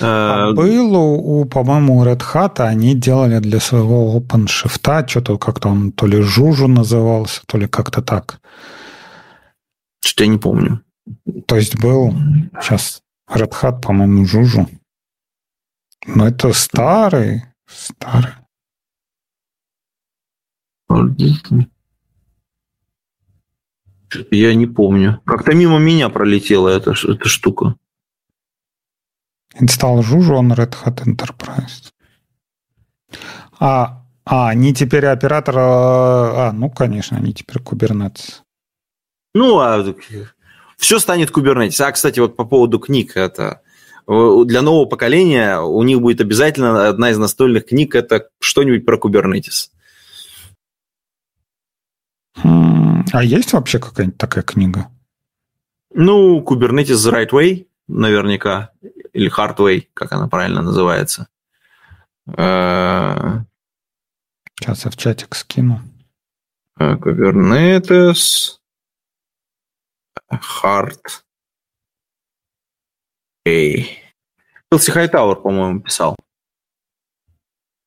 А 0.00 0.52
был 0.52 0.94
у, 0.96 1.44
по-моему, 1.44 2.04
Red 2.04 2.22
Hat, 2.34 2.60
они 2.60 2.94
делали 2.94 3.38
для 3.38 3.60
своего 3.60 4.18
OpenShift, 4.18 5.08
что-то 5.08 5.38
как-то 5.38 5.68
он 5.68 5.92
то 5.92 6.06
ли 6.06 6.20
Жужу 6.20 6.68
назывался, 6.68 7.42
то 7.46 7.58
ли 7.58 7.66
как-то 7.66 8.02
так. 8.02 8.40
Что-то 10.00 10.24
я 10.24 10.30
не 10.30 10.38
помню. 10.38 10.82
То 11.46 11.56
есть 11.56 11.80
был 11.80 12.12
сейчас 12.60 13.02
Red 13.30 13.52
Hat, 13.62 13.80
по-моему, 13.80 14.24
Жужу. 14.26 14.68
Но 16.06 16.28
это 16.28 16.52
старый, 16.52 17.44
старый. 17.66 18.32
Я 24.30 24.54
не 24.54 24.66
помню. 24.66 25.20
Как-то 25.26 25.54
мимо 25.54 25.78
меня 25.78 26.08
пролетела 26.08 26.68
эта, 26.68 26.92
эта 26.92 27.28
штука. 27.28 27.76
Install 29.60 30.02
Juju 30.02 30.34
on 30.34 30.54
Red 30.54 30.74
Hat 30.84 31.04
Enterprise. 31.04 31.92
А, 33.58 34.04
а, 34.24 34.48
они 34.48 34.74
теперь 34.74 35.06
оператор... 35.06 35.54
А, 35.58 36.52
ну, 36.52 36.70
конечно, 36.70 37.16
они 37.16 37.32
теперь 37.32 37.62
Kubernetes. 37.62 38.42
Ну, 39.34 39.58
а 39.58 39.84
все 40.76 40.98
станет 40.98 41.30
Kubernetes. 41.30 41.80
А, 41.80 41.92
кстати, 41.92 42.20
вот 42.20 42.36
по 42.36 42.44
поводу 42.44 42.78
книг, 42.78 43.16
это 43.16 43.62
для 44.06 44.62
нового 44.62 44.86
поколения 44.86 45.60
у 45.60 45.82
них 45.82 46.00
будет 46.00 46.22
обязательно 46.22 46.88
одна 46.88 47.10
из 47.10 47.18
настольных 47.18 47.66
книг, 47.66 47.94
это 47.94 48.28
что-нибудь 48.40 48.86
про 48.86 48.96
Kubernetes. 48.96 49.68
А 52.42 53.22
есть 53.22 53.52
вообще 53.52 53.78
какая-нибудь 53.78 54.16
такая 54.18 54.44
книга? 54.44 54.88
Ну, 55.92 56.40
Kubernetes 56.40 56.94
the 56.94 57.12
Right 57.12 57.30
Way, 57.30 57.66
наверняка 57.86 58.70
или 59.18 59.28
Hardway, 59.28 59.88
как 59.94 60.12
она 60.12 60.28
правильно 60.28 60.62
называется. 60.62 61.28
Э, 62.36 63.40
Сейчас 64.54 64.84
я 64.84 64.90
в 64.92 64.96
чатик 64.96 65.34
скину. 65.34 65.80
Э, 66.78 66.94
Kubernetes 66.94 68.58
Hard 70.30 71.02
Эй. 73.44 74.00
Келси 74.70 74.92
Хайтауэр, 74.92 75.36
по-моему, 75.36 75.80
писал. 75.80 76.14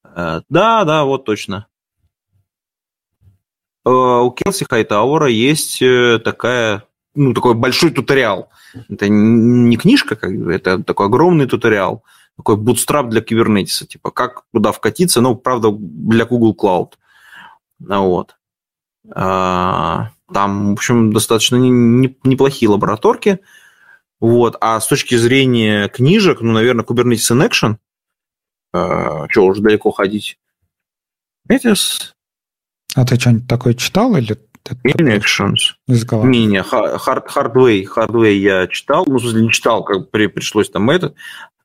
Э, 0.04 0.42
да, 0.50 0.84
да, 0.84 1.06
вот 1.06 1.24
точно. 1.24 1.68
У 3.86 4.32
Келси 4.32 4.66
Хайтауэра 4.70 5.30
есть 5.30 5.80
такая, 6.24 6.86
ну, 7.16 7.34
такой 7.34 7.54
большой 7.54 7.92
туториал 7.92 8.50
это 8.90 9.08
не 9.10 9.78
книжка, 9.78 10.16
как 10.16 10.36
бы, 10.36 10.54
это 10.54 10.84
такой 10.84 11.08
огромный 11.08 11.48
туториал, 11.48 12.04
такой 12.38 12.56
bootstrap 12.56 13.10
для 13.10 13.22
кибернетиса, 13.22 13.86
типа 13.86 14.12
как 14.12 14.44
туда 14.54 14.72
вкатиться, 14.72 15.22
ну, 15.22 15.36
правда, 15.36 15.72
для 15.72 16.26
Google 16.26 16.56
Cloud. 16.60 16.94
Ну, 17.80 18.08
вот. 18.08 18.36
А, 19.14 20.12
там, 20.32 20.70
в 20.70 20.74
общем, 20.74 21.12
достаточно 21.12 21.56
неплохие 21.56 22.70
лабораторки. 22.70 23.40
Вот. 24.20 24.56
А 24.62 24.80
с 24.80 24.88
точки 24.88 25.16
зрения 25.16 25.90
книжек, 25.90 26.42
ну, 26.42 26.52
наверное, 26.52 26.86
Kubernetes 26.86 27.36
in 27.36 27.50
Action, 27.50 27.78
а, 28.74 29.28
что, 29.30 29.46
уже 29.46 29.62
далеко 29.62 29.92
ходить? 29.92 30.38
Kubernetes. 31.50 32.14
А 32.94 33.06
ты 33.06 33.20
что-нибудь 33.20 33.48
такое 33.48 33.74
читал 33.74 34.16
или 34.16 34.38
Connections. 34.64 35.76
Не, 35.88 36.46
не, 36.46 36.62
hard, 36.62 37.28
Hardway, 37.28 37.86
Hardway 37.86 38.34
я 38.34 38.68
читал, 38.68 39.06
ну, 39.08 39.20
не 39.20 39.52
читал, 39.52 39.84
как 39.84 40.12
при, 40.12 40.28
пришлось 40.28 40.70
там 40.70 40.90
этот. 40.90 41.16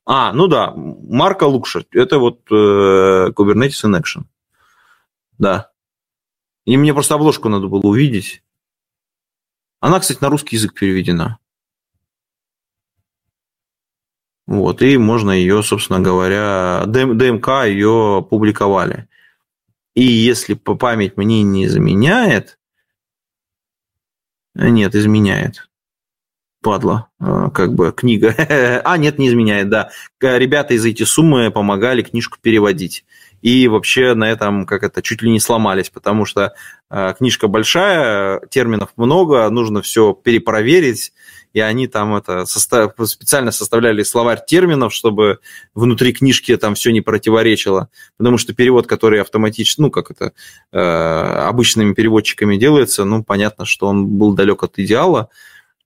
А, 0.05 0.31
ну 0.33 0.47
да, 0.47 0.73
Марка 0.75 1.43
Лукшер, 1.43 1.85
это 1.91 2.17
вот 2.17 2.41
э, 2.49 3.31
Kubernetes 3.35 3.83
in 3.83 3.99
Action. 3.99 4.23
Да. 5.37 5.71
И 6.65 6.77
мне 6.77 6.93
просто 6.93 7.15
обложку 7.15 7.49
надо 7.49 7.67
было 7.67 7.81
увидеть. 7.81 8.43
Она, 9.79 9.99
кстати, 9.99 10.19
на 10.21 10.29
русский 10.29 10.55
язык 10.55 10.73
переведена. 10.73 11.39
Вот, 14.47 14.81
и 14.81 14.97
можно 14.97 15.31
ее, 15.31 15.61
собственно 15.61 15.99
говоря, 15.99 16.83
ДМК 16.85 17.65
ее 17.65 18.25
публиковали. 18.29 19.09
И 19.93 20.03
если 20.03 20.53
по 20.53 20.75
память 20.75 21.17
мне 21.17 21.43
не 21.43 21.67
заменяет, 21.67 22.56
нет, 24.57 24.95
изменяет. 24.95 25.69
Падла, 26.63 27.09
а, 27.19 27.49
как 27.51 27.73
бы 27.73 27.93
книга. 27.95 28.35
а, 28.83 28.97
нет, 28.97 29.19
не 29.19 29.29
изменяет, 29.29 29.69
да. 29.69 29.91
Ребята 30.19 30.73
из 30.73 30.83
эти 30.85 31.03
суммы 31.03 31.51
помогали 31.51 32.01
книжку 32.01 32.37
переводить. 32.41 33.05
И 33.41 33.67
вообще 33.67 34.15
на 34.15 34.31
этом, 34.31 34.65
как 34.65 34.83
это, 34.83 35.03
чуть 35.03 35.21
ли 35.21 35.29
не 35.29 35.39
сломались, 35.39 35.91
потому 35.91 36.25
что 36.25 36.55
а, 36.89 37.13
книжка 37.13 37.47
большая, 37.47 38.41
терминов 38.49 38.89
много, 38.97 39.47
нужно 39.49 39.81
все 39.83 40.13
перепроверить, 40.13 41.13
и 41.53 41.59
они 41.59 41.87
там 41.87 42.15
это 42.15 42.45
состав, 42.45 42.93
специально 43.05 43.51
составляли 43.51 44.03
словарь 44.03 44.39
терминов, 44.45 44.93
чтобы 44.93 45.39
внутри 45.73 46.13
книжки 46.13 46.55
там 46.57 46.75
все 46.75 46.91
не 46.91 47.01
противоречило, 47.01 47.89
потому 48.17 48.37
что 48.37 48.53
перевод, 48.53 48.87
который 48.87 49.21
автоматически, 49.21 49.81
ну, 49.81 49.91
как 49.91 50.11
это, 50.11 50.33
э, 50.71 50.79
обычными 50.79 51.93
переводчиками 51.93 52.57
делается, 52.57 53.05
ну, 53.05 53.23
понятно, 53.23 53.65
что 53.65 53.87
он 53.87 54.07
был 54.07 54.33
далек 54.33 54.63
от 54.63 54.79
идеала, 54.79 55.29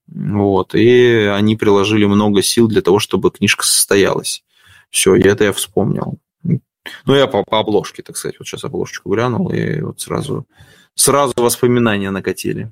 вот, 0.08 0.76
и 0.76 1.30
они 1.34 1.56
приложили 1.56 2.06
много 2.06 2.42
сил 2.42 2.68
для 2.68 2.82
того, 2.82 3.00
чтобы 3.00 3.32
книжка 3.32 3.66
состоялась. 3.66 4.44
Все, 4.90 5.16
и 5.16 5.22
это 5.22 5.46
я 5.46 5.54
вспомнил. 5.54 6.20
Ну, 6.44 7.16
я 7.16 7.28
по, 7.28 7.44
по 7.44 7.60
обложке, 7.60 8.04
так 8.04 8.18
сказать, 8.18 8.40
вот 8.40 8.48
сейчас 8.48 8.64
обложечку 8.64 9.10
глянул, 9.10 9.52
и 9.52 9.82
вот 9.82 10.02
сразу, 10.02 10.48
сразу 10.96 11.34
воспоминания 11.38 12.12
накатили. 12.12 12.72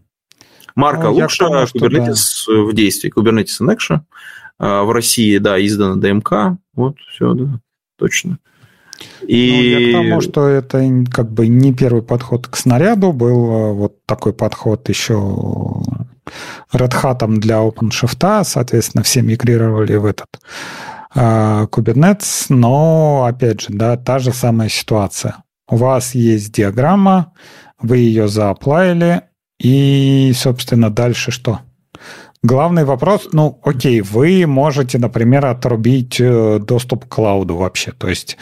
Марка 0.80 1.08
ну, 1.08 1.16
Лукша, 1.16 1.46
Kubernetes 1.76 2.46
да. 2.48 2.54
в 2.64 2.74
действии, 2.74 3.12
Kubernetes 3.16 3.60
in 3.62 3.76
Action. 3.76 4.00
А, 4.58 4.84
в 4.84 4.92
России, 4.92 5.38
да, 5.38 5.64
издана 5.64 5.96
ДМК. 5.96 6.58
Вот, 6.74 6.96
все, 7.12 7.34
да, 7.34 7.60
точно. 7.98 8.40
И... 9.26 9.52
Ну, 9.52 9.80
я 9.80 9.90
к 9.90 10.04
тому, 10.04 10.22
что 10.22 10.48
это 10.48 10.84
как 11.12 11.32
бы 11.32 11.48
не 11.48 11.74
первый 11.74 12.02
подход 12.02 12.48
к 12.48 12.56
снаряду, 12.56 13.14
был 13.14 13.52
а, 13.52 13.74
вот 13.74 14.06
такой 14.06 14.34
подход 14.34 14.88
еще 14.90 15.14
Red 16.74 16.94
Hat 17.02 17.26
для 17.40 17.58
OpenShift, 17.58 18.44
соответственно, 18.44 19.04
все 19.04 19.22
мигрировали 19.22 19.96
в 19.96 20.06
этот 20.06 20.28
uh, 21.16 21.68
Kubernetes, 21.70 22.46
но, 22.50 23.26
опять 23.28 23.62
же, 23.62 23.68
да, 23.70 23.98
та 23.98 24.20
же 24.20 24.32
самая 24.32 24.70
ситуация. 24.70 25.44
У 25.68 25.78
вас 25.78 26.14
есть 26.14 26.52
диаграмма, 26.52 27.34
вы 27.82 27.98
ее 27.98 28.28
зааплавили, 28.28 29.24
и, 29.60 30.31
собственно, 30.36 30.90
дальше 30.90 31.31
что? 31.31 31.60
Главный 32.41 32.86
вопрос, 32.86 33.27
ну, 33.34 33.60
окей, 33.64 33.99
вы 33.99 34.45
можете, 34.48 34.98
например, 34.98 35.45
отрубить 35.45 36.22
э, 36.22 36.60
доступ 36.60 37.06
к 37.06 37.10
клауду 37.10 37.57
вообще. 37.57 37.91
То 37.91 38.07
есть, 38.07 38.38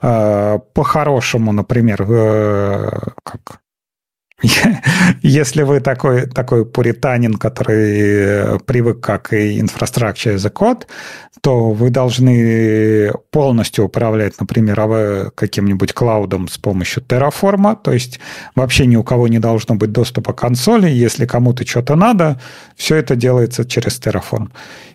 э, 0.00 0.58
по-хорошему, 0.72 1.50
например, 1.50 2.06
э, 2.08 2.90
как 3.24 3.60
Если 5.22 5.62
вы 5.62 5.80
такой, 5.80 6.26
такой 6.26 6.66
пуританин, 6.66 7.34
который 7.34 8.58
привык 8.60 9.00
как 9.00 9.32
и 9.32 9.60
инфраструктура 9.60 10.08
a 10.08 10.50
code, 10.50 10.86
то 11.40 11.70
вы 11.70 11.90
должны 11.90 13.12
полностью 13.30 13.84
управлять, 13.84 14.40
например, 14.40 15.30
каким-нибудь 15.34 15.92
клаудом 15.92 16.48
с 16.48 16.58
помощью 16.58 17.02
Terraform, 17.02 17.76
то 17.82 17.92
есть 17.92 18.18
вообще 18.54 18.86
ни 18.86 18.96
у 18.96 19.04
кого 19.04 19.28
не 19.28 19.38
должно 19.38 19.74
быть 19.74 19.92
доступа 19.92 20.32
к 20.32 20.40
консоли, 20.40 20.88
если 20.88 21.26
кому-то 21.26 21.66
что-то 21.66 21.96
надо, 21.96 22.40
все 22.76 22.96
это 22.96 23.14
делается 23.14 23.64
через 23.64 24.00
Terraform. 24.00 24.48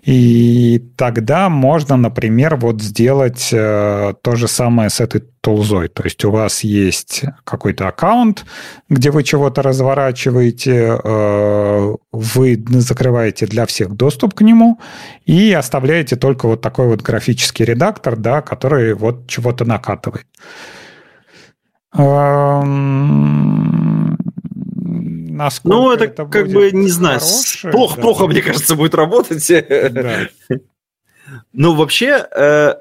И 0.09 0.79
тогда 0.97 1.49
можно, 1.49 1.95
например, 1.95 2.55
вот 2.55 2.81
сделать 2.81 3.49
э, 3.51 4.15
то 4.23 4.35
же 4.35 4.47
самое 4.47 4.89
с 4.89 4.99
этой 4.99 5.21
тулзой. 5.41 5.87
То 5.87 6.03
есть 6.03 6.25
у 6.25 6.31
вас 6.31 6.63
есть 6.63 7.25
какой-то 7.43 7.87
аккаунт, 7.87 8.43
где 8.89 9.11
вы 9.11 9.21
чего-то 9.21 9.61
разворачиваете, 9.61 10.99
э, 11.03 11.95
вы 12.11 12.65
закрываете 12.69 13.45
для 13.45 13.67
всех 13.67 13.95
доступ 13.95 14.33
к 14.33 14.41
нему 14.41 14.79
и 15.27 15.53
оставляете 15.53 16.15
только 16.15 16.47
вот 16.47 16.61
такой 16.61 16.87
вот 16.87 17.03
графический 17.03 17.63
редактор, 17.63 18.15
да, 18.15 18.41
который 18.41 18.95
вот 18.95 19.27
чего-то 19.27 19.63
накатывает. 19.63 20.25
Эм, 21.93 23.68
насколько 25.39 25.77
ну, 25.77 25.91
это, 25.91 26.03
это 26.03 26.25
как 26.25 26.49
бы, 26.49 26.69
не 26.71 26.89
знаю, 26.89 27.19
хорошее, 27.21 27.71
плохо, 27.71 27.95
да. 27.95 28.01
плохо, 28.01 28.27
мне 28.27 28.41
кажется, 28.41 28.75
будет 28.75 28.93
работать. 28.93 29.47
Да. 29.47 30.27
Ну, 31.53 31.75
вообще, 31.75 32.25
э, 32.35 32.73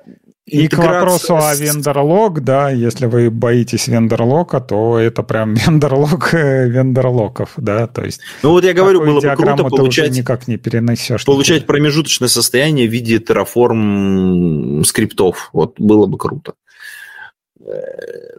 и 0.46 0.68
к 0.68 0.78
вопросу 0.78 1.36
о 1.36 1.54
вендорлог, 1.54 2.40
да, 2.40 2.70
если 2.70 3.04
вы 3.04 3.30
боитесь 3.30 3.88
вендорлока, 3.88 4.60
то 4.60 4.98
это 4.98 5.22
прям 5.22 5.52
вендорлог 5.66 6.32
э, 6.32 6.66
вендорлоков, 6.66 7.52
да, 7.58 7.86
то 7.86 8.04
есть... 8.04 8.22
Ну 8.42 8.52
вот 8.52 8.64
я 8.64 8.72
говорю, 8.72 9.00
было 9.00 9.20
бы 9.20 9.36
круто 9.36 9.64
получать... 9.64 10.12
никак 10.12 10.48
не 10.48 10.56
перенесешь. 10.56 11.26
Получать 11.26 11.58
никуда. 11.58 11.74
промежуточное 11.74 12.28
состояние 12.28 12.88
в 12.88 12.90
виде 12.90 13.18
Terraform 13.18 14.82
скриптов, 14.84 15.50
вот 15.52 15.74
было 15.78 16.06
бы 16.06 16.16
круто. 16.16 16.54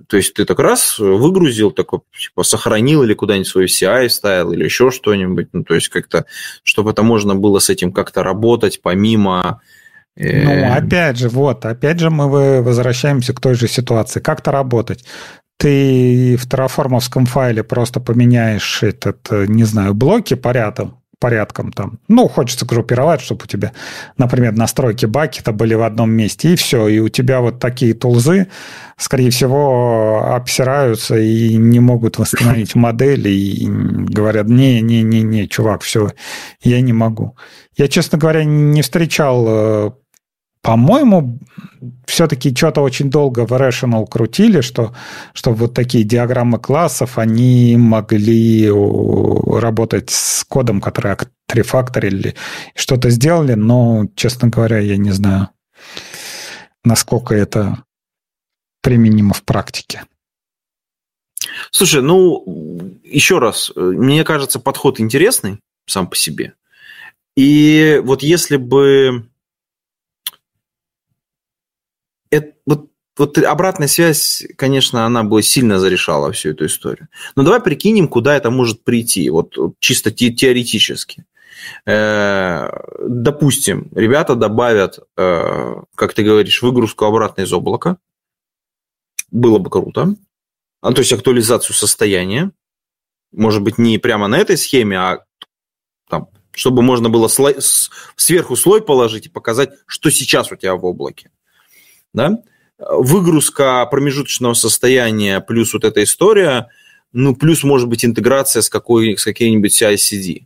То 0.07 0.17
есть 0.17 0.33
ты 0.33 0.45
так 0.45 0.59
раз 0.59 0.97
выгрузил, 0.97 1.71
такой, 1.71 1.99
типа, 2.17 2.43
сохранил 2.43 3.03
или 3.03 3.13
куда-нибудь 3.13 3.47
свой 3.47 3.65
CI 3.65 4.09
ставил 4.09 4.51
или 4.51 4.63
еще 4.63 4.89
что-нибудь, 4.89 5.49
ну, 5.53 5.63
то 5.63 5.75
есть 5.75 5.89
как-то, 5.89 6.25
чтобы 6.63 6.91
это 6.91 7.03
можно 7.03 7.35
было 7.35 7.59
с 7.59 7.69
этим 7.69 7.91
как-то 7.91 8.23
работать 8.23 8.81
помимо 8.81 9.61
ну, 10.15 10.25
э, 10.25 10.65
опять 10.65 11.17
же, 11.17 11.29
вот, 11.29 11.65
опять 11.65 11.99
же 11.99 12.09
мы 12.09 12.61
возвращаемся 12.61 13.33
к 13.33 13.39
той 13.39 13.53
же 13.53 13.67
ситуации. 13.67 14.19
Как-то 14.19 14.51
работать. 14.51 15.05
Ты 15.57 16.37
в 16.37 16.47
терраформовском 16.49 17.25
файле 17.25 17.63
просто 17.63 17.99
поменяешь 17.99 18.83
этот, 18.83 19.27
э, 19.31 19.45
не 19.47 19.63
знаю, 19.63 19.93
блоки 19.93 20.33
порядком, 20.33 20.98
порядком 21.19 21.71
там. 21.71 21.99
Ну, 22.07 22.27
хочется 22.27 22.65
группировать, 22.65 23.21
чтобы 23.21 23.43
у 23.43 23.47
тебя, 23.47 23.73
например, 24.17 24.53
настройки 24.53 25.05
бакета 25.05 25.51
были 25.51 25.73
в 25.73 25.83
одном 25.83 26.11
месте, 26.11 26.53
и 26.53 26.55
все. 26.55 26.87
И 26.87 26.99
у 26.99 27.09
тебя 27.09 27.41
вот 27.41 27.59
такие 27.59 27.93
тулзы, 27.93 28.47
скорее 28.97 29.29
всего, 29.29 30.33
обсираются 30.33 31.17
и 31.17 31.55
не 31.55 31.79
могут 31.79 32.17
восстановить 32.17 32.75
модель, 32.75 33.27
и 33.27 33.67
говорят, 33.67 34.47
не-не-не-не, 34.47 35.47
чувак, 35.47 35.81
все, 35.81 36.11
я 36.61 36.81
не 36.81 36.93
могу. 36.93 37.35
Я, 37.75 37.87
честно 37.87 38.17
говоря, 38.17 38.43
не 38.43 38.81
встречал 38.81 39.45
э, 39.47 39.91
по-моему, 40.61 41.39
все-таки 42.05 42.53
что-то 42.53 42.81
очень 42.81 43.09
долго 43.09 43.45
в 43.45 43.53
Rational 43.53 44.05
крутили, 44.05 44.61
что, 44.61 44.93
что 45.33 45.53
вот 45.53 45.73
такие 45.73 46.03
диаграммы 46.03 46.59
классов, 46.59 47.17
они 47.17 47.77
могли 47.77 48.69
работать 48.69 50.09
с 50.09 50.43
кодом, 50.43 50.81
который 50.81 51.15
трифакторили, 51.47 52.35
что-то 52.75 53.09
сделали, 53.09 53.53
но, 53.53 54.07
честно 54.15 54.49
говоря, 54.49 54.79
я 54.79 54.97
не 54.97 55.11
знаю, 55.11 55.49
насколько 56.83 57.33
это 57.33 57.83
применимо 58.81 59.33
в 59.33 59.43
практике. 59.43 60.03
Слушай, 61.71 62.01
ну, 62.01 62.43
еще 63.03 63.39
раз, 63.39 63.71
мне 63.75 64.23
кажется, 64.25 64.59
подход 64.59 64.99
интересный 64.99 65.59
сам 65.87 66.07
по 66.07 66.15
себе. 66.15 66.53
И 67.35 68.01
вот 68.03 68.23
если 68.23 68.57
бы 68.57 69.28
это, 72.31 72.53
вот, 72.65 72.89
вот 73.17 73.37
обратная 73.37 73.87
связь, 73.87 74.45
конечно, 74.55 75.05
она 75.05 75.23
бы 75.23 75.41
сильно 75.43 75.79
зарешала 75.79 76.31
всю 76.31 76.51
эту 76.51 76.65
историю. 76.65 77.07
Но 77.35 77.43
давай 77.43 77.61
прикинем, 77.61 78.07
куда 78.07 78.35
это 78.35 78.49
может 78.49 78.83
прийти, 78.83 79.29
вот 79.29 79.55
чисто 79.79 80.11
те, 80.11 80.31
теоретически. 80.31 81.25
Э, 81.85 82.69
допустим, 83.01 83.89
ребята 83.93 84.35
добавят, 84.35 84.99
э, 85.17 85.75
как 85.95 86.13
ты 86.13 86.23
говоришь, 86.23 86.61
выгрузку 86.61 87.05
обратно 87.05 87.41
из 87.41 87.51
облака. 87.51 87.97
Было 89.31 89.59
бы 89.59 89.69
круто. 89.69 90.15
А, 90.81 90.93
то 90.93 90.99
есть 90.99 91.11
актуализацию 91.11 91.75
состояния. 91.75 92.51
Может 93.31 93.61
быть, 93.61 93.77
не 93.77 93.97
прямо 93.97 94.27
на 94.27 94.37
этой 94.37 94.57
схеме, 94.57 94.97
а 94.97 95.25
там, 96.09 96.29
чтобы 96.51 96.81
можно 96.81 97.09
было 97.09 97.27
сверху 97.27 98.55
слой 98.55 98.81
положить 98.81 99.27
и 99.27 99.29
показать, 99.29 99.71
что 99.85 100.09
сейчас 100.09 100.51
у 100.51 100.55
тебя 100.55 100.75
в 100.75 100.85
облаке 100.85 101.31
да, 102.13 102.39
выгрузка 102.77 103.85
промежуточного 103.85 104.53
состояния 104.53 105.41
плюс 105.41 105.73
вот 105.73 105.83
эта 105.83 106.03
история, 106.03 106.69
ну, 107.11 107.35
плюс, 107.35 107.63
может 107.63 107.87
быть, 107.87 108.05
интеграция 108.05 108.61
с, 108.61 108.69
какой, 108.69 109.17
с 109.17 109.23
каким-нибудь 109.23 109.81
CI/CD. 109.81 110.45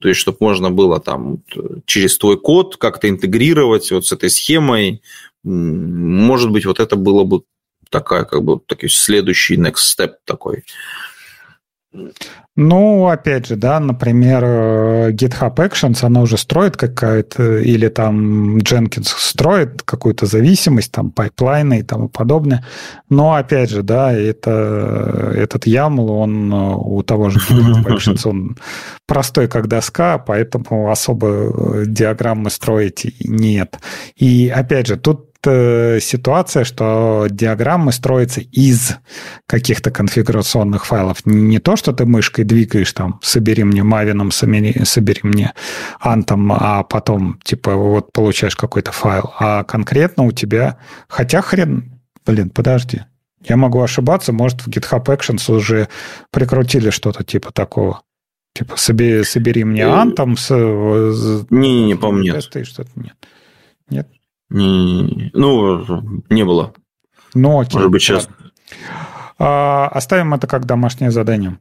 То 0.00 0.08
есть, 0.08 0.20
чтобы 0.20 0.38
можно 0.40 0.70
было 0.70 1.00
там 1.00 1.38
через 1.86 2.18
твой 2.18 2.38
код 2.38 2.76
как-то 2.76 3.08
интегрировать 3.08 3.90
вот 3.90 4.06
с 4.06 4.12
этой 4.12 4.28
схемой. 4.28 5.02
Может 5.42 6.50
быть, 6.50 6.66
вот 6.66 6.78
это 6.78 6.96
было 6.96 7.24
бы 7.24 7.42
такая, 7.88 8.24
как 8.24 8.42
бы, 8.42 8.60
такой 8.66 8.90
следующий 8.90 9.56
next 9.56 9.96
step 9.96 10.14
такой. 10.24 10.64
Ну, 12.56 13.08
опять 13.08 13.46
же, 13.46 13.56
да, 13.56 13.80
например, 13.80 14.44
э, 14.44 15.10
GitHub 15.10 15.56
Actions, 15.56 16.04
она 16.04 16.20
уже 16.20 16.38
строит 16.38 16.76
какая-то, 16.76 17.58
или 17.58 17.88
там 17.88 18.58
Jenkins 18.58 19.08
строит 19.16 19.82
какую-то 19.82 20.26
зависимость, 20.26 20.92
там, 20.92 21.10
пайплайны 21.10 21.80
и 21.80 21.82
тому 21.82 22.08
подобное. 22.08 22.64
Но, 23.08 23.34
опять 23.34 23.70
же, 23.70 23.82
да, 23.82 24.12
это, 24.12 25.32
этот 25.34 25.66
YAML, 25.66 26.06
он 26.06 26.52
э, 26.52 26.74
у 26.76 27.02
того 27.02 27.30
же 27.30 27.40
GitHub 27.40 27.84
Actions, 27.86 28.28
он 28.28 28.56
простой, 29.06 29.48
как 29.48 29.66
доска, 29.66 30.18
поэтому 30.18 30.90
особо 30.90 31.28
э, 31.28 31.84
диаграммы 31.86 32.50
строить 32.50 33.16
нет. 33.20 33.78
И, 34.14 34.48
опять 34.48 34.86
же, 34.86 34.96
тут 34.96 35.33
ситуация, 35.44 36.64
что 36.64 37.26
диаграммы 37.30 37.92
строятся 37.92 38.40
из 38.40 38.96
каких-то 39.46 39.90
конфигурационных 39.90 40.86
файлов. 40.86 41.24
Не 41.24 41.58
то, 41.58 41.76
что 41.76 41.92
ты 41.92 42.06
мышкой 42.06 42.44
двигаешь 42.44 42.92
там, 42.92 43.20
собери 43.22 43.64
мне 43.64 43.82
мавином, 43.82 44.30
собери, 44.30 44.84
собери 44.84 45.20
мне 45.22 45.52
антом, 46.00 46.52
а 46.52 46.82
потом, 46.82 47.38
типа, 47.44 47.74
вот 47.74 48.12
получаешь 48.12 48.56
какой-то 48.56 48.92
файл. 48.92 49.32
А 49.38 49.64
конкретно 49.64 50.24
у 50.24 50.32
тебя... 50.32 50.78
Хотя 51.08 51.40
хрен... 51.42 52.00
Блин, 52.26 52.50
подожди. 52.50 53.02
Я 53.42 53.56
могу 53.56 53.80
ошибаться, 53.80 54.32
может, 54.32 54.62
в 54.62 54.68
GitHub 54.68 55.04
Actions 55.04 55.54
уже 55.54 55.88
прикрутили 56.30 56.90
что-то 56.90 57.24
типа 57.24 57.52
такого. 57.52 58.00
Типа, 58.54 58.76
собери, 58.76 59.24
собери 59.24 59.64
мне 59.64 59.84
антом 59.84 60.36
с... 60.36 60.48
Не-не-не, 61.50 61.96
по-моему, 61.96 62.36
нет. 62.36 62.44
Что-то 62.44 62.90
нет. 63.90 64.08
Не, 64.50 65.30
ну, 65.32 65.84
не 66.30 66.44
было. 66.44 66.72
Ну, 67.34 67.60
окей. 67.60 67.76
Может 67.76 67.90
быть, 67.90 68.02
сейчас. 68.02 68.28
А, 69.38 69.88
оставим 69.88 70.34
это 70.34 70.46
как 70.46 70.66
домашнее 70.66 71.10
задание. 71.10 71.58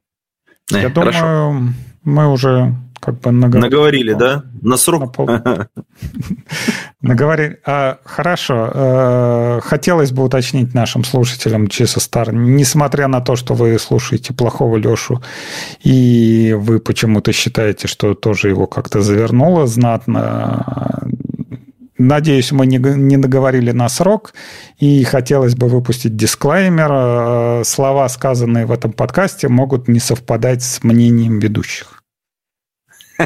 Э, 0.72 0.82
Я 0.82 0.90
хорошо. 0.92 1.20
думаю, 1.20 1.74
мы 2.04 2.32
уже 2.32 2.76
как 3.00 3.20
бы 3.20 3.32
наговорили. 3.32 3.70
Наговорили, 3.70 4.14
да? 4.14 4.44
На 4.62 4.78
срок? 4.78 5.18
Наговорили. 7.02 7.60
А, 7.66 7.98
хорошо. 8.06 8.72
А, 8.74 9.60
хотелось 9.62 10.12
бы 10.12 10.24
уточнить 10.24 10.74
нашим 10.74 11.04
слушателям 11.04 11.68
чисто 11.68 12.00
стар, 12.00 12.34
несмотря 12.34 13.08
на 13.08 13.20
то, 13.20 13.36
что 13.36 13.56
вы 13.56 13.78
слушаете 13.78 14.34
плохого 14.34 14.78
Лешу, 14.78 15.22
и 15.84 16.56
вы 16.58 16.80
почему-то 16.80 17.34
считаете, 17.34 17.88
что 17.88 18.14
тоже 18.14 18.50
его 18.50 18.68
как-то 18.68 19.02
завернуло 19.02 19.68
знатно, 19.68 21.04
Надеюсь, 22.04 22.52
мы 22.52 22.66
не, 22.66 22.78
не 22.78 23.18
договорили 23.18 23.72
на 23.72 23.88
срок, 23.88 24.34
и 24.78 25.06
хотелось 25.06 25.56
бы 25.56 25.70
выпустить 25.70 26.18
дисклеймер. 26.18 26.92
Э, 26.92 27.64
слова, 27.64 28.10
сказанные 28.10 28.66
в 28.66 28.74
этом 28.74 28.92
подкасте, 28.92 29.48
могут 29.48 29.88
не 29.88 30.00
совпадать 30.00 30.64
с 30.64 30.84
мнением 30.84 31.40
ведущих. 31.40 32.04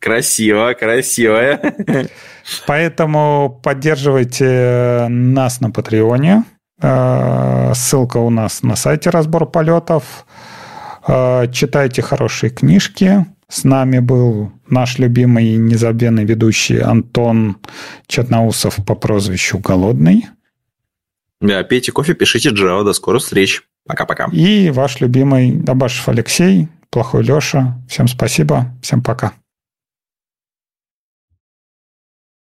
Красиво, 0.00 0.74
красиво. 0.74 1.60
Поэтому 2.66 3.60
поддерживайте 3.62 5.06
нас 5.10 5.60
на 5.60 5.70
Патреоне. 5.70 6.44
Э, 6.80 7.72
ссылка 7.74 8.16
у 8.16 8.30
нас 8.30 8.62
на 8.62 8.76
сайте 8.76 9.10
«Разбор 9.10 9.44
полетов». 9.44 10.24
Э, 11.06 11.46
читайте 11.52 12.00
хорошие 12.00 12.48
книжки. 12.48 13.26
С 13.50 13.64
нами 13.64 13.98
был 13.98 14.52
наш 14.68 14.98
любимый 14.98 15.56
незабвенный 15.56 16.24
ведущий 16.24 16.78
Антон 16.78 17.56
Черноусов 18.06 18.76
по 18.86 18.94
прозвищу 18.94 19.58
Голодный. 19.58 20.26
Да, 21.40 21.62
пейте 21.62 21.92
кофе, 21.92 22.14
пишите 22.14 22.50
Java. 22.50 22.84
До 22.84 22.92
скорых 22.92 23.22
встреч. 23.22 23.62
Пока-пока. 23.86 24.28
И 24.32 24.70
ваш 24.70 25.00
любимый 25.00 25.64
Абашев 25.66 26.08
Алексей, 26.08 26.68
плохой 26.90 27.22
Леша. 27.22 27.80
Всем 27.88 28.06
спасибо. 28.06 28.74
Всем 28.82 29.02
пока. 29.02 29.32